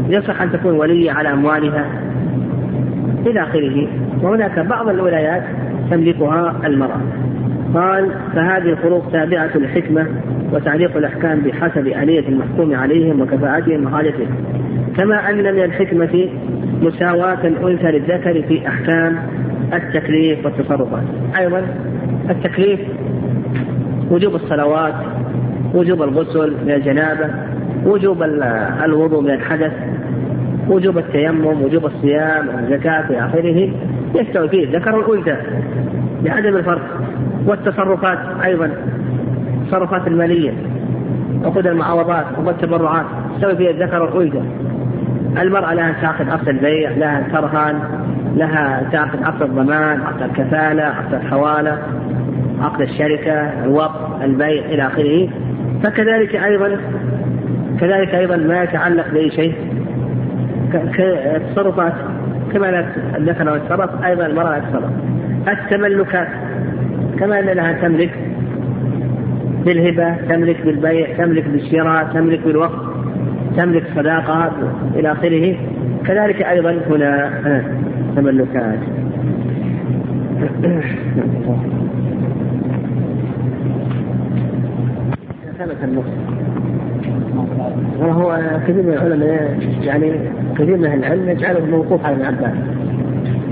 يصح 0.09 0.41
أن 0.41 0.51
تكون 0.51 0.73
ولية 0.73 1.11
على 1.11 1.33
أموالها. 1.33 1.85
إلى 3.25 3.43
آخره. 3.43 3.87
وهناك 4.21 4.59
بعض 4.59 4.89
الولايات 4.89 5.43
تملكها 5.91 6.55
المرأة. 6.65 7.01
قال 7.73 8.11
فهذه 8.35 8.69
الفروق 8.69 9.11
تابعة 9.11 9.57
للحكمة 9.57 10.07
وتعليق 10.53 10.97
الأحكام 10.97 11.39
بحسب 11.39 11.87
آلية 11.87 12.27
المحكوم 12.29 12.75
عليهم 12.75 13.21
وكفاءتهم 13.21 13.85
وحاجتهم. 13.85 14.27
كما 14.97 15.29
أن 15.29 15.37
من 15.37 15.63
الحكمة 15.63 16.29
مساواة 16.81 17.47
الأنثى 17.47 17.91
للذكر 17.91 18.41
في 18.47 18.67
أحكام 18.67 19.17
التكليف 19.73 20.45
والتصرفات. 20.45 21.03
أيضا 21.37 21.63
التكليف 22.29 22.79
وجوب 24.11 24.35
الصلوات 24.35 24.93
وجوب 25.73 26.03
الغسل 26.03 26.53
من 26.65 26.71
الجنابة 26.71 27.29
وجوب 27.85 28.23
الوضوء 28.83 29.21
من 29.21 29.29
الحدث 29.29 29.71
وجوب 30.69 30.97
التيمم 30.97 31.61
وجوب 31.61 31.85
الصيام 31.85 32.47
والزكاة 32.47 33.09
إلى 33.09 33.25
آخره. 33.25 33.69
يستوي 34.15 34.49
فيه 34.49 34.63
الذكر 34.63 34.95
والأنثى 34.95 35.37
لعدم 36.23 36.57
الفرق. 36.57 36.81
والتصرفات 37.45 38.17
أيضا 38.43 38.71
التصرفات 39.61 40.07
المالية 40.07 40.53
وخذ 41.45 41.67
المعاوضات 41.67 42.25
والتبرعات 42.45 43.05
يستوي 43.35 43.55
فيها 43.55 43.71
الذكر 43.71 44.03
والأنثى. 44.03 44.41
المرأة 45.41 45.73
لها 45.73 45.95
تأخذ 46.01 46.29
عقد 46.29 46.49
البيع 46.49 46.89
لها 46.91 47.27
ترهن 47.31 47.79
لها 48.35 48.89
تأخذ 48.91 49.23
عقد 49.23 49.41
الضمان 49.41 50.01
عقد 50.01 50.21
الكفالة 50.21 50.83
عقد 50.83 51.13
الحوالة 51.13 51.77
عقد 52.61 52.81
الشركة 52.81 53.63
الوقف 53.63 54.23
البيع 54.23 54.65
إلى 54.65 54.87
آخره. 54.87 55.29
فكذلك 55.83 56.35
أيضا 56.35 56.77
كذلك 57.79 58.15
أيضا 58.15 58.37
ما 58.37 58.63
يتعلق 58.63 59.07
بأي 59.13 59.31
شيء 59.31 59.53
كالتصرفات 60.73 61.93
كما 62.53 62.85
ذكر 63.19 63.49
والتصرف 63.49 64.05
أيضا 64.05 64.25
المرأة 64.25 64.49
لا 64.49 64.59
تتصرف 64.59 64.91
التملكات 65.47 66.27
كما 67.19 67.39
أن 67.39 67.45
لها 67.45 67.73
تملك 67.73 68.11
بالهبة 69.65 70.15
تملك 70.29 70.65
بالبيع 70.65 71.17
تملك 71.17 71.47
بالشراء 71.47 72.03
تملك 72.13 72.39
بالوقف 72.45 72.89
تملك 73.57 73.83
صداقة 73.95 74.51
إلى 74.95 75.11
آخره. 75.11 75.55
كذلك 76.05 76.41
أيضا 76.41 76.71
هنا 76.89 77.63
تملكات. 78.15 78.79
ثبت 85.59 85.83
النص 85.83 86.38
وهو 87.99 88.39
كثير 88.67 88.83
من 88.83 88.93
العلماء 88.93 89.59
يعني 89.81 90.11
كثير 90.55 90.77
من 90.77 90.85
العلم 90.85 91.29
يجعله 91.29 91.65
موقوف 91.65 92.05
على 92.05 92.15
ابن 92.15 92.25
عباس 92.25 92.53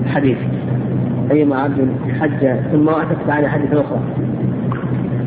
حديث 0.08 0.38
أيما 1.32 1.56
عبد 1.56 1.88
حج 2.20 2.48
ثم 2.72 2.89
أتت 2.89 3.17
بعد 3.28 3.46
حديث 3.46 3.74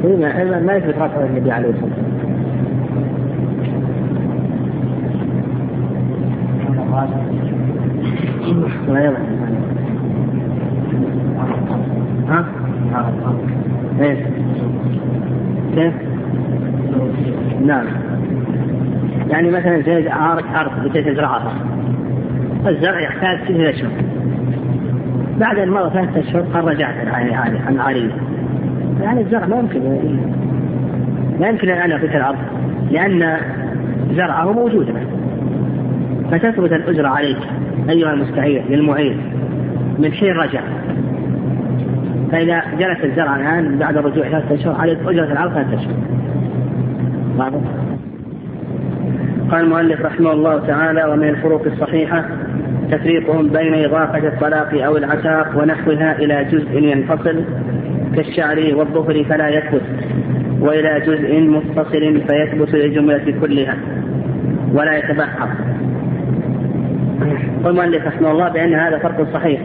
من 0.04 0.24
العلماء 0.24 0.62
ما 0.62 0.74
يثبت 0.74 0.94
رفع 0.98 1.24
النبي 1.24 1.50
عليه 1.50 1.68
الصلاة 1.68 2.10
والسلام 8.48 9.14
ها؟ 12.28 12.44
إيش؟ 14.00 14.18
كيف؟ 15.74 15.94
نعم. 17.66 17.86
يعني 19.30 19.50
مثلا 19.50 19.82
زي 19.82 20.12
أرض 20.12 20.44
أرض 20.56 20.88
بديت 20.88 21.08
تزرعها 21.08 21.52
الزرع 22.66 23.00
يحتاج 23.00 23.38
ستة 23.44 23.70
أشهر 23.70 23.90
بعد 25.40 25.58
أن 25.58 25.70
مضى 25.70 25.90
ثلاثة 25.90 26.20
أشهر 26.20 26.42
قال 26.42 26.64
رجعت 26.64 26.94
عن 27.06 27.74
العارية 27.74 28.10
يعني 29.02 29.20
الزرع 29.20 29.46
ما 29.46 29.56
يمكن 29.56 29.80
ما 31.40 31.48
يمكن 31.48 31.68
أن 31.68 31.90
أنا 31.90 31.96
الأرض 31.96 32.38
لأن 32.90 33.36
زرعه 34.10 34.52
موجود. 34.52 34.94
فتثبت 36.30 36.72
الأجرة 36.72 37.08
عليك 37.08 37.38
أيها 37.90 38.12
المستعير 38.12 38.64
للمعين 38.70 39.20
من 39.98 40.12
حين 40.12 40.32
رجع. 40.32 40.60
فإذا 42.32 42.62
جلس 42.78 43.04
الزرع 43.04 43.36
الآن 43.36 43.78
بعد 43.78 43.96
الرجوع 43.96 44.28
ثلاثة 44.28 44.54
أشهر 44.54 44.74
عليك 44.80 44.98
أجرة 45.06 45.32
العرض 45.32 45.52
ثلاثة 45.52 45.74
أشهر. 45.74 45.94
واضح؟ 47.40 47.60
قال 49.50 49.64
المؤلف 49.64 50.00
رحمه 50.00 50.32
الله 50.32 50.66
تعالى 50.66 51.04
ومن 51.04 51.28
الفروق 51.28 51.62
الصحيحة 51.66 52.24
تفريقهم 52.90 53.48
بين 53.48 53.84
إضافة 53.84 54.28
الطلاق 54.28 54.84
أو 54.84 54.96
العتاق 54.96 55.58
ونحوها 55.58 56.18
إلى 56.18 56.44
جزء 56.44 56.78
ينفصل 56.78 57.44
كالشعر 58.16 58.74
والظفر 58.74 59.24
فلا 59.24 59.48
يثبت 59.48 59.82
وإلى 60.60 61.00
جزء 61.00 61.40
متصل 61.40 62.22
فيثبت 62.28 62.74
للجملة 62.74 63.34
كلها 63.40 63.76
ولا 64.72 64.98
يتبعض 64.98 65.48
والمؤلف 67.64 68.06
رحمه 68.06 68.30
الله 68.30 68.48
بأن 68.48 68.74
هذا 68.74 68.98
فرق 68.98 69.32
صحيح 69.32 69.60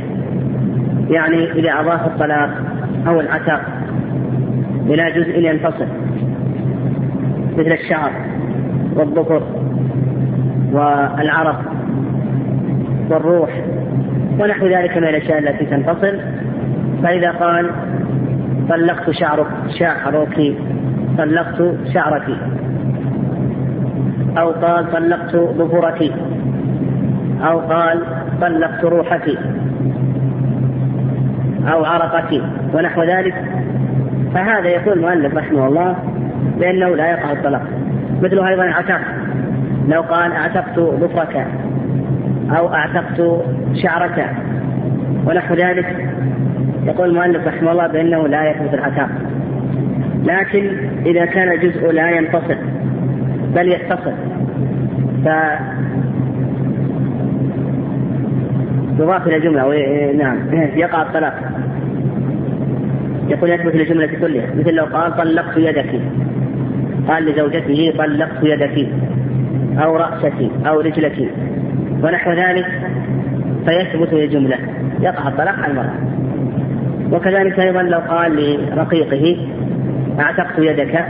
يعني 1.10 1.52
إذا 1.52 1.80
أضاف 1.80 2.06
الطلاق 2.08 2.50
أو 3.08 3.20
العتاق 3.20 3.62
إلى 4.90 5.12
جزء 5.12 5.40
ينفصل 5.40 6.05
مثل 7.58 7.72
الشعر 7.72 8.12
والظفر 8.96 9.44
والعرق 10.72 11.62
والروح 13.10 13.50
ونحو 14.40 14.68
ذلك 14.68 14.98
من 14.98 15.04
الأشياء 15.04 15.38
التي 15.40 15.66
تنفصل. 15.66 16.20
فإذا 17.04 17.32
قال 17.32 17.72
طلقت 18.70 19.12
شعرك 19.12 19.48
شعرك 19.80 20.56
طلقت 21.18 21.76
شعرك. 21.94 22.38
أو 24.38 24.52
قال 24.52 24.92
طلقت 24.92 25.36
ظفرك. 25.36 26.12
أو 27.42 27.60
قال 27.60 28.02
طلقت 28.42 28.86
روحك. 28.86 29.38
أو 31.72 31.86
عرقك 31.86 32.42
ونحو 32.74 33.04
ذلك. 33.04 33.36
فهذا 34.34 34.68
يقول 34.68 34.98
المؤلف 34.98 35.36
رحمه 35.36 35.68
الله 35.68 35.96
بانه 36.60 36.96
لا 36.96 37.12
يقع 37.12 37.32
الطلاق. 37.32 37.62
مثله 38.22 38.50
أيضا 38.50 38.64
العتاق 38.64 39.02
لو 39.88 40.02
قال 40.02 40.32
اعتقت 40.32 40.80
ظفرك 40.80 41.48
أو 42.58 42.74
اعتقت 42.74 43.44
شعرك 43.74 44.30
ونحو 45.26 45.56
ذلك 45.56 46.10
يقول 46.86 47.10
المؤلف 47.10 47.48
رحمه 47.48 47.72
الله 47.72 47.88
بأنه 47.88 48.28
لا 48.28 48.50
يثبت 48.50 48.74
العتاق 48.74 49.10
لكن 50.26 50.72
إذا 51.06 51.26
كان 51.26 51.52
الجزء 51.52 51.92
لا 51.92 52.10
ينفصل 52.10 52.56
بل 53.56 53.72
يتصل 53.72 54.14
ف 55.26 55.30
يضاف 59.00 59.28
إلى 59.28 59.40
جملة 59.40 60.12
نعم 60.12 60.38
يقع 60.76 61.02
الطلاق. 61.02 61.34
يقول 63.28 63.50
يثبت 63.50 63.76
الجمله 63.76 64.08
كلها 64.22 64.48
مثل 64.56 64.74
لو 64.74 64.86
قال 64.86 65.18
طلقت 65.18 65.58
يدك. 65.58 66.02
قال 67.08 67.26
لزوجته 67.26 67.94
طلقت 67.98 68.44
يدك 68.44 68.88
أو 69.78 69.96
رأسك 69.96 70.52
أو 70.68 70.80
رجلك 70.80 71.30
ونحو 72.04 72.32
ذلك 72.32 72.66
فيثبت 73.66 74.14
الجملة. 74.14 74.58
يقع 75.02 75.28
الطلاق 75.28 75.56
على 75.56 75.72
المرأة. 75.72 75.96
وكذلك 77.12 77.60
أيضا 77.60 77.82
لو 77.82 78.00
قال 78.00 78.36
لرقيقه 78.36 79.38
أعتقت 80.20 80.60
يدك 80.60 81.06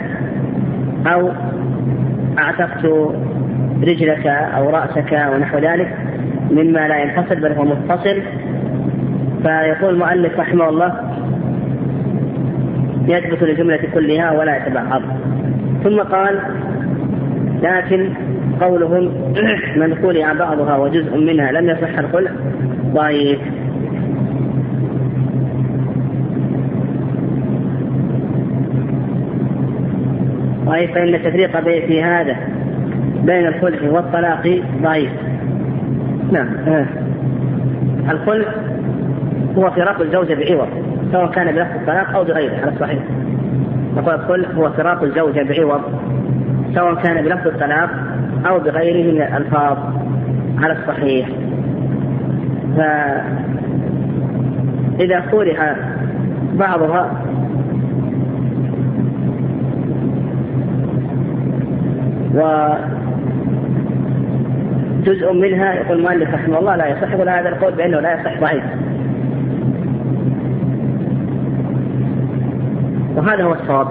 أو 1.08 1.31
أعتقت 2.39 2.86
رجلك 3.84 4.27
أو 4.27 4.69
رأسك 4.69 5.31
ونحو 5.34 5.58
ذلك 5.58 5.97
مما 6.51 6.88
لا 6.88 6.97
ينفصل 7.03 7.36
بل 7.36 7.51
هو 7.51 7.63
متصل. 7.63 8.21
فيقول 9.43 9.93
المؤلف 9.93 10.39
رحمه 10.39 10.69
الله 10.69 10.93
يثبت 13.08 13.43
الجملة 13.43 13.79
كلها 13.93 14.31
ولا 14.31 14.58
يتبعض. 14.58 15.01
ثم 15.86 16.00
قال 16.00 16.39
لكن 17.63 18.10
قولهم 18.62 19.04
من 19.82 19.95
خلع 19.95 20.34
بعضها 20.34 20.78
وجزء 20.78 21.17
منها 21.17 21.52
لم 21.52 21.69
يصح 21.69 22.00
الخلع. 22.00 22.32
ضعيف 22.93 23.39
ضعيف 30.65 30.91
فإن 30.91 31.15
التفريق 31.15 31.60
في 31.86 32.04
هذا 32.04 32.36
بين 33.24 33.48
الخلع 33.48 33.91
والطلاق 33.91 34.62
ضعيف. 34.82 35.12
نعم. 36.32 36.48
الخلع 38.12 38.45
هو 39.58 39.71
فراق 39.71 40.02
الزوجة 40.02 40.34
بعوض 40.34 40.67
سواء 41.12 41.32
كان 41.32 41.56
بلفظ 41.56 41.76
الطلاق 41.76 42.15
أو 42.15 42.24
بغيره 42.24 42.62
على 42.62 42.71
الصحيح. 42.71 43.00
نقول 43.95 44.13
الخلع 44.13 44.49
هو 44.49 44.69
فراق 44.69 45.03
الزوجة 45.03 45.43
بعوض 45.43 45.81
سواء 46.75 46.95
كان 46.95 47.24
بلفظ 47.24 47.47
الطلاق 47.47 47.89
أو 48.47 48.59
بغيره 48.59 49.11
من 49.11 49.22
الألفاظ 49.22 49.78
على 50.57 50.74
الصحيح. 50.74 51.30
فإذا 54.97 55.22
خلع 55.22 55.76
بعضها 56.53 57.11
وجزء 65.01 65.34
منها 65.34 65.74
يقول 65.74 65.97
المؤلف 65.97 66.34
رحمه 66.34 66.59
الله 66.59 66.76
لا 66.76 66.88
يصح 66.88 67.15
ولا 67.20 67.39
هذا 67.39 67.49
القول 67.49 67.74
بأنه 67.74 67.99
لا 67.99 68.22
يصح 68.22 68.39
ضعيف. 68.39 68.63
وهذا 73.16 73.43
هو 73.43 73.53
الصواب. 73.53 73.88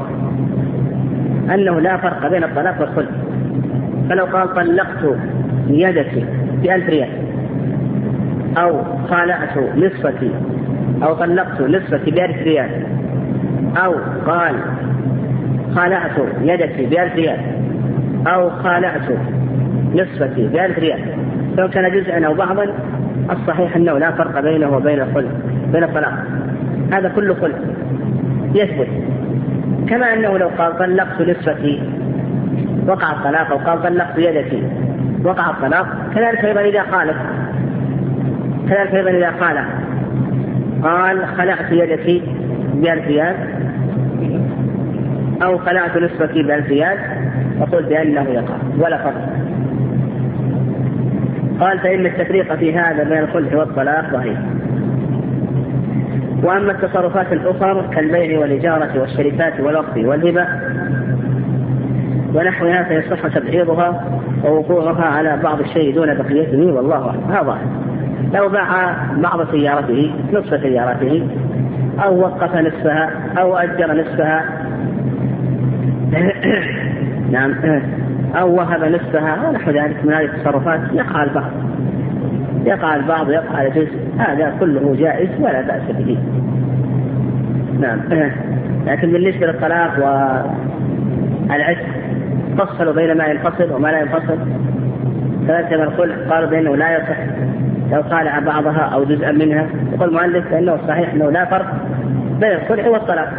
أنه 1.54 1.80
لا 1.80 1.96
فرق 1.96 2.30
بين 2.30 2.44
الطلاق 2.44 2.80
والخلع. 2.80 3.10
فلو 4.08 4.24
قال 4.24 4.54
طلقت 4.54 5.16
يدك 5.68 6.24
بألف 6.62 6.88
ريال 6.88 7.08
أو 8.58 8.82
خالعت 9.10 9.58
نصفتي 9.76 10.30
أو 11.02 11.14
طلقت 11.14 11.60
نصفتي 11.60 12.10
بألف 12.10 12.42
ريال 12.42 12.86
أو 13.84 13.94
قال 14.26 14.54
خالعت 15.74 16.18
يدك 16.42 16.88
بألف 16.90 17.14
ريال 17.14 17.38
أو 18.26 18.50
خالعت 18.50 19.08
نصفتي 19.94 20.46
بألف 20.48 20.78
ريال 20.78 21.00
سواء 21.56 21.68
كان 21.68 22.00
جزءا 22.00 22.26
أو 22.26 22.34
بعضا 22.34 22.66
الصحيح 23.30 23.76
أنه 23.76 23.98
لا 23.98 24.10
فرق 24.10 24.40
بينه 24.40 24.76
وبين 24.76 25.00
الخلع 25.00 25.30
بين 25.72 25.84
الطلاق. 25.84 26.12
هذا 26.92 27.08
كله 27.08 27.34
خلع. 27.34 27.54
يثبت. 28.54 28.88
كما 29.88 30.12
أنه 30.14 30.38
لو 30.38 30.48
قال 30.48 30.78
طلقت 30.78 31.20
نصفتي 31.20 31.82
وقع 32.86 33.12
الطلاق 33.12 33.50
أو 33.50 33.58
قال 33.58 33.82
طلقت 33.82 34.18
يدك 34.18 34.62
وقع 35.24 35.50
الطلاق 35.50 35.86
كذلك 36.14 36.44
أيضا 36.44 36.60
إذا 36.60 36.82
قالت 36.82 37.16
كذلك 38.68 38.94
أيضا 38.94 39.10
إذا 39.10 39.30
قال 39.30 39.64
قال 40.82 41.26
خلعت 41.26 41.72
يدك 41.72 42.22
بألف 42.74 43.06
ريال 43.06 43.36
أو 45.42 45.58
خلعت 45.58 45.96
نصفتي 45.96 46.42
بألف 46.42 46.68
ريال 46.68 46.98
أقول 47.60 47.82
بأنه 47.82 48.30
يقع 48.30 48.54
ولا 48.78 48.98
فرق. 48.98 49.28
قال 51.60 51.78
فإن 51.78 52.06
التفريق 52.06 52.54
في 52.54 52.78
هذا 52.78 53.04
بين 53.04 53.18
الخلع 53.18 53.56
والطلاق 53.56 54.12
ضعيف. 54.12 54.38
وأما 56.44 56.72
التصرفات 56.72 57.32
الأخرى 57.32 57.88
كالبيع 57.94 58.38
والإجارة 58.38 59.00
والشركات 59.00 59.60
والوقف 59.60 59.96
والهبة 59.96 60.46
ونحوها 62.34 62.82
فيصح 62.82 63.26
تبعيضها 63.28 64.04
ووقوعها 64.44 65.04
على 65.04 65.38
بعض 65.42 65.60
الشيء 65.60 65.94
دون 65.94 66.14
بقيته 66.14 66.72
والله 66.72 67.08
أعلم. 67.08 67.30
هذا 67.30 67.58
لو 68.34 68.48
باع 68.48 68.96
بعض 69.16 69.50
سيارته 69.50 70.12
نصف 70.32 70.60
سيارته 70.62 71.28
أو 72.04 72.20
وقف 72.20 72.54
نصفها 72.54 73.10
أو 73.38 73.56
أجر 73.56 73.92
نصفها 73.92 74.44
نعم 77.32 77.54
أو 78.34 78.54
وهب 78.54 78.84
نصفها 78.84 79.48
ونحو 79.48 79.70
ذلك. 79.70 80.04
من 80.04 80.12
هذه 80.12 80.24
التصرفات 80.24 80.80
يقع 80.92 81.22
البعض. 81.22 81.50
يقع 82.64 82.96
البعض 82.96 83.28
ويقع 83.28 83.62
الجزء. 83.62 83.98
هذا 84.18 84.54
كله 84.60 84.96
جائز 84.98 85.28
ولا 85.40 85.60
بأس 85.60 85.82
به. 85.98 86.18
نعم. 87.80 88.00
لكن 88.86 89.12
بالنسبة 89.12 89.46
للطلاق 89.46 89.90
والعتق 91.48 91.86
فصلوا 92.58 92.92
بين 92.92 93.16
ما 93.16 93.26
ينفصل 93.26 93.72
وما 93.72 93.88
لا 93.88 94.00
ينفصل. 94.00 94.38
كذلك 95.48 95.72
الخلع 95.72 96.14
قالوا 96.30 96.50
بأنه 96.50 96.76
لا 96.76 96.96
يصح. 96.98 97.16
لو 97.92 98.02
خالع 98.02 98.38
بعضها 98.38 98.90
أو 98.94 99.04
جزءا 99.04 99.32
منها 99.32 99.66
يقول 99.92 100.08
المؤلف 100.08 100.50
بأنه 100.50 100.74
الصحيح 100.74 101.14
أنه 101.14 101.30
لا 101.30 101.44
فرق 101.44 101.72
بين 102.40 102.52
الخلع 102.52 102.88
والطلاق. 102.88 103.32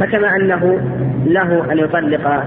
فكما 0.00 0.36
أنه 0.36 0.78
له 1.26 1.72
أن 1.72 1.78
يطلق 1.78 2.44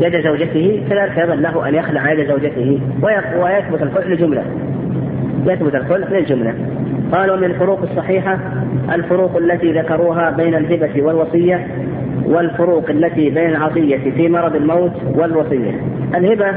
يد 0.00 0.24
زوجته 0.24 0.82
كذلك 0.90 1.18
أيضا 1.18 1.34
له 1.34 1.68
أن 1.68 1.74
يخلع 1.74 2.12
يد 2.12 2.28
زوجته 2.28 2.80
ويثبت 3.36 3.82
الخلع 3.82 4.06
لجملة. 4.06 4.42
يثبت 5.46 5.74
الخلع 5.74 6.08
للجملة 6.08 6.54
قالوا 7.12 7.36
من 7.36 7.44
الفروق 7.44 7.82
الصحيحة 7.82 8.38
الفروق 8.94 9.36
التي 9.36 9.72
ذكروها 9.72 10.30
بين 10.30 10.54
الهبة 10.54 11.02
والوصية 11.02 11.66
والفروق 12.24 12.90
التي 12.90 13.30
بين 13.30 13.50
العطية 13.50 14.10
في 14.10 14.28
مرض 14.28 14.56
الموت 14.56 14.92
والوصية. 15.14 15.80
الهبة 16.14 16.50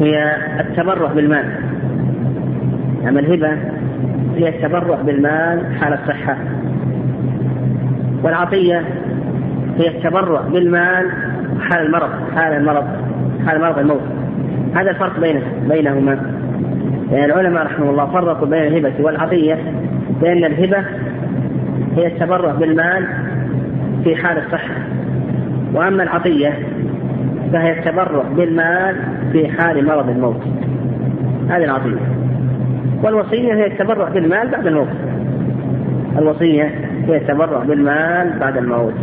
هي 0.00 0.36
التبرع 0.60 1.12
بالمال. 1.12 1.44
أما 3.08 3.20
الهبة 3.20 3.50
هي 4.36 4.48
التبرع 4.48 5.02
بالمال 5.02 5.74
حال 5.80 5.92
الصحة. 5.92 6.36
والعطية 8.22 8.82
هي 9.78 9.88
التبرع 9.88 10.40
بالمال 10.40 11.10
حال 11.60 11.86
المرض 11.86 12.10
حال 12.36 12.52
المرض 12.52 12.84
حال 13.46 13.60
مرض 13.60 13.78
الموت. 13.78 14.19
هذا 14.74 14.90
الفرق 14.90 15.20
بين 15.20 15.42
بينهما. 15.68 16.12
يعني 17.10 17.24
العلماء 17.24 17.64
رحمه 17.64 17.90
الله 17.90 18.06
فرقوا 18.06 18.46
بين 18.46 18.62
الهبة 18.62 18.92
والعطية 19.00 19.58
بأن 20.20 20.44
الهبة 20.44 20.84
هي 21.96 22.06
التبرع 22.06 22.52
بالمال 22.52 23.06
في 24.04 24.16
حال 24.16 24.38
الصحة. 24.38 24.74
وأما 25.74 26.02
العطية 26.02 26.58
فهي 27.52 27.78
التبرع 27.78 28.22
بالمال 28.36 28.96
في 29.32 29.48
حال 29.48 29.86
مرض 29.86 30.08
الموت. 30.08 30.42
هذه 31.48 31.64
العطية. 31.64 32.00
والوصية 33.02 33.54
هي 33.54 33.66
التبرع 33.66 34.08
بالمال 34.08 34.48
بعد 34.48 34.66
الموت. 34.66 34.88
الوصية 36.18 36.70
هي 37.08 37.16
التبرع 37.16 37.64
بالمال 37.64 38.38
بعد 38.40 38.56
الموت. 38.56 38.94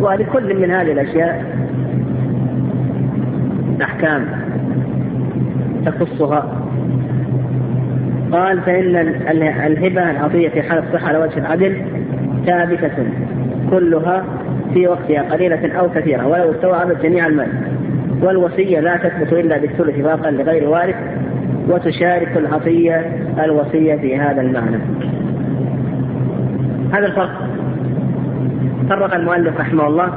ولكل 0.00 0.60
من 0.60 0.70
هذه 0.70 0.92
الأشياء 0.92 1.44
أحكام 3.82 4.47
تخصها. 5.90 6.68
قال 8.32 8.60
فإن 8.60 8.96
الهبة 9.66 10.10
العطية 10.10 10.48
في 10.48 10.62
حال 10.62 10.78
الصحة 10.78 11.08
على 11.08 11.18
وجه 11.18 11.38
العدل 11.38 11.76
ثابتة 12.46 13.04
كلها 13.70 14.24
في 14.74 14.88
وقتها 14.88 15.22
قليلة 15.22 15.72
أو 15.72 15.90
كثيرة 15.90 16.26
ولو 16.26 16.50
استوعبت 16.50 17.02
جميع 17.02 17.26
المال. 17.26 17.48
والوصية 18.22 18.80
لا 18.80 18.96
تثبت 18.96 19.32
إلا 19.32 19.58
بالثلث 19.58 20.00
فاقا 20.00 20.30
لغير 20.30 20.68
وارث 20.68 20.96
وتشارك 21.68 22.36
العطية 22.36 23.12
الوصية 23.44 23.96
في 23.96 24.16
هذا 24.16 24.40
المعنى. 24.40 24.78
هذا 26.92 27.06
الفرق. 27.06 27.48
فرق 28.88 29.14
المؤلف 29.14 29.60
رحمه 29.60 29.86
الله 29.86 30.10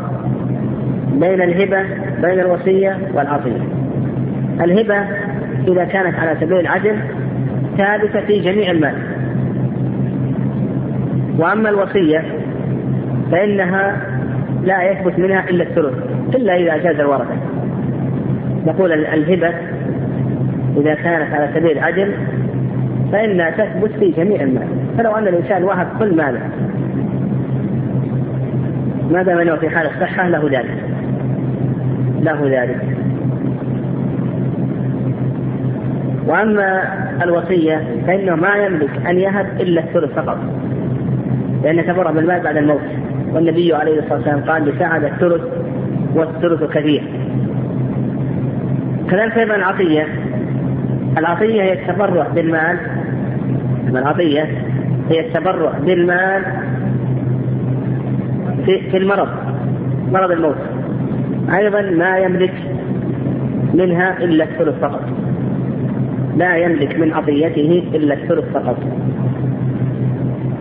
بين 1.13 1.41
الهبة 1.41 1.84
بين 2.22 2.39
الوصية 2.39 2.97
والعطية. 3.13 3.61
الهبة 4.61 5.05
إذا 5.68 5.84
كانت 5.84 6.20
على 6.20 6.38
سبيل 6.39 6.59
العدل 6.59 6.95
ثابتة 7.78 8.22
في 8.22 8.39
جميع 8.39 8.72
المال. 8.72 8.93
وأما 11.38 11.70
الوصية 11.70 12.24
فإنها 13.32 13.97
لا 14.64 14.91
يثبت 14.91 15.20
منها 15.20 15.49
إلا 15.49 15.64
الثلث 15.64 15.93
إلا 16.36 16.55
إذا 16.55 16.78
جاز 16.78 16.99
الورثة. 16.99 17.36
نقول 18.66 18.91
الهبة 18.91 19.53
إذا 20.78 20.93
كانت 20.93 21.34
على 21.34 21.49
سبيل 21.53 21.72
العدل 21.72 22.14
فإنها 23.12 23.49
تثبت 23.49 23.91
في 23.99 24.12
جميع 24.12 24.41
المال. 24.41 24.68
فلو 24.97 25.12
أن 25.12 25.28
الإنسان 25.28 25.64
وهب 25.64 25.88
كل 25.99 26.16
ماله 26.16 26.39
ما 29.12 29.24
دام 29.24 29.38
أنه 29.38 29.55
في 29.55 29.70
حال 29.70 29.88
الصحة 29.88 30.28
له 30.30 30.49
ذلك 30.51 30.78
له 32.22 32.62
ذلك. 32.62 33.01
وأما 36.28 36.84
الوصية 37.24 37.84
فإنه 38.07 38.36
ما 38.36 38.55
يملك 38.55 39.07
أن 39.09 39.19
يهب 39.19 39.61
إلا 39.61 39.82
الثلث 39.82 40.11
فقط. 40.13 40.38
لأن 41.63 41.86
تبرع 41.86 42.11
بالمال 42.11 42.43
بعد 42.43 42.57
الموت. 42.57 42.82
والنبي 43.34 43.74
عليه 43.74 43.99
الصلاة 43.99 44.15
والسلام 44.15 44.39
قال 44.39 44.65
لسعد 44.65 45.03
الثلث 45.03 45.41
والثلث 46.15 46.63
كثير. 46.63 47.03
كذلك 49.09 49.38
أيضا 49.38 49.55
العطية. 49.55 50.07
العطية 51.17 51.61
هي 51.61 51.74
التبرع 51.74 52.28
بالمال. 52.28 52.78
العطية 53.89 54.43
هي 55.09 55.19
التبرع 55.19 55.72
بالمال 55.86 56.43
في, 58.65 58.97
المرض. 58.97 59.30
مرض 60.11 60.32
الموت. 60.32 60.57
أيضا 61.53 61.82
ما 61.82 62.17
يملك 62.17 62.53
منها 63.74 64.17
إلا 64.17 64.43
الثلث 64.43 64.80
فقط. 64.80 65.20
لا 66.38 66.57
يملك 66.57 66.99
من 66.99 67.13
عطيته 67.13 67.84
إلا 67.95 68.13
الثلث 68.13 68.45
فقط. 68.53 68.77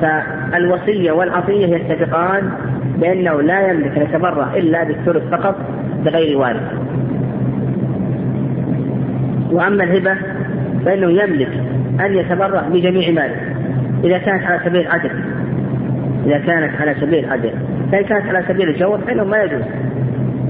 فالوصية 0.00 1.12
والعطية 1.12 1.66
يتفقان 1.66 2.50
بأنه 2.98 3.42
لا 3.42 3.70
يملك 3.70 3.98
أن 3.98 4.02
يتبرع 4.02 4.54
إلا 4.54 4.84
بالثلث 4.84 5.22
فقط 5.30 5.56
بغير 6.04 6.38
وارث 6.38 6.72
وأما 9.52 9.84
الهبة 9.84 10.16
فإنه 10.84 11.10
يملك 11.10 11.50
أن 12.00 12.14
يتبرع 12.14 12.62
بجميع 12.68 13.10
ماله 13.10 13.36
إذا 14.04 14.18
كانت 14.18 14.44
على 14.44 14.60
سبيل 14.64 14.80
العدل. 14.80 15.10
إذا 16.26 16.38
كانت 16.38 16.80
على 16.80 16.94
سبيل 17.00 17.24
العدل. 17.24 17.52
فإن 17.92 18.04
كانت 18.04 18.26
على 18.26 18.44
سبيل 18.48 18.68
الجور 18.68 18.98
فإنه 18.98 19.24
ما 19.24 19.42
يجوز. 19.42 19.62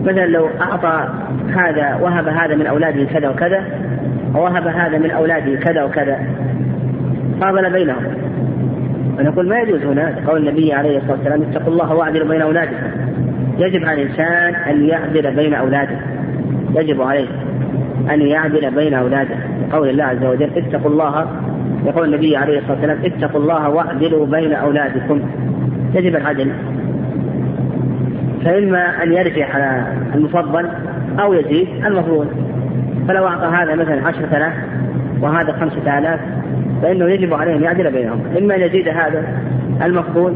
مثلا 0.04 0.26
لو 0.26 0.48
أعطى 0.60 1.08
هذا 1.56 1.98
وهب 2.02 2.28
هذا 2.28 2.54
من 2.54 2.66
أولاده 2.66 3.04
كذا 3.04 3.28
وكذا 3.28 3.64
ووهب 4.34 4.66
هذا 4.66 4.98
من 4.98 5.10
أولاده 5.10 5.56
كذا 5.56 5.82
وكذا. 5.82 6.18
فاضل 7.40 7.72
بينهم. 7.72 8.04
ونقول 9.18 9.48
ما 9.48 9.58
يجوز 9.60 9.82
هنا 9.82 10.14
قول 10.26 10.48
النبي 10.48 10.72
عليه 10.72 10.98
الصلاة 10.98 11.12
والسلام 11.12 11.42
اتقوا 11.42 11.72
الله 11.72 11.94
واعدلوا 11.94 12.28
بين 12.28 12.42
أولادكم. 12.42 12.86
يجب 13.58 13.84
على 13.84 14.02
الإنسان 14.02 14.54
أن 14.54 14.84
يعدل 14.84 15.36
بين 15.36 15.54
أولاده. 15.54 15.96
يجب 16.74 17.02
عليه 17.02 17.26
أن 18.10 18.20
يعدل 18.20 18.70
بين 18.70 18.94
أولاده. 18.94 19.36
قول 19.72 19.88
الله 19.88 20.04
عز 20.04 20.24
وجل 20.24 20.50
اتقوا 20.56 20.90
الله. 20.90 21.26
يقول 21.86 22.14
النبي 22.14 22.36
عليه 22.36 22.58
الصلاة 22.58 22.72
والسلام 22.72 22.98
اتقوا 23.04 23.40
الله 23.40 23.68
واعدلوا 23.68 24.26
بين 24.26 24.52
أولادكم. 24.52 25.20
يجب 25.94 26.16
العدل. 26.16 26.52
فإما 28.44 29.02
أن 29.02 29.12
يرجع 29.12 29.54
على 29.54 29.86
المفضل 30.14 30.68
أو 31.20 31.34
يزيد 31.34 31.68
المفضول. 31.86 32.26
فلو 33.08 33.26
أعطى 33.26 33.46
هذا 33.46 33.74
مثلا 33.74 34.06
عشرة 34.06 34.36
آلاف 34.36 34.52
وهذا 35.20 35.52
خمسة 35.52 35.98
آلاف 35.98 36.20
فإنه 36.82 37.04
يجب 37.04 37.34
عليه 37.34 37.56
أن 37.56 37.62
يعدل 37.62 37.92
بينهم. 37.92 38.20
إما 38.38 38.56
أن 38.56 38.60
يزيد 38.60 38.88
هذا 38.88 39.24
المفضول 39.82 40.34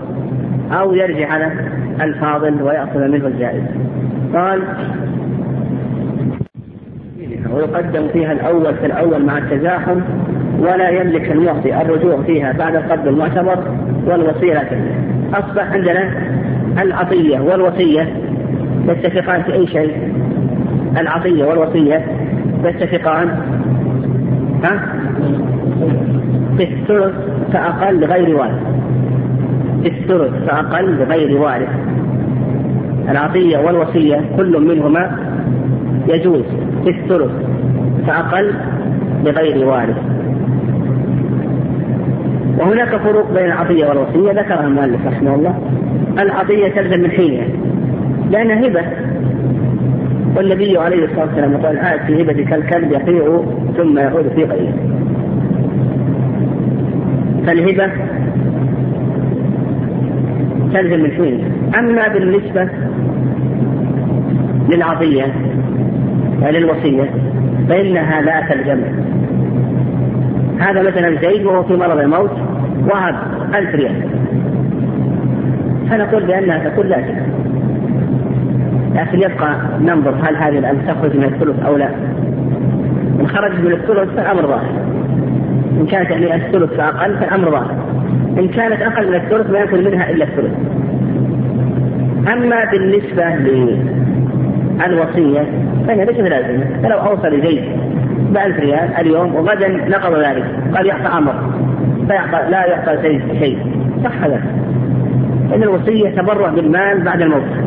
أو 0.73 0.95
يرجع 0.95 1.33
على 1.33 1.53
الفاضل 2.01 2.63
ويأخذ 2.63 3.09
منه 3.09 3.27
الزائد 3.27 3.65
قال 4.35 4.63
ويقدم 7.55 8.09
فيها 8.09 8.33
الأول 8.33 8.75
في 8.75 8.87
الأول 8.87 9.25
مع 9.25 9.39
التزاحم 9.39 10.01
ولا 10.59 10.89
يملك 10.89 11.33
المعطي 11.33 11.83
الرجوع 11.83 12.23
فيها 12.23 12.53
بعد 12.53 12.77
القبض 12.77 13.09
المعتبر 13.09 13.59
والوصية 14.07 14.55
لا 14.55 14.65
أصبح 15.35 15.73
عندنا 15.73 16.11
العطية 16.83 17.41
والوصية 17.41 18.17
يتفقان 18.89 19.43
في 19.43 19.53
أي 19.53 19.67
شيء؟ 19.67 20.13
العطية 21.01 21.45
والوصية 21.45 22.05
يتفقان 22.67 23.29
ها؟ 24.65 24.89
في 26.57 26.65
الثلث 26.65 27.15
فأقل 27.53 28.01
لغير 28.01 28.37
وارث. 28.37 28.63
في 29.83 29.89
الثلث 29.89 30.33
فأقل 30.47 30.99
لغير 30.99 31.41
وارث. 31.41 31.69
العطية 33.09 33.59
والوصية 33.59 34.21
كل 34.37 34.61
منهما 34.61 35.19
يجوز. 36.09 36.45
في 36.85 36.91
الثلث 36.91 37.31
فأقل 38.07 38.53
لغير 39.25 39.67
وارث. 39.67 39.97
وهناك 42.59 42.97
فروق 42.97 43.33
بين 43.33 43.45
العطية 43.45 43.87
والوصية. 43.87 44.33
ذكرها 44.33 44.67
المؤلف 44.67 45.07
رحمه 45.07 45.35
الله. 45.35 45.59
العطية 46.19 46.69
تلزم 46.69 47.01
من 47.01 47.11
حينها. 47.11 47.47
لأنها 48.31 48.67
هبة. 48.67 49.04
والنبي 50.37 50.79
عليه 50.79 51.05
الصلاة 51.05 51.27
والسلام 51.27 51.57
قال 51.57 51.79
آت 51.79 52.01
في 52.01 52.23
هبتك 52.23 52.53
الكلب 52.53 52.93
يقيع 52.93 53.43
ثم 53.77 53.99
يعود 53.99 54.29
في 54.29 54.45
غيره 54.45 54.75
فالهبة 57.47 57.91
تلزم 60.75 61.03
من 61.03 61.11
حينها 61.11 61.49
أما 61.79 62.09
بالنسبة 62.09 62.69
للعطية 64.71 65.27
وللوصية 66.43 67.11
فإنها 67.69 68.21
لا 68.21 68.41
تلزم. 68.41 68.81
هذا 70.61 70.83
مثلا 70.83 71.21
زيد 71.23 71.47
وهو 71.47 71.63
في 71.63 71.77
مرض 71.77 71.99
الموت 71.99 72.31
وهب 72.91 73.15
ألف 73.55 73.75
ريال. 73.75 74.03
فنقول 75.91 76.27
بأنها 76.27 76.69
تكون 76.69 76.87
لازمة. 76.87 77.44
لكن 78.95 79.19
يبقى 79.19 79.57
ننظر 79.81 80.15
هل 80.23 80.37
هذه 80.37 80.59
الألف 80.59 80.91
تخرج 80.91 81.17
من 81.17 81.25
الثلث 81.25 81.67
أو 81.67 81.77
لا. 81.77 81.89
إن 83.21 83.27
خرجت 83.27 83.61
من 83.61 83.73
الثلث 83.73 84.09
فالأمر 84.17 84.47
ظاهر. 84.47 84.71
إن 85.81 85.87
كانت 85.87 86.11
يعني 86.11 86.35
الثلث 86.35 86.75
فأقل 86.75 87.15
فالأمر 87.19 87.51
ظاهر. 87.51 87.77
إن 88.39 88.49
كانت 88.49 88.83
أقل 88.83 89.09
من 89.09 89.15
الثلث 89.15 89.51
ما 89.51 89.59
يكون 89.59 89.85
منها 89.85 90.11
إلا 90.11 90.25
الثلث. 90.25 90.53
أما 92.33 92.65
بالنسبة 92.71 93.25
للوصية 94.87 95.47
فهي 95.87 96.05
ليست 96.05 96.21
لازمة. 96.21 96.65
فلو 96.83 96.99
أوصى 96.99 97.29
لزيد 97.29 97.65
بألف 98.31 98.61
ريال 98.61 98.89
اليوم 99.01 99.35
وغدا 99.35 99.69
نقض 99.69 100.19
ذلك. 100.19 100.45
قال 100.77 100.87
يعطى 100.87 101.09
عمر 101.09 101.35
فيعطى 102.09 102.51
لا 102.51 102.67
يعطى 102.67 103.03
زيد 103.03 103.23
شيء. 103.39 103.59
صح 104.05 104.25
هذا. 104.25 104.41
إن 105.55 105.63
الوصية 105.63 106.09
تبرع 106.11 106.49
بالمال 106.49 107.03
بعد 107.05 107.23
الموت. 107.23 107.64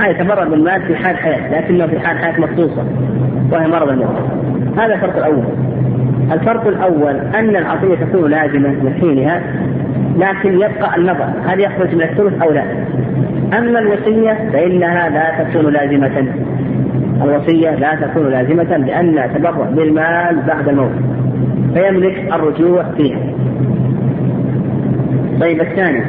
هاي 0.00 0.14
تبرع 0.14 0.44
بالمال 0.44 0.82
في 0.82 0.96
حال 0.96 1.16
حياة 1.16 1.60
لكنه 1.60 1.86
في 1.86 1.98
حال 1.98 2.18
حياة 2.18 2.40
مخصوصة 2.40 2.84
وهي 3.52 3.68
مرض 3.68 3.88
الموت. 3.88 4.16
هذا 4.78 4.94
الفرق 4.94 5.16
الأول. 5.16 5.44
الفرق 6.32 6.66
الأول 6.66 7.16
أن 7.16 7.56
العطية 7.56 7.94
تكون 7.94 8.30
لازمة 8.30 8.68
من 8.68 8.94
حينها 9.00 9.42
لكن 10.16 10.54
يبقى 10.54 10.96
النظر 10.96 11.28
هل 11.46 11.60
يخرج 11.60 11.94
من 11.94 12.02
الثلث 12.02 12.42
أو 12.42 12.52
لا. 12.52 12.64
أما 13.58 13.78
الوصية 13.78 14.50
فإنها 14.52 15.08
لا 15.08 15.44
تكون 15.44 15.72
لازمة. 15.72 16.32
الوصية 17.22 17.70
لا 17.70 17.94
تكون 17.94 18.30
لازمة 18.30 18.76
لأن 18.76 19.34
تبرع 19.34 19.70
بالمال 19.70 20.42
بعد 20.46 20.68
الموت. 20.68 20.92
فيملك 21.74 22.32
الرجوع 22.32 22.84
فيها. 22.96 23.18
طيب 25.40 25.60
الثاني. 25.60 26.02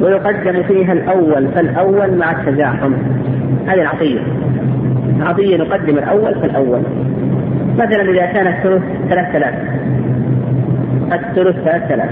ويقدم 0.00 0.62
فيها 0.62 0.92
الأول 0.92 1.48
فالأول 1.48 2.18
مع 2.18 2.30
التزاحم. 2.30 2.92
هذه 3.66 3.80
العطية. 3.80 4.20
العطية 5.16 5.56
نقدم 5.56 5.98
الأول 5.98 6.34
فالأول. 6.34 6.80
مثلا 7.78 8.02
إذا 8.02 8.26
كان 8.26 8.46
الثلث 8.46 8.82
ثلاث 9.08 9.36
آلاف. 9.36 9.54
الثلث 11.12 11.56
ثلاث 11.56 11.92
آلاف. 11.92 12.10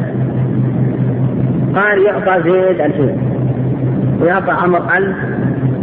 قال 1.74 2.02
يعطى 2.02 2.42
زيد 2.42 2.80
ألفين 2.80 3.16
ويعطى 4.20 4.50
عمر 4.50 4.96
ألف. 4.96 5.16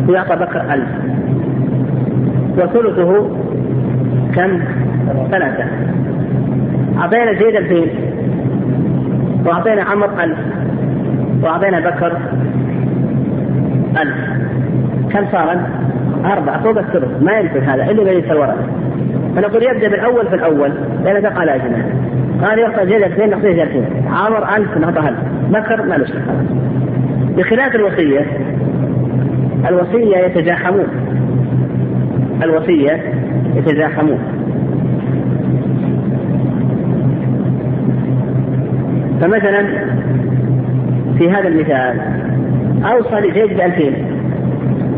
ويعطى 0.07 0.35
بكر 0.35 0.73
ألف. 0.73 0.89
وثلثه 2.57 3.29
كم؟ 4.35 4.59
ثلاثة. 5.31 5.65
أعطينا 6.97 7.33
زيد 7.33 7.55
ألفين. 7.55 7.87
وأعطينا 9.45 9.83
عمر 9.83 10.23
ألف. 10.23 10.37
وأعطينا 11.43 11.79
بكر 11.79 12.17
ألف. 14.01 14.15
كم 15.13 15.25
صار؟ 15.31 15.57
أربعة 16.25 16.63
فوق 16.63 16.77
الثلث. 16.77 17.23
ما 17.23 17.39
ينفذ 17.39 17.63
هذا 17.63 17.91
إلا 17.91 18.11
إذا 18.11 18.31
الورق. 18.31 18.57
فنقول 19.35 19.63
يبدأ 19.63 19.89
بالأول 19.89 20.27
في 20.27 20.35
الأول 20.35 20.71
لأن 21.03 21.23
تقع 21.23 21.43
لازمة 21.43 21.85
قال 22.41 22.59
يعطى 22.59 22.85
زيد 22.85 23.03
ألفين 23.03 23.29
نعطيه 23.29 23.63
ألفين 23.63 23.85
عمر 24.07 24.55
ألف 24.55 24.77
نعطى 24.77 24.99
ألف 24.99 25.19
بكر 25.49 25.85
ما 25.85 25.95
له 25.95 26.07
بخلاف 27.37 27.75
الوصية 27.75 28.25
الوصية 29.69 30.17
يتزاحمون. 30.17 30.87
الوصية 32.43 33.03
يتزاحمون. 33.55 34.19
فمثلا 39.21 39.65
في 41.17 41.31
هذا 41.31 41.47
المثال. 41.47 41.99
أوصى 42.85 43.15
لزيد 43.15 43.57
بألفين 43.57 43.93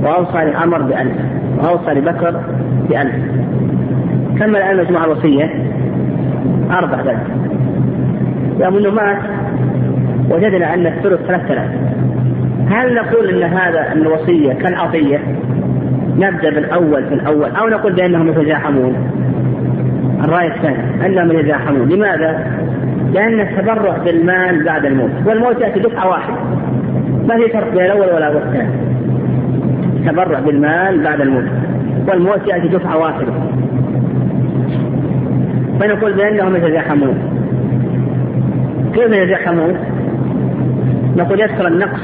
وأوصى 0.03 0.37
لعمر 0.37 0.81
بألف 0.81 1.13
وأوصى 1.57 1.91
لبكر 1.91 2.41
بألف. 2.89 3.15
كم 4.39 4.55
الآن 4.55 4.77
مجموع 4.77 5.05
الوصية؟ 5.05 5.49
أربعة 6.71 7.01
ألف 7.01 7.19
يوم 8.59 8.77
أنه 8.77 8.91
مات 8.91 9.17
وجدنا 10.29 10.73
أن 10.73 10.85
الثلث 10.87 11.21
ثلاثة 11.27 11.53
آلاف. 11.53 11.71
هل 12.69 12.95
نقول 12.95 13.29
أن 13.29 13.43
هذا 13.43 13.93
الوصية 13.93 14.53
كالعطية؟ 14.53 15.19
نبدأ 16.17 16.49
بالأول 16.49 17.05
في 17.05 17.13
الأول 17.13 17.49
أو 17.55 17.67
نقول 17.67 17.93
بأنهم 17.93 18.27
يتزاحمون. 18.27 18.95
الرأي 20.23 20.47
الثاني 20.47 21.05
أنهم 21.05 21.39
يتزاحمون. 21.39 21.89
لماذا؟ 21.89 22.45
لأن 23.15 23.39
التبرع 23.39 23.97
بالمال 23.97 24.63
بعد 24.63 24.85
الموت 24.85 25.11
والموت 25.25 25.61
يأتي 25.61 25.79
دفعة 25.79 26.09
واحدة. 26.09 26.35
ما 27.27 27.37
في 27.37 27.51
فرق 27.53 27.73
بين 27.73 27.85
الأول 27.85 28.07
ولا 28.15 28.37
الثاني 28.37 28.69
التبرع 29.95 30.39
بالمال 30.39 31.03
بعد 31.03 31.21
الموت 31.21 31.45
والموت 32.07 32.47
يأتي 32.47 32.67
دفعة 32.67 32.97
واحدة. 32.97 33.31
فنقول 35.79 36.13
بأنهم 36.13 36.55
يتزاحمون 36.55 37.17
كيف 38.93 39.11
يتزاحمون؟ 39.11 39.73
نقول 41.17 41.39
يذكر 41.39 41.67
النقص 41.67 42.01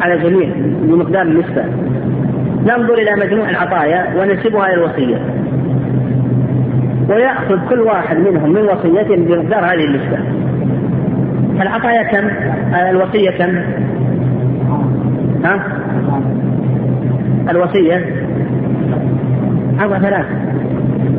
على 0.00 0.14
الجميع 0.14 0.48
بمقدار 0.82 1.22
النسبة. 1.22 1.64
ننظر 2.62 2.94
إلى 2.94 3.26
مجموع 3.26 3.50
العطايا 3.50 4.06
وننسبها 4.16 4.66
إلى 4.66 4.74
الوصية. 4.74 5.18
ويأخذ 7.08 7.68
كل 7.68 7.80
واحد 7.80 8.16
منهم 8.16 8.52
من 8.52 8.62
وصيته 8.62 9.16
بمقدار 9.16 9.64
هذه 9.64 9.84
النسبة. 9.84 10.41
العطايا 11.60 12.02
كم؟ 12.02 12.28
الوصية 12.90 13.30
كم؟ 13.30 13.56
ها؟ 15.44 15.62
الوصية 17.50 18.04
أربعة 19.80 20.00
ثلاث 20.00 20.26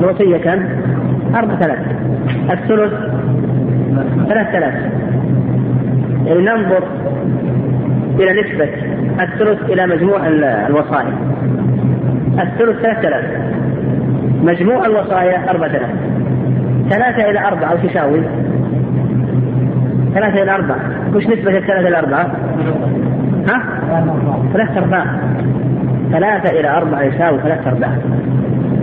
الوصية 0.01 0.38
كم؟ 0.38 0.65
أربعة 1.36 1.59
ثلاث 1.59 1.79
الثلث 2.51 2.93
ثلاث 4.29 4.51
ثلاث 4.51 4.73
يعني 6.25 6.41
ننظر 6.41 6.84
إلى 8.19 8.41
نسبة 8.41 8.69
الثلث 9.21 9.69
إلى 9.69 9.88
مجموع 9.88 10.27
الوصايا 10.67 11.13
الثلث 12.41 12.81
ثلاثة 12.81 13.07
آلاف 13.07 13.25
مجموع 14.43 14.86
الوصايا 14.86 15.49
أربعة 15.49 15.67
آلاف 15.67 15.89
ثلاثة 16.89 17.29
إلى 17.29 17.47
أربعة 17.47 17.73
وش 17.73 17.84
يساوي؟ 17.84 18.21
ثلاثة 20.14 20.43
إلى 20.43 20.55
أربعة. 20.55 20.78
وش 21.16 21.28
نسبة 21.28 21.57
الثلاثة 21.57 21.88
إلى 21.88 21.99
أربعة؟ 21.99 22.32
ها؟ 23.49 23.64
ثلاثة 24.53 24.80
أرباع. 24.80 25.05
ثلاثة 26.11 26.59
إلى 26.59 26.78
أربعة 26.78 27.01
يساوي 27.01 27.39
ثلاثة 27.39 27.72
أرباع. 27.72 27.89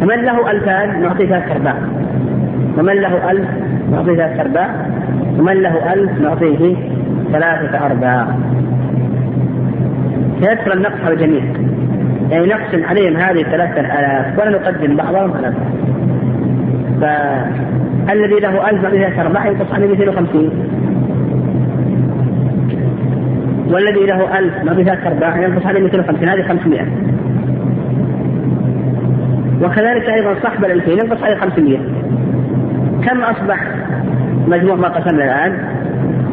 فمن 0.00 0.24
له 0.24 0.50
ألفان 0.50 1.02
نعطيه 1.02 1.26
ثلاثة 1.26 1.54
أرباع. 1.54 1.74
ومن 2.78 2.94
له 2.94 3.30
ألف 3.30 3.48
نعطيه 3.92 4.14
ثلاثة 4.14 4.40
أرباع. 4.40 4.68
ومن 5.38 5.62
له 5.62 5.92
ألف 5.92 6.20
نعطيه 6.20 6.76
ثلاثة 7.32 7.86
أرباع. 7.86 8.26
فيكثر 10.40 10.72
النقص 10.72 11.04
على 11.04 11.14
الجميع. 11.14 11.42
يعني 12.30 12.46
نقسم 12.46 12.84
عليهم 12.84 13.16
هذه 13.16 13.42
ثلاثة 13.42 13.80
آلاف. 13.80 14.38
ولا 14.38 14.50
نقدم 14.50 14.96
بعضهم 14.96 15.32
على 15.32 15.52
بعض. 15.52 15.54
فالذي 18.08 18.40
له 18.40 18.70
ألف 18.70 18.82
نعطيه 18.82 18.98
ثلاثة 18.98 19.22
أرباع 19.22 19.46
ينقص 19.46 19.74
عليه 19.74 19.88
250 19.88 20.69
والذي 23.70 24.06
له 24.06 24.38
ألف 24.38 24.54
ثلاثة 24.64 25.06
أرباع 25.06 25.36
ينقص 25.36 25.66
عليه 25.66 25.80
250 25.80 26.28
هذه 26.28 26.42
500 26.42 26.86
وكذلك 29.62 30.08
أيضا 30.08 30.34
صاحب 30.42 30.64
الألفين 30.64 30.98
ينقص 30.98 31.22
عليه 31.22 31.36
500 31.36 31.78
كم 33.02 33.22
أصبح 33.22 33.66
مجموع 34.48 34.74
ما 34.76 34.88
قسمنا 34.88 35.24
الآن؟ 35.24 35.58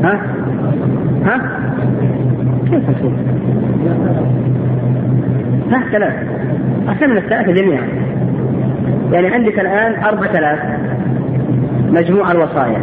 ها؟ 0.03 0.21
ها؟ 1.25 1.41
كيف 2.69 2.89
أصبح؟ 2.89 3.11
ها 5.71 5.83
ثلاث 5.91 6.13
قسمنا 6.87 7.19
الثلاثة 7.19 7.51
جميعا 7.51 7.87
يعني 9.11 9.27
عندك 9.27 9.59
الآن 9.59 10.03
أربعة 10.03 10.31
آلاف 10.37 10.59
مجموع 11.89 12.31
الوصايا 12.31 12.81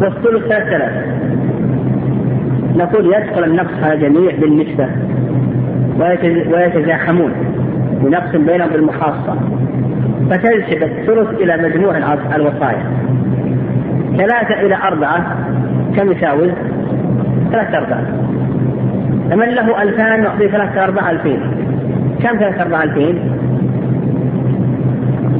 والثلث 0.00 0.44
ثلاثة 0.44 0.76
آلاف 0.76 1.13
نقول 2.74 3.06
يدخل 3.06 3.44
النقص 3.44 3.82
على 3.82 3.94
الجميع 3.94 4.32
بالنسبة 4.40 4.88
ويتزاحمون 6.52 7.32
ونقسم 8.02 8.46
بينهم 8.46 8.68
بالمخاصة. 8.68 9.36
فتنسب 10.30 10.82
الثلث 10.82 11.40
إلى 11.40 11.68
مجموع 11.68 11.96
الوصايا. 12.36 12.82
ثلاثة 14.16 14.60
إلى 14.60 14.76
أربعة 14.76 15.36
كم 15.96 16.12
يساوي؟ 16.12 16.50
ثلاثة 17.52 17.78
أرباع 17.78 18.00
فمن 19.30 19.48
له 19.48 19.82
ألفان 19.82 20.22
نعطيه 20.22 20.48
ثلاثة 20.48 20.84
أرباع 20.84 21.10
ألفين. 21.10 21.40
كم 22.22 22.38
ثلاثة 22.38 22.62
أرباع 22.62 22.82
ألفين؟ 22.82 23.18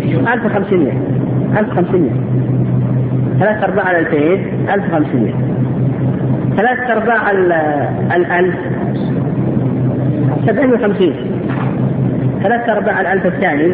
ألف 0.05 0.45
وخمسمائة 0.45 0.93
ألف 1.59 1.69
وخمسمائة 1.69 2.11
ثلاثة 3.41 3.65
أرباع 3.65 3.91
الألفين 3.91 4.47
ألف 4.75 4.85
وخمسمائة 4.85 5.54
ثلاثة 6.57 6.93
أرباع 6.93 7.31
الألف 8.17 8.55
سبعين 10.47 10.73
وخمسين. 10.73 11.15
ثلاثة 12.43 12.73
أرباع 12.73 13.01
الألف 13.01 13.27
الثاني 13.27 13.73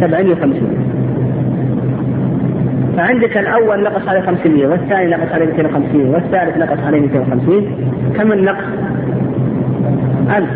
سبعين 0.00 0.32
وخمسين. 0.32 0.72
فعندك 2.96 3.36
الأول 3.36 3.82
نقص 3.82 4.08
عليه 4.08 4.20
500 4.20 4.66
والثاني 4.66 5.10
نقص 5.10 5.32
عليه 5.32 5.46
250 5.46 6.14
والثالث 6.14 6.58
نقص 6.58 6.78
عليه 6.86 7.00
250 7.00 7.66
كم 8.16 8.32
النقص؟ 8.32 8.64
1000 10.36 10.48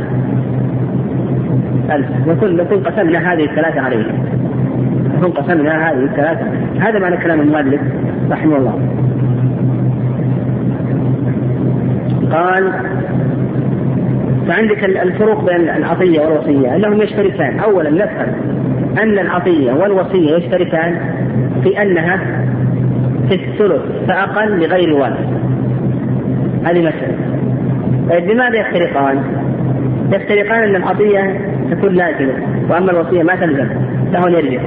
ألف. 1.91 2.07
نكون 2.29 2.57
نكون 2.57 2.79
قسمنا 2.79 3.33
هذه 3.33 3.45
الثلاثة 3.45 3.81
عليه 3.81 4.05
نكون 5.19 5.31
قسمنا 5.31 5.91
هذه 5.91 6.05
الثلاثة. 6.05 6.47
هذا 6.81 6.99
معنى 6.99 7.17
كلام 7.17 7.41
المؤلف 7.41 7.81
رحمه 8.31 8.57
الله. 8.57 8.79
قال 12.33 12.73
فعندك 14.49 14.85
الفروق 14.85 15.45
بين 15.45 15.69
العطية 15.69 16.21
والوصية 16.21 16.77
أنهم 16.77 17.03
يشتركان. 17.03 17.59
أولا 17.59 17.91
نفهم 17.91 18.33
أن 19.03 19.19
العطية 19.19 19.73
والوصية 19.73 20.37
يشتركان 20.37 21.01
في 21.63 21.83
أنها 21.83 22.21
في 23.29 23.35
الثلث 23.35 23.83
فأقل 24.09 24.59
لغير 24.59 24.95
والد 24.95 25.27
هذه 26.65 26.79
مسألة. 26.79 27.17
طيب 28.11 28.31
لماذا 28.31 28.59
يفترقان؟ 28.59 29.23
يفترقان 30.13 30.63
أن 30.63 30.77
العطية 30.77 31.41
تكون 31.71 31.95
لازمة 31.95 32.33
وأما 32.71 32.91
الوصية 32.93 33.23
ما 33.23 33.35
تلزم 33.35 33.69
له 34.13 34.31
يرجع. 34.31 34.61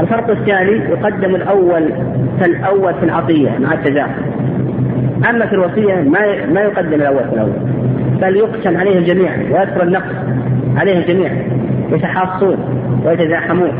الفرق 0.00 0.30
الثاني 0.30 0.72
يقدم 0.72 1.34
الأول 1.34 1.92
فالأول 2.40 2.94
في 2.94 3.04
العطية 3.04 3.58
مع 3.58 3.72
التزاحم 3.72 4.31
أما 5.30 5.46
في 5.46 5.52
الوصية 5.52 5.94
ما 5.94 6.46
ما 6.52 6.60
يقدم 6.60 6.94
الأول 6.94 7.24
في 7.24 7.34
الأول. 7.34 7.52
بل 8.20 8.36
يقسم 8.36 8.76
عليه 8.76 8.98
الجميع 8.98 9.36
ويذكر 9.36 9.82
النقص 9.82 10.14
عليه 10.76 10.98
الجميع 10.98 11.32
يتحاصون 11.92 12.56
ويتزاحمون. 13.04 13.72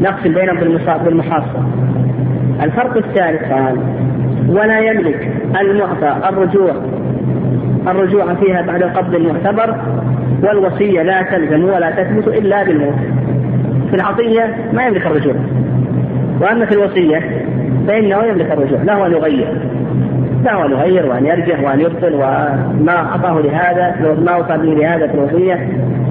نقسم 0.00 0.34
بينهم 0.34 0.78
بالمحاصة 1.04 1.66
الفرق 2.62 2.96
الثالث 2.96 3.52
قال 3.52 3.76
ولا 4.48 4.78
يملك 4.78 5.28
المعطى 5.60 6.28
الرجوع. 6.28 6.72
الرجوع 7.88 8.34
فيها 8.34 8.62
بعد 8.62 8.82
القبض 8.82 9.14
المعتبر 9.14 9.76
والوصية 10.42 11.02
لا 11.02 11.22
تلزم 11.22 11.64
ولا 11.64 11.90
تثبت 11.90 12.28
إلا 12.28 12.62
بالموت. 12.62 12.94
في 13.90 13.94
العطية 13.94 14.56
ما 14.72 14.86
يملك 14.86 15.06
الرجوع. 15.06 15.34
وأما 16.40 16.66
في 16.66 16.72
الوصية 16.72 17.20
فإنه 17.86 18.24
يملك 18.24 18.52
الرجوع 18.52 18.82
له 18.82 19.06
أن 19.06 19.12
يغير. 19.12 19.65
له 20.46 20.66
أن 20.66 20.70
يغير 20.70 21.06
وأن 21.06 21.26
يرجع 21.26 21.60
وأن 21.60 21.80
يبطل 21.80 22.14
وما 22.14 22.96
أعطاه 22.96 23.40
لهذا 23.40 24.14
ما 24.24 24.32
أوصى 24.32 24.56
به 24.56 24.74
لهذا 24.74 25.06
في 25.06 25.14
الوصية 25.14 25.68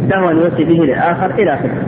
له 0.10 0.32
أن 0.32 0.38
يوصي 0.38 0.64
به 0.64 0.84
للآخر 0.84 1.32
إلى 1.40 1.54
آخره. 1.54 1.84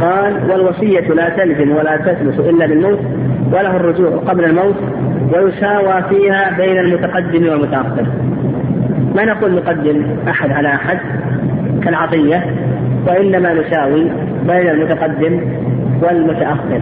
قال 0.00 0.50
والوصية 0.50 1.14
لا 1.14 1.28
تلزم 1.28 1.76
ولا 1.76 1.96
تثبت 1.96 2.38
إلا 2.38 2.66
بالموت 2.66 2.98
وله 3.52 3.76
الرجوع 3.76 4.10
قبل 4.10 4.44
الموت 4.44 4.76
ويساوى 5.34 6.02
فيها 6.10 6.56
بين 6.56 6.78
المتقدم 6.78 7.48
والمتأخر. 7.48 8.06
ما 9.16 9.24
نقول 9.24 9.54
نقدم 9.54 10.02
أحد 10.28 10.50
على 10.50 10.68
أحد 10.68 10.98
كالعطية 11.84 12.44
وإنما 13.06 13.54
نساوي 13.54 14.10
بين 14.46 14.68
المتقدم 14.68 15.40
والمتأخر. 16.02 16.80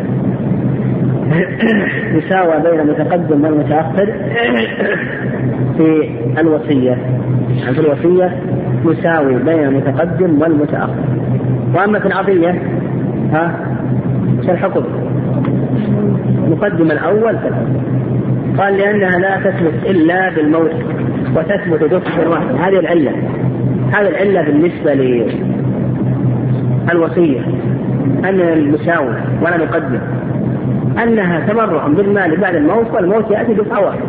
يساوى 2.13 2.63
بين 2.63 2.81
المتقدم 2.81 3.45
والمتأخر 3.45 4.13
في 5.77 6.09
الوصية. 6.39 6.99
في 7.75 7.81
الوصية 7.81 8.37
يساوي 8.85 9.35
بين 9.35 9.65
المتقدم 9.65 10.43
والمتأخر. 10.43 11.05
وأما 11.75 11.99
في 11.99 12.07
العطية 12.07 12.63
ها 13.33 13.57
إيش 14.41 14.51
الحكم؟ 14.51 14.85
مقدم 16.51 16.91
الأول 16.91 17.37
قال 18.59 18.77
لأنها 18.77 19.19
لا 19.19 19.37
تثبت 19.37 19.75
إلا 19.87 20.31
بالموت 20.31 20.75
وتثبت 21.37 21.85
دفعة 21.85 22.29
واحدة 22.31 22.57
هذه 22.57 22.79
العلة. 22.81 23.13
هذه 23.93 24.09
العلة 24.09 24.43
بالنسبة 24.43 24.95
للوصية. 26.93 27.41
أن 28.25 28.41
المساوي 28.41 29.15
ولا 29.43 29.57
نقدم 29.57 30.01
أنها 31.03 31.47
تبرع 31.49 31.87
بالمال 31.87 32.37
بعد 32.37 32.55
الموت 32.55 32.91
والموت 32.91 33.31
يأتي 33.31 33.55
دفعة 33.55 33.85
واحدة 33.85 34.05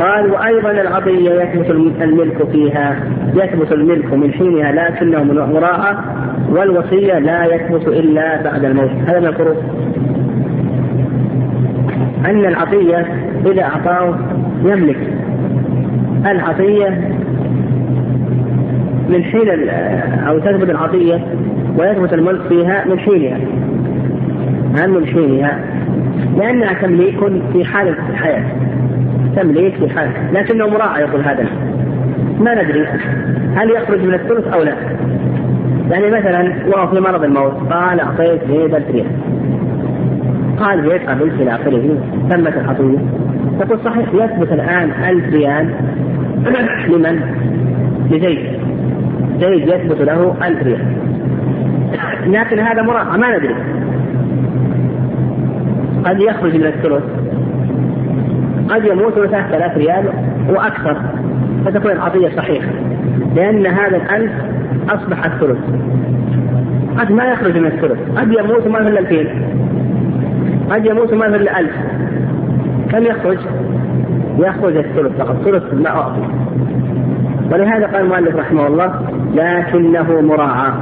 قال 0.00 0.30
وأيضا 0.30 0.70
العطية 0.70 1.30
يثبت 1.30 1.70
الملك 2.02 2.50
فيها 2.52 2.96
يثبت 3.34 3.72
الملك 3.72 4.14
من 4.14 4.32
حينها 4.32 4.72
لكنه 4.72 5.22
من 5.22 5.38
وراءها 5.38 6.04
والوصية 6.50 7.18
لا 7.18 7.54
يثبت 7.54 7.88
إلا 7.88 8.42
بعد 8.42 8.64
الموت. 8.64 8.90
هذا 9.06 9.20
من 9.20 9.26
الفروق. 9.26 9.56
أن 12.26 12.44
العطية 12.44 13.06
إذا 13.46 13.62
أعطاه 13.62 14.18
يملك. 14.64 14.98
العطية 16.26 16.88
من 19.08 19.24
حين 19.24 19.68
أو 20.28 20.38
تثبت 20.38 20.70
العطية 20.70 21.26
ويثبت 21.78 22.12
الملك 22.12 22.40
فيها 22.48 22.84
من 22.84 22.98
حينها. 22.98 23.38
من 24.86 25.06
حينها 25.06 25.58
لأنها 26.36 26.72
تمليك 26.72 27.18
في 27.52 27.64
حال 27.64 27.94
الحياة. 28.10 28.44
تمليك 29.36 29.74
في 29.74 29.88
حال 29.88 30.10
لكنه 30.32 30.66
مراعى 30.66 31.02
يقول 31.02 31.20
هذا. 31.20 31.46
ما 32.40 32.62
ندري 32.62 32.86
هل 33.56 33.70
يخرج 33.70 34.02
من 34.02 34.14
الثلث 34.14 34.46
أو 34.46 34.62
لا. 34.62 34.74
يعني 35.90 36.06
مثلا 36.10 36.52
وهو 36.66 36.88
في 36.88 37.00
مرض 37.00 37.24
الموت 37.24 37.72
قال 37.72 38.00
أعطيت 38.00 38.40
زيد 38.48 38.74
ألف 38.74 38.90
ريال 38.90 39.06
قال 40.58 40.82
زيد 40.82 41.08
قبلت 41.08 41.32
إلى 41.40 41.54
آخره 41.54 41.98
تمت 42.30 42.56
العطية 42.56 42.98
تقول 43.60 43.78
صحيح 43.84 44.08
يثبت 44.14 44.52
الآن 44.52 44.90
ألف 45.08 45.34
ريال 45.34 45.74
لمن؟ 46.90 47.20
لزيد. 48.10 48.38
زيد 49.40 49.68
يثبت 49.68 50.00
له 50.00 50.34
ألف 50.44 50.62
ريال. 50.62 50.84
لكن 52.26 52.58
هذا 52.58 52.82
مراعى 52.82 53.18
ما 53.18 53.38
ندري. 53.38 53.54
قد 56.08 56.20
يخرج 56.20 56.56
من 56.56 56.66
الثلث. 56.66 57.02
قد 58.68 58.84
يموت 58.84 59.18
له 59.18 59.26
3000 59.26 59.76
ريال 59.76 60.04
وأكثر. 60.48 60.96
فتكون 61.64 61.92
العطيه 61.92 62.36
صحيحة. 62.36 62.70
لأن 63.36 63.66
هذا 63.66 63.96
الألف 63.96 64.32
أصبح 64.90 65.24
الثلث. 65.24 65.58
قد 66.98 67.12
ما 67.12 67.24
يخرج 67.24 67.58
من 67.58 67.66
الثلث. 67.66 68.18
قد 68.18 68.32
يموت 68.32 68.66
ما 68.66 68.82
في 68.82 68.88
إلا 68.88 69.00
الفين 69.00 69.28
قد 70.70 70.86
يموت 70.86 71.14
ما 71.14 71.30
في 71.30 71.36
إلا 71.36 71.60
ألف. 71.60 71.76
كم 72.92 73.02
يخرج؟ 73.02 73.38
يخرج 74.38 74.76
الثلث 74.76 75.22
فقط. 75.22 75.36
ثلث 75.44 75.74
ما 75.74 75.88
أعطي. 75.88 76.22
ولهذا 77.52 77.86
قال 77.86 78.00
المؤلف 78.00 78.36
رحمه 78.36 78.66
الله 78.66 79.00
لكنه 79.34 80.20
مراعاة 80.20 80.74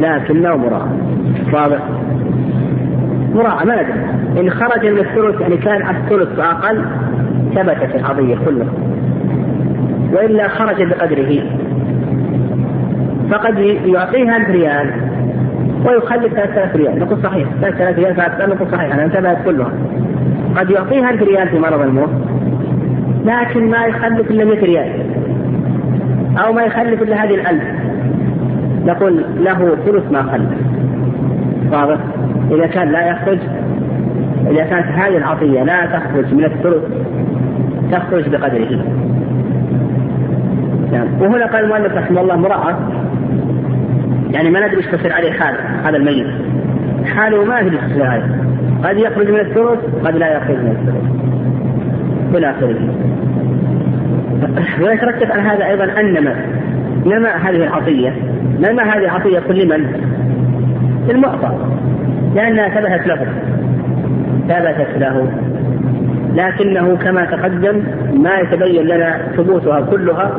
لكنه 0.00 0.56
مراعاة 0.56 0.88
واضح؟ 1.52 2.01
مراعاة 3.34 3.64
ما 3.64 3.82
ندري 3.82 4.40
إن 4.40 4.50
خرج 4.50 4.86
من 4.86 4.98
الثلث 4.98 5.40
يعني 5.40 5.56
كان 5.56 5.96
الثلث 5.96 6.38
أقل 6.38 6.84
ثبتت 7.54 7.94
القضية 7.94 8.36
كلها. 8.44 8.72
وإلا 10.12 10.48
خرج 10.48 10.82
بقدره. 10.82 11.42
فقد 13.30 13.58
يعطيها 13.84 14.36
ألف 14.36 14.48
ريال 14.50 14.90
ويخلف 15.86 16.34
3000 16.34 16.76
ريال. 16.76 16.98
نقول 16.98 17.22
صحيح. 17.22 17.48
3000 17.60 17.98
ريال 17.98 18.14
فأكثر 18.14 18.54
نقول 18.54 18.70
صحيح. 18.72 18.94
أنا 18.94 19.04
انتبهت 19.04 19.44
كلها. 19.44 19.72
قد 20.56 20.70
يعطيها 20.70 21.10
1000 21.10 21.22
ريال 21.22 21.48
في 21.48 21.58
مرض 21.58 21.80
الموت 21.80 22.10
لكن 23.24 23.70
ما 23.70 23.86
يخلف 23.86 24.30
إلا 24.30 24.44
100 24.44 24.60
ريال. 24.60 24.92
أو 26.38 26.52
ما 26.52 26.62
يخلف 26.62 27.02
إلا 27.02 27.24
هذه 27.24 27.34
الألف. 27.34 27.64
نقول 28.86 29.24
له 29.38 29.76
ثلث 29.86 30.12
ما 30.12 30.22
خلف. 30.22 30.48
واضح؟ 31.72 31.98
إذا 32.52 32.66
كان 32.66 32.92
لا 32.92 33.10
يخرج 33.10 33.38
إذا 34.50 34.64
كانت 34.64 34.86
هذه 34.86 35.16
العطية 35.16 35.62
لا 35.62 35.86
تخرج 35.86 36.34
من 36.34 36.44
الثلث 36.44 36.82
تخرج 37.92 38.28
بقدره. 38.28 38.84
نعم. 40.92 41.06
وهنا 41.20 41.46
قال 41.46 41.64
المؤلف 41.64 41.94
رحمه 41.94 42.20
الله 42.20 42.36
مراعاة 42.36 42.76
يعني 44.30 44.50
ما 44.50 44.66
ندري 44.66 44.76
إيش 44.76 44.86
تصير 44.86 45.12
عليه 45.12 45.32
حال 45.32 45.54
هذا 45.84 45.96
الميت. 45.96 46.26
حاله 47.04 47.44
ما 47.44 47.62
ندري 47.62 47.76
إيش 47.76 48.02
عليه. 48.02 48.42
قد 48.84 48.98
يخرج 48.98 49.30
من 49.30 49.40
الثلث 49.40 50.06
قد 50.06 50.16
لا 50.16 50.36
يخرج 50.36 50.56
من 50.56 50.70
الثلث. 50.70 51.22
إلى 52.36 52.50
آخره. 52.50 52.76
ويترتب 54.80 55.32
على 55.32 55.42
هذا 55.42 55.66
أيضا 55.66 56.00
أن 56.00 56.12
نما 56.12 56.34
نما 57.06 57.36
هذه 57.36 57.56
العطية؟ 57.56 58.14
نما 58.60 58.82
هذه 58.82 59.04
العطية 59.04 59.38
كل 59.38 59.68
من؟ 59.68 60.10
للمعطى 61.08 61.52
لأنها 62.34 62.68
ثبتت 62.68 63.06
له. 63.06 63.26
ثبتت 64.48 64.98
له. 64.98 65.28
لكنه 66.34 66.96
كما 66.96 67.24
تقدم 67.24 67.82
ما 68.14 68.38
يتبين 68.38 68.86
لنا 68.86 69.18
ثبوتها 69.36 69.80
كلها 69.80 70.30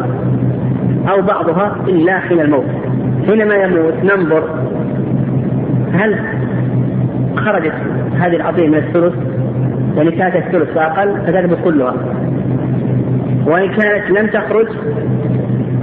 أو 1.09 1.21
بعضها 1.21 1.75
إلا 1.87 2.19
حين 2.19 2.39
الموت. 2.39 2.65
حينما 3.27 3.55
يموت 3.55 3.93
ننظر 4.03 4.43
هل 5.93 6.19
خرجت 7.35 7.73
هذه 8.19 8.35
العطية 8.35 8.67
من 8.67 8.75
الثلث؟ 8.75 9.13
يعني 9.97 10.11
كانت 10.11 10.35
الثلث 10.35 10.73
فأقل 10.73 11.21
فتثبت 11.27 11.57
كلها. 11.63 11.95
وإن 13.45 13.69
كانت 13.69 14.19
لم 14.19 14.27
تخرج 14.27 14.67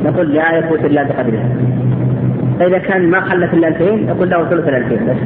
نقول 0.04 0.34
لا 0.34 0.58
يفوت 0.58 0.84
إلا 0.84 1.02
بقدرها. 1.02 1.48
فإذا 2.58 2.78
كان 2.78 3.11
ما 3.11 3.20
خلت 3.20 3.54
إلا 3.54 3.68
2000 3.68 4.06
نقول 4.06 4.30
له 4.30 4.44
ثلث 4.44 4.68
ال 4.68 4.74
2000 4.74 5.04
بس. 5.06 5.16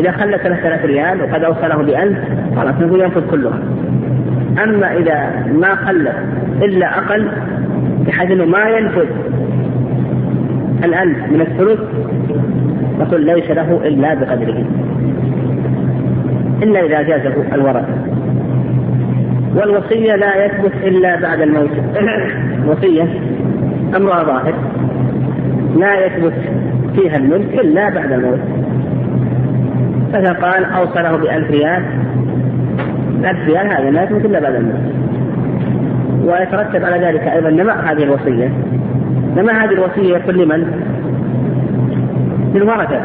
إذا 0.00 0.10
خلت 0.12 0.42
3000 0.42 0.84
ريال 0.84 1.22
وقد 1.22 1.44
أوصله 1.44 1.76
بألف 1.76 2.18
خلاص 2.56 2.74
نقول 2.80 3.00
ينفذ 3.00 3.30
كلها 3.30 3.58
أما 4.64 4.96
إذا 4.96 5.46
ما 5.52 5.74
خلت 5.74 6.14
إلا 6.62 6.98
أقل 6.98 7.28
بحيث 8.06 8.30
أنه 8.30 8.44
ما 8.44 8.68
ينفذ 8.68 9.06
الألف 10.84 11.18
من 11.32 11.40
الثلث 11.40 11.80
نقول 13.00 13.26
ليس 13.26 13.50
له 13.50 13.80
إلا 13.84 14.14
بقدره. 14.14 14.64
إلا 16.62 16.80
إذا 16.86 17.02
جازه 17.02 17.34
الورثة 17.52 17.94
والوصية 19.56 20.16
لا 20.16 20.44
يثبت 20.44 20.72
إلا 20.84 21.20
بعد 21.20 21.40
الموت. 21.40 21.70
وصية 22.68 23.08
أمرها 23.96 24.24
ظاهر. 24.24 24.54
لا 25.76 26.06
يثبت 26.06 26.34
فيها 26.96 27.16
الملك 27.16 27.54
إلا 27.54 27.90
بعد 27.90 28.12
الموت. 28.12 28.40
فقال 30.12 30.64
أوصله 30.64 31.16
بألف 31.16 31.50
ريال. 31.50 31.82
ألف 33.24 33.48
ريال 33.48 33.66
هذا 33.66 33.90
لا 33.90 34.02
يثبت 34.02 34.24
إلا 34.24 34.40
بعد 34.40 34.54
الموت. 34.54 34.94
ويترتب 36.24 36.84
على 36.84 37.06
ذلك 37.06 37.20
أيضا 37.20 37.50
نماء 37.50 37.76
هذه 37.76 38.02
الوصية. 38.02 38.50
نماء 39.36 39.54
هذه 39.54 39.72
الوصية 39.72 40.16
يكون 40.16 40.34
لمن؟ 40.34 40.84
للورثة. 42.54 43.00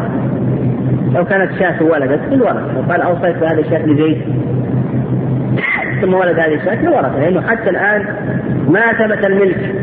لو 1.13 1.25
كانت 1.25 1.51
شاة 1.59 1.83
ولدت 1.83 2.19
للورثة. 2.31 2.79
وقال 2.79 3.01
أوصيت 3.01 3.37
بهذه 3.37 3.59
الشاة 3.59 3.85
لزيد 3.85 4.21
ثم 6.01 6.13
ولد 6.13 6.39
هذه 6.39 6.55
الشاة 6.55 6.81
للورثة. 6.81 7.19
لأنه 7.19 7.41
حتى 7.41 7.69
الآن 7.69 8.05
ما 8.69 8.93
ثبت 8.93 9.25
الملك 9.25 9.75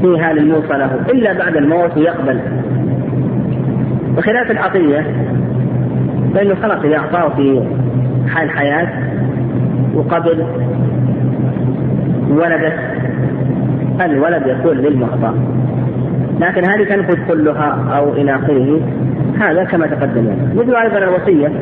فيها 0.00 0.32
للموصى 0.32 0.72
له 0.72 0.90
إلا 1.12 1.32
بعد 1.32 1.56
الموت 1.56 1.96
يقبل. 1.96 2.40
بخلاف 4.16 4.50
العطية 4.50 5.06
فإنه 6.34 6.54
خلاص 6.54 6.84
إذا 6.84 6.96
أعطاه 6.96 7.28
في 7.28 7.62
حال 8.28 8.50
حياة 8.50 8.88
وقبل 9.94 10.46
ولدت 12.30 12.78
الولد 14.00 14.46
يكون 14.46 14.76
للمعطى. 14.76 15.34
لكن 16.40 16.64
هذه 16.64 16.84
تنفذ 16.84 17.18
كلها 17.28 17.96
أو 17.96 18.12
إلى 18.12 18.34
آخره. 18.36 18.80
هذا 19.40 19.64
كما 19.64 19.86
تقدم. 19.86 20.26
يعني. 20.26 20.54
مثل 20.54 20.76
أيضا 20.76 20.98
الوصية. 20.98 21.52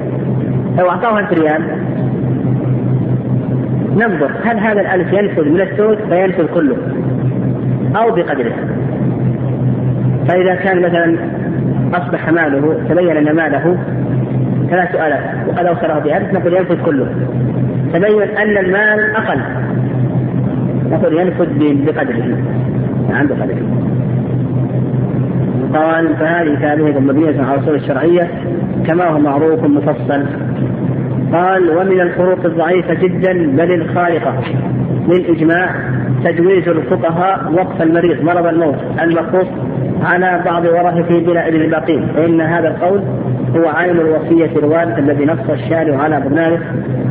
لو 0.78 0.90
أعطاه 0.90 1.18
ألف 1.18 1.32
ريال 1.32 1.62
ننظر 3.96 4.30
هل 4.44 4.58
هذا 4.58 4.80
الألف 4.80 5.12
ينفذ 5.12 5.48
من 5.48 5.60
الثلث 5.60 5.98
فينفذ 6.08 6.46
كله 6.54 6.76
أو 7.96 8.10
بقدره. 8.10 8.54
فإذا 10.28 10.54
كان 10.54 10.82
مثلا 10.82 11.16
أصبح 11.94 12.30
ماله 12.30 12.78
تبين 12.88 13.16
أن 13.16 13.36
ماله 13.36 13.76
ثلاث 14.72 14.94
آلاف. 14.94 15.48
وقد 15.48 15.66
أوصله 15.66 15.98
بألف 15.98 16.32
نقول 16.32 16.54
ينفذ 16.54 16.82
كله. 16.84 17.06
تبين 17.92 18.36
أن 18.36 18.58
المال 18.64 19.16
أقل. 19.16 19.40
نقول 20.90 21.20
ينفذ 21.20 21.46
بقدره. 21.86 22.36
نعم 23.10 23.26
بقدره. 23.26 23.62
قال 25.74 26.16
فهذه 26.16 26.54
ثابتة 26.54 27.00
مبنية 27.00 27.42
على 27.42 27.54
الأصول 27.54 27.74
الشرعية 27.74 28.30
كما 28.86 29.04
هو 29.04 29.18
معروف 29.18 29.64
مفصل. 29.64 30.26
قال 31.32 31.70
ومن 31.70 32.00
الفروق 32.00 32.44
الضعيفة 32.44 32.94
جدا 32.94 33.32
بل 33.32 33.72
الخارقة 33.72 34.34
للإجماع 35.08 35.70
تجويز 36.24 36.68
الفقهاء 36.68 37.52
وقف 37.52 37.82
المريض 37.82 38.24
مرض 38.24 38.46
الموت 38.46 38.76
المخصوص 39.02 39.46
على 40.04 40.42
بعض 40.44 40.64
ورثته 40.64 41.18
بلا 41.20 41.48
إذن 41.48 41.60
الباقين 41.60 42.06
فإن 42.16 42.40
هذا 42.40 42.68
القول 42.68 43.00
هو 43.56 43.68
عين 43.68 44.00
الوصية 44.00 44.58
الوارث 44.58 44.98
الذي 44.98 45.24
نص 45.24 45.50
الشارع 45.50 45.98
على 46.02 46.20
برنامج 46.20 46.58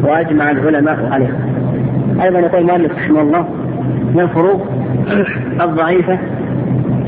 وأجمع 0.04 0.52
العلماء 0.52 1.10
عليه. 1.12 1.40
أيضا 2.24 2.40
يقول 2.40 2.62
المؤلف 2.62 2.92
رحمه 2.96 3.22
الله 3.22 3.46
من 4.14 4.20
الفروق 4.20 4.68
الضعيفة 5.62 6.20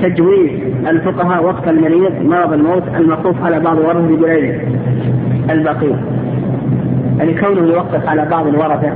تجويز 0.02 0.52
الفقهاء 0.88 1.44
وقت 1.44 1.68
المريض 1.68 2.12
مرض 2.22 2.54
الموت 2.54 2.84
المخوف 2.96 3.46
على 3.46 3.60
بعض 3.60 3.78
ورثة 3.78 4.16
بلا 4.16 4.60
الباقين. 5.50 5.98
يعني 7.20 7.34
كونه 7.34 7.74
يوقف 7.74 8.10
على 8.10 8.26
بعض 8.32 8.48
الورثة 8.48 8.94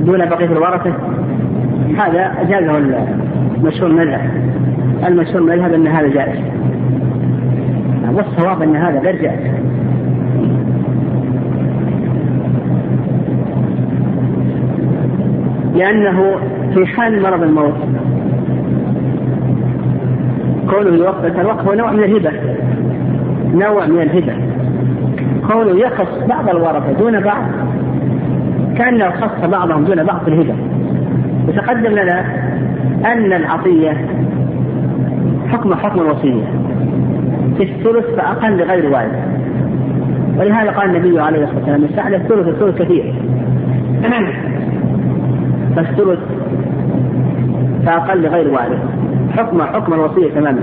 دون 0.00 0.28
بقية 0.28 0.46
الورثة 0.46 0.92
هذا 1.98 2.32
أجازه 2.40 2.78
المشهور 3.58 3.90
المذهب 3.90 4.30
المشهور 5.06 5.38
المذهب 5.38 5.74
أن 5.74 5.86
هذا 5.86 6.08
جائز. 6.08 6.38
والصواب 8.12 8.62
أن 8.62 8.76
هذا 8.76 9.00
غير 9.00 9.22
جائز. 9.22 9.50
لأنه 15.74 16.36
في 16.74 16.86
حال 16.86 17.22
مرض 17.22 17.42
الموت 17.42 17.74
كونه 20.70 20.96
يوقف 20.96 21.40
الوقف 21.40 21.68
هو 21.68 21.74
نوع 21.74 21.92
من 21.92 22.04
الهبة. 22.04 22.32
نوع 23.54 23.86
من 23.86 24.02
الهبة. 24.02 24.34
كونه 25.48 25.80
يخص 25.80 26.26
بعض 26.28 26.48
الورثة 26.48 26.92
دون 26.92 27.20
بعض 27.20 27.44
كأنه 28.80 29.10
خص 29.10 29.48
بعضهم 29.48 29.84
دون 29.84 30.04
بعض 30.04 30.20
في 30.24 30.28
الهبة 30.28 30.54
وتقدم 31.48 31.90
لنا 31.90 32.24
أن 33.06 33.32
العطية 33.32 33.96
حكم 35.48 35.74
حكم 35.74 36.00
الوصية. 36.00 36.44
في 37.56 37.62
الثلث 37.62 38.06
فأقل 38.16 38.58
لغير 38.58 38.92
والد 38.92 39.12
ولهذا 40.38 40.70
قال 40.70 40.96
النبي 40.96 41.20
عليه 41.20 41.44
الصلاة 41.44 41.58
والسلام 41.58 41.84
استعلى 41.84 42.16
الثلث 42.16 42.48
الثلث 42.48 42.82
كثير. 42.82 43.14
فالثلث 45.76 46.18
فأقل 47.86 48.26
غير 48.26 48.48
وارث. 48.48 48.78
حكم 49.38 49.62
حكم 49.62 49.94
الوصية 49.94 50.30
تماما. 50.30 50.62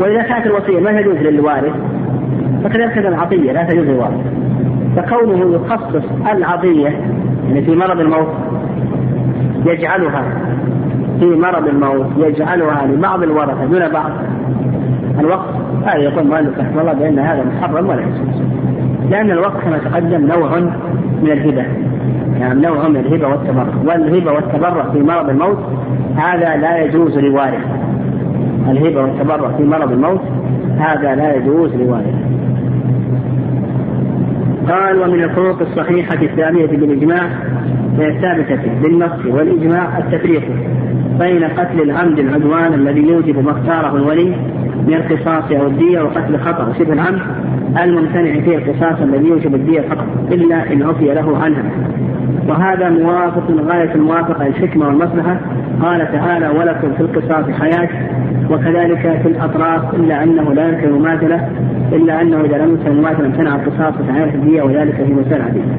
وإذا 0.00 0.22
كانت 0.22 0.46
الوصية 0.46 0.80
ما 0.80 1.00
تجوز 1.00 1.16
للوارث 1.16 1.74
فكذلك 2.64 2.98
العطية 2.98 3.52
لا 3.52 3.64
تجوز 3.64 3.86
للوارث. 3.86 4.33
فكونه 4.96 5.54
يخصص 5.54 6.04
العطية 6.32 6.88
يعني 7.48 7.62
في 7.62 7.76
مرض 7.76 8.00
الموت 8.00 8.28
يجعلها 9.66 10.24
في 11.20 11.26
مرض 11.26 11.68
الموت 11.68 12.06
يجعلها 12.16 12.86
لبعض 12.86 13.22
الورثة 13.22 13.64
دون 13.64 13.88
بعض. 13.88 14.10
الوقت 15.20 15.48
هذا 15.84 15.96
يقول 15.96 16.26
مؤلف 16.26 16.58
رحمه 16.58 16.80
الله 16.80 16.92
بأن 16.92 17.18
هذا 17.18 17.44
محرم 17.44 17.88
ولا 17.88 18.00
يجوز. 18.00 18.42
لأن 19.10 19.30
الوقت 19.30 19.60
كما 19.64 19.78
تقدم 19.78 20.26
نوع 20.26 20.58
من 21.22 21.30
الهبة. 21.30 21.64
يعني 22.40 22.60
نوع 22.60 22.88
من 22.88 22.96
الهبة 22.96 23.28
والتبرع. 23.28 23.66
والهبة 23.86 24.32
والتبرع 24.32 24.84
في 24.92 25.02
مرض 25.02 25.28
الموت 25.28 25.58
هذا 26.16 26.56
لا 26.56 26.84
يجوز 26.84 27.18
لوارث. 27.18 27.64
الهبة 28.70 29.02
والتبرع 29.02 29.48
في 29.56 29.64
مرض 29.64 29.92
الموت 29.92 30.20
هذا 30.78 31.14
لا 31.14 31.34
يجوز 31.34 31.74
لوارث. 31.74 32.33
قال 34.68 35.02
ومن 35.02 35.24
الفروق 35.24 35.60
الصحيحة 35.60 36.22
الثانية 36.22 36.66
بالإجماع 36.66 37.30
الثابتة 37.98 38.60
بالنص 38.82 39.26
والإجماع 39.26 39.98
التفريق 39.98 40.42
بين 41.18 41.44
قتل 41.44 41.80
العمد 41.80 42.18
العدوان 42.18 42.74
الذي 42.74 43.00
يوجب 43.00 43.44
ما 43.44 43.50
اختاره 43.50 43.96
الولي 43.96 44.36
من 44.86 44.94
القصاص 44.94 45.52
أو 45.52 45.66
الدية 45.66 46.00
وقتل 46.02 46.38
خطأ 46.38 46.72
شبه 46.78 46.92
العمد 46.92 47.20
الممتنع 47.82 48.40
فيه 48.40 48.56
القصاص 48.56 49.00
الذي 49.00 49.28
يوجب 49.28 49.54
الدية 49.54 49.80
فقط 49.80 50.06
إلا 50.32 50.72
إن 50.72 50.82
عفي 50.82 51.14
له 51.14 51.38
عنها. 51.38 51.62
وهذا 52.48 52.88
موافق 52.90 53.50
غاية 53.50 53.94
الموافقة 53.94 54.46
للحكمة 54.46 54.86
والمصلحة 54.86 55.40
قال 55.84 56.12
تعالى 56.12 56.48
ولكم 56.48 56.92
في 56.92 57.00
القصاص 57.00 57.50
حياة 57.60 57.88
وكذلك 58.50 59.20
في 59.22 59.28
الأطراف 59.28 59.94
إلا 59.94 60.22
أنه 60.22 60.54
لا 60.54 60.68
يمكن 60.68 60.92
مماثلة 60.92 61.48
إلا 61.92 62.22
أنه 62.22 62.40
إذا 62.40 62.58
لم 62.58 62.70
يمكن 62.70 62.96
مماثلة 62.96 63.26
امتنع 63.26 63.54
القصاص 63.54 63.94
وتعالى 64.00 64.34
الدية 64.34 64.62
وذلك 64.62 64.94
في 64.94 65.14
مسألة 65.14 65.44
عديدة 65.44 65.74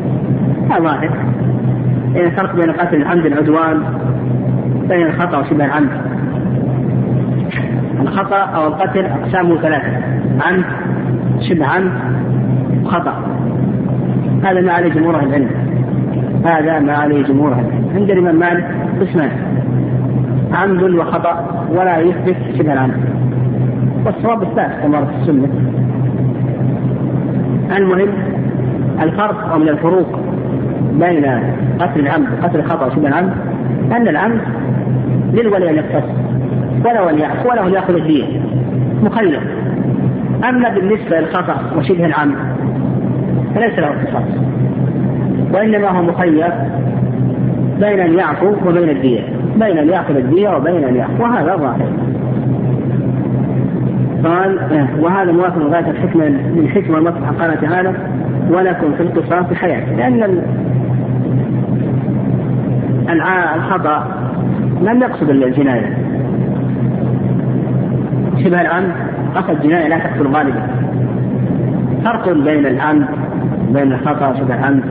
هذا 0.69 0.79
ظاهر 0.79 1.09
إيه 2.15 2.25
الفرق 2.25 2.55
بين 2.55 2.71
قتل 2.71 2.95
العمد 2.95 3.25
العدوان 3.25 3.83
بين 4.89 5.07
الخطأ 5.07 5.37
وشبه 5.37 5.65
العمد. 5.65 5.89
الخطأ 8.01 8.37
أو 8.37 8.67
القتل 8.67 9.05
أقسامه 9.05 9.61
ثلاثة 9.61 9.91
عمد 10.41 10.65
شبه 11.49 11.65
عمد 11.65 11.91
وخطأ. 12.83 13.13
هذا 14.43 14.61
ما 14.61 14.71
عليه 14.71 14.89
جمهور 14.89 15.19
العلم. 15.19 15.49
هذا 16.45 16.79
ما 16.79 16.93
عليه 16.93 17.23
جمهور 17.23 17.51
العلم. 17.51 17.89
عند 17.95 18.11
الإمام 18.11 18.35
مالك 18.35 18.65
قسمان. 19.01 19.54
عمد 20.55 20.83
وخطأ 20.83 21.65
ولا 21.71 21.99
يثبت 21.99 22.35
شبه 22.57 22.73
العمد 22.73 22.99
والصواب 24.05 24.43
الثالث 24.43 24.81
كما 24.81 25.05
في 25.05 25.11
السنة. 25.21 25.47
المهم 27.77 28.09
الفرق 29.01 29.57
من 29.57 29.69
الفروق 29.69 30.19
بين 30.99 31.25
قتل 31.79 31.99
العمد 31.99 32.27
وقتل 32.41 32.59
الخطأ 32.59 32.85
وشبه 32.85 33.07
العمد 33.07 33.33
أن 33.91 34.07
العمد 34.07 34.41
للولي 35.33 35.69
أن 35.69 35.75
يقتص 35.75 36.09
ولا 36.85 37.09
أن 37.09 37.19
يعفو 37.19 37.49
ولا 37.49 37.67
أن 37.67 37.73
يأخذ 37.73 37.95
الدية 37.95 38.25
مخير 39.03 39.41
أما 40.49 40.69
بالنسبة 40.69 41.19
للخطأ 41.19 41.55
وشبه 41.77 42.05
العمد 42.05 42.35
فليس 43.55 43.79
له 43.79 43.87
اختصاص 43.87 44.23
وإنما 45.53 45.89
هو 45.89 46.03
مخير 46.03 46.51
بين 47.79 47.99
أن 47.99 48.13
يعفو 48.17 48.53
وبين 48.65 48.89
الدية 48.89 49.34
بين 49.59 49.77
أن 49.77 49.89
يأخذ 49.89 50.15
الدية 50.15 50.49
وبين 50.49 50.83
أن 50.83 50.95
يعفو 50.95 51.23
وهذا 51.23 51.55
ظاهر 51.55 51.89
قال 54.23 54.59
آه، 54.59 54.87
وهذا 54.99 55.31
موافق 55.31 55.57
غاية 55.57 55.89
الحكمة 55.89 56.29
من 56.29 56.59
الحكمة 56.59 56.97
المصلحة 56.97 57.31
قال 57.31 57.61
تعالى 57.61 57.93
ولكم 58.49 58.91
في 58.93 59.03
القصاص 59.03 59.53
حياة 59.53 59.95
لأن 59.95 60.41
الخطأ 63.55 64.07
لم 64.81 65.01
يقصد 65.01 65.29
الجناية. 65.29 65.97
شبه 68.43 68.61
العمد 68.61 68.91
قصد 69.35 69.61
جناية 69.61 69.87
لا 69.87 69.97
تقتل 69.97 70.27
غالبا. 70.27 70.67
فرق 72.05 72.29
بين 72.29 72.65
العمد 72.65 73.05
بين 73.73 73.93
الخطأ 73.93 74.27
وشبه 74.27 74.55
العمد 74.55 74.83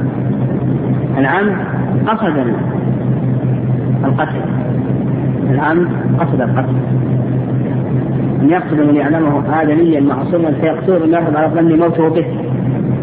العمد 1.18 1.56
قصد 2.06 2.54
القتل. 4.04 4.40
العمد 5.50 5.88
قصد 6.18 6.40
القتل. 6.40 6.74
أن 8.42 8.50
يقصد 8.50 8.80
من 8.80 8.94
يعلمه 8.94 9.62
آدميا 9.62 10.00
معصوما 10.00 10.50
فيقتله 10.60 11.04
الناس 11.04 11.36
على 11.36 11.54
ظن 11.54 11.78
موته 11.78 12.08
به. 12.08 12.24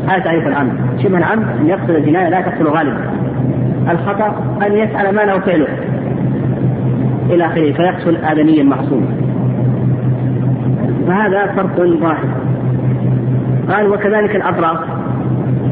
هذا 0.08 0.20
تعريف 0.20 0.48
العمد 0.48 0.74
شبه 1.04 1.18
العمد 1.18 1.46
أن 1.62 1.68
يقصد 1.68 1.90
الجناية 1.90 2.30
لا 2.30 2.42
تقتل 2.42 2.68
غالبا. 2.68 3.00
الخطأ 3.92 4.36
أن 4.68 4.72
يفعل 4.72 5.16
ما 5.16 5.22
له 5.22 5.40
فعله. 5.40 5.68
إلى 7.30 7.46
آخره. 7.46 7.72
فيقتل 7.72 8.16
آدميا 8.16 8.64
معصوما 8.64 9.08
فهذا 11.08 11.46
فرق 11.46 11.80
واحد. 12.02 12.30
قال 13.70 13.88
وكذلك 13.88 14.36
الأطراف 14.36 14.80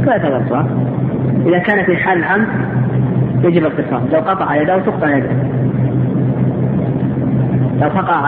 ثلاثة 0.06 0.28
الأطراف 0.28 0.66
إذا 1.46 1.58
كان 1.58 1.86
في 1.86 1.98
حال 1.98 2.18
العمد 2.18 2.48
يجب 3.44 3.66
القصاص 3.66 4.02
لو 4.14 4.20
قطع 4.20 4.56
يده 4.56 4.78
تقطع 4.80 5.18
يده 5.18 5.30
لو 7.82 7.90
فقع 7.90 8.26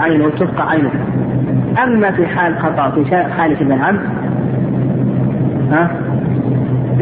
عينه 0.00 0.30
تفقع 0.30 0.70
عينه. 0.70 0.90
أما 1.84 2.10
في 2.10 2.26
حال 2.26 2.58
خطأ 2.58 2.90
في 2.90 3.16
حال 3.16 3.58
شبه 3.58 3.74
العمد 3.74 4.00
ها؟ 5.72 5.90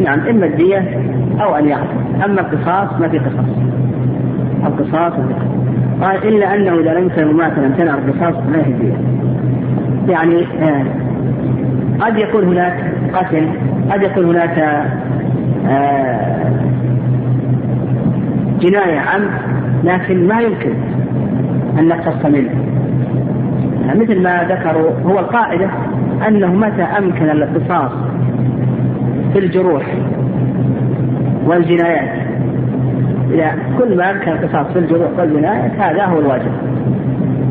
نعم 0.03 0.19
إما 0.19 0.45
الدية 0.45 0.99
أو 1.41 1.55
أن 1.55 1.67
يعفو 1.67 1.99
أما 2.25 2.41
القصاص 2.41 2.99
ما 2.99 3.07
في 3.07 3.19
قصاص. 3.19 3.45
القصاص 4.65 5.13
قال 6.01 6.27
إلا 6.27 6.55
أنه 6.55 6.79
إذا 6.79 6.93
لم 6.93 7.05
يكن 7.07 7.27
مماثلا 7.27 7.65
امتنع 7.65 7.93
القصاص 7.93 8.35
ما 8.35 8.57
هي 8.57 8.71
الدية؟ 8.71 8.97
يعني 10.07 10.45
آه 10.61 10.83
قد 11.99 12.17
يكون 12.17 12.43
هناك 12.43 12.93
قتل 13.13 13.47
قد 13.91 14.03
يكون 14.03 14.25
هناك 14.25 14.57
آه 15.69 16.43
جناية 18.63 18.99
عمد 18.99 19.31
لكن 19.83 20.27
ما 20.27 20.41
يمكن 20.41 20.73
أن 21.79 21.87
نقتص 21.87 22.25
منه. 22.25 22.51
يعني 23.85 23.99
مثل 23.99 24.21
ما 24.21 24.43
ذكروا 24.43 24.91
هو 25.05 25.19
القاعدة 25.19 25.69
أنه 26.27 26.53
متى 26.53 26.83
أمكن 26.83 27.29
الاقتصاص 27.29 27.91
في 29.33 29.39
الجروح 29.39 29.83
والجنايات. 31.45 32.23
إذا 33.31 33.55
كل 33.77 33.97
ما 33.97 34.11
أمكن 34.11 34.31
القصاص 34.31 34.67
في 34.73 34.79
الجروح 34.79 35.09
والجنايات 35.17 35.71
هذا 35.79 36.05
هو 36.05 36.19
الواجب. 36.19 36.51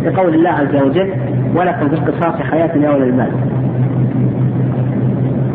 لقول 0.04 0.34
الله 0.34 0.50
عز 0.50 0.76
وجل 0.82 1.12
ولكم 1.54 1.88
في 1.88 1.94
القصاص 1.94 2.40
حياة 2.40 2.76
يا 2.76 2.88
أولي 2.88 3.04
المال 3.04 3.30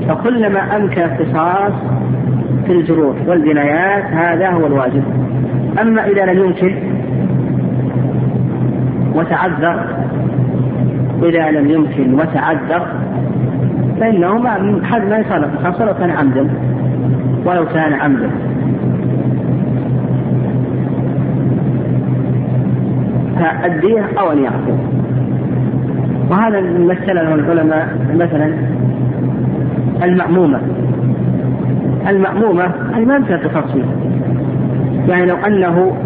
فكلما 0.07 0.75
أمكن 0.75 1.01
القصاص 1.01 1.73
في 2.65 2.71
الجروح 2.71 3.15
والجنايات 3.27 4.03
هذا 4.03 4.49
هو 4.49 4.67
الواجب. 4.67 5.26
أما 5.82 6.07
إذا 6.07 6.25
لم 6.25 6.39
يمكن 6.45 6.75
وتعذر 9.15 9.86
إذا 11.23 11.51
لم 11.51 11.69
يمكن 11.69 12.13
وتعذر 12.13 12.88
فإنه 13.99 14.38
ما 14.38 14.82
حد 14.84 15.09
ما 15.09 15.17
يصادق 15.17 15.49
خاصة 15.63 15.86
لو 15.86 15.93
كان 15.93 16.09
عمدا 16.09 16.47
ولو 17.45 17.65
كان 17.65 17.93
عمدا. 17.93 18.30
فالدية 23.39 24.05
أو 24.19 24.32
أن 24.32 24.43
يعفو. 24.43 24.71
وهذا 26.30 26.61
مثله 26.61 27.34
العلماء 27.34 27.88
مثلا 28.15 28.53
المأمومة. 30.03 30.61
المأمومة 32.09 32.71
أي 32.95 33.05
ما 33.05 33.15
يمكن 33.15 33.36
فيها. 33.73 34.06
يعني 35.07 35.25
لو 35.25 35.35
أنه 35.35 35.97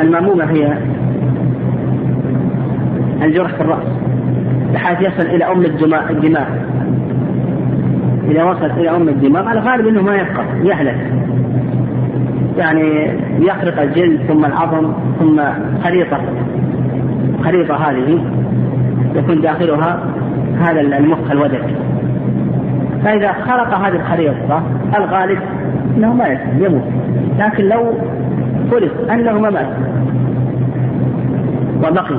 المأمومة 0.00 0.44
هي 0.44 0.78
الجرح 3.22 3.54
في 3.54 3.60
الرأس 3.60 3.86
بحيث 4.74 5.00
يصل 5.00 5.26
إلى 5.26 5.44
أم 5.44 5.64
الدماء 5.64 6.12
إذا 8.30 8.44
وصل 8.44 8.70
إلى 8.70 8.90
أم 8.90 9.08
الدماء 9.08 9.52
الغالب 9.52 9.86
أنه 9.86 10.02
ما 10.02 10.14
يبقى 10.14 10.44
يهلك. 10.64 10.96
يعني 12.58 13.10
يخرق 13.38 13.82
الجلد 13.82 14.20
ثم 14.28 14.44
العظم 14.44 14.92
ثم 15.20 15.40
خريطة. 15.84 16.18
خريطة 17.44 17.74
هذه 17.74 18.24
يكون 19.14 19.40
داخلها 19.40 20.00
هذا 20.60 20.80
المخ 20.80 21.30
الودك. 21.30 21.64
فإذا 23.04 23.32
خرق 23.32 23.74
هذه 23.74 23.96
الخريطة 23.96 24.62
الغالب 24.96 25.38
أنه 25.96 26.14
ما 26.14 26.38
يموت. 26.58 26.84
لكن 27.38 27.64
لو 27.64 27.92
فرض 28.70 29.10
أنه 29.10 29.38
ما 29.38 29.50
مات 29.50 29.66
وبقي. 31.78 32.14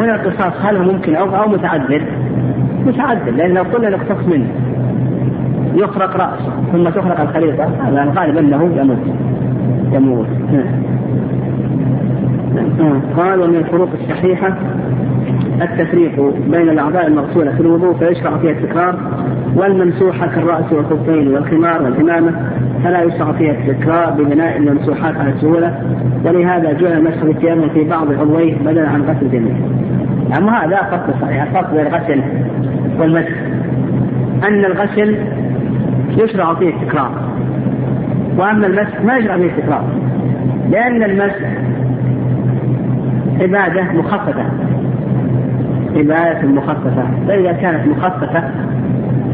هنا 0.00 0.14
القصاص 0.14 0.52
هل 0.62 0.76
هو 0.76 0.92
ممكن 0.92 1.14
أو 1.14 1.36
أو 1.36 1.48
متعذر؟ 1.48 2.02
متعذر 2.86 3.30
لأن 3.30 3.54
لو 3.54 3.62
قلنا 3.62 3.90
نقتص 3.90 4.26
منه. 4.26 4.46
يخرق 5.74 6.16
رأسه 6.16 6.52
ثم 6.72 6.88
تخرق 6.88 7.20
الخليطة 7.20 7.64
هذا 7.64 8.02
الغالب 8.02 8.36
أنه 8.36 8.70
يموت. 8.76 8.98
يموت. 9.92 10.26
قال 13.16 13.40
ومن 13.40 13.56
الفروق 13.56 13.88
الصحيحة 14.00 14.54
التفريق 15.60 16.34
بين 16.50 16.68
الأعضاء 16.68 17.06
المغسولة 17.06 17.52
في 17.52 17.60
الوضوء 17.60 17.94
فيشرع 17.94 18.38
فيها 18.38 18.50
التكرار 18.50 18.98
والممسوحة 19.56 20.26
كالرأس 20.26 20.72
والخفين 20.72 21.28
والخمار 21.28 21.82
والعمامة 21.82 22.32
فلا 22.84 23.02
يشرع 23.02 23.32
فيها 23.32 23.52
التكرار 23.52 24.10
ببناء 24.10 24.56
الممسوحات 24.56 25.16
على 25.16 25.30
السهولة. 25.30 25.74
ولهذا 26.24 26.72
جعل 26.72 26.92
المسح 26.92 27.24
بالتيمم 27.24 27.68
في 27.68 27.84
بعض 27.84 28.12
عضويه 28.12 28.54
بدلا 28.54 28.88
عن 28.88 29.02
غسل 29.02 29.26
الجميع. 29.26 29.54
أما 30.38 30.64
هذا 30.64 30.76
فرق 30.76 31.14
صحيح 31.20 31.42
الفرق 31.42 31.74
بين 31.74 31.86
الغسل 31.86 32.22
والمسح. 32.98 33.36
أن 34.48 34.64
الغسل 34.64 35.16
يشرع 36.18 36.54
فيه 36.54 36.68
التكرار. 36.68 37.12
وأما 38.38 38.66
المسح 38.66 39.00
ما 39.04 39.16
يشرع 39.16 39.36
فيه 39.36 39.46
التكرار 39.46 39.84
لأن 40.70 41.02
المسح 41.02 41.48
عبادة 43.40 43.82
مخففة. 43.92 44.44
عبادة 45.96 46.48
مخففة 46.48 47.04
فإذا 47.28 47.52
كانت 47.52 47.86
مخففة 47.86 48.44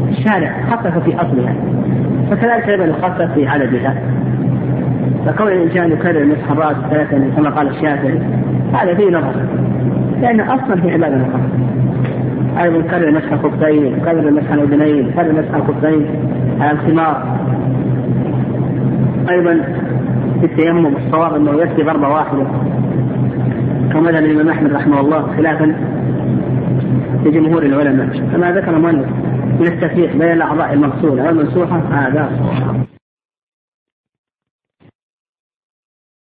الشارع 0.09 0.51
خفف 0.71 1.03
في 1.03 1.15
أصلها 1.15 1.55
فكذلك 2.31 2.69
أيضا 2.69 2.85
يخفف 2.85 3.33
في 3.33 3.47
عددها. 3.47 3.95
فكون 5.25 5.47
الإنسان 5.47 5.91
يكرر 5.91 6.25
مسح 6.25 6.51
الرأس 6.51 6.75
ثلاثة 6.89 7.35
كما 7.35 7.49
قال 7.49 7.67
الشافعي 7.67 8.19
هذا 8.73 8.93
فيه 8.93 9.09
نظر 9.09 9.33
لأن 10.21 10.39
أصلا 10.39 10.81
في 10.81 10.91
عبادة 10.91 11.17
مخففة. 11.17 11.59
أيضا 12.63 12.77
يكرر 12.77 13.11
مسح 13.11 13.31
الخفين 13.31 13.85
يكرر 13.85 14.31
مسح 14.31 14.51
الأذنين 14.51 15.07
يكرر 15.07 15.31
مسح 15.31 15.55
الخفين 15.55 16.05
على 16.59 16.71
الخمار. 16.71 17.37
أيضا 19.29 19.61
في 20.39 20.45
التيمم 20.45 20.95
الصواب 20.95 21.35
أنه 21.35 21.61
يكفي 21.61 21.83
ضربة 21.83 22.09
واحدة 22.09 22.43
كما 23.93 24.11
ذهب 24.11 24.23
الإمام 24.23 24.49
أحمد 24.49 24.73
رحمه 24.73 24.99
الله 24.99 25.27
خلافا 25.37 25.75
لجمهور 27.25 27.63
العلماء 27.63 28.07
كما 28.31 28.51
ذكر 28.51 28.77
المؤلف 28.77 29.07
من 29.59 29.67
التفريق 29.67 30.15
بين 30.15 30.31
الأعضاء 30.31 30.73
المغسولة 30.73 31.23
والمنسوحة 31.23 31.81
هذا. 31.91 32.29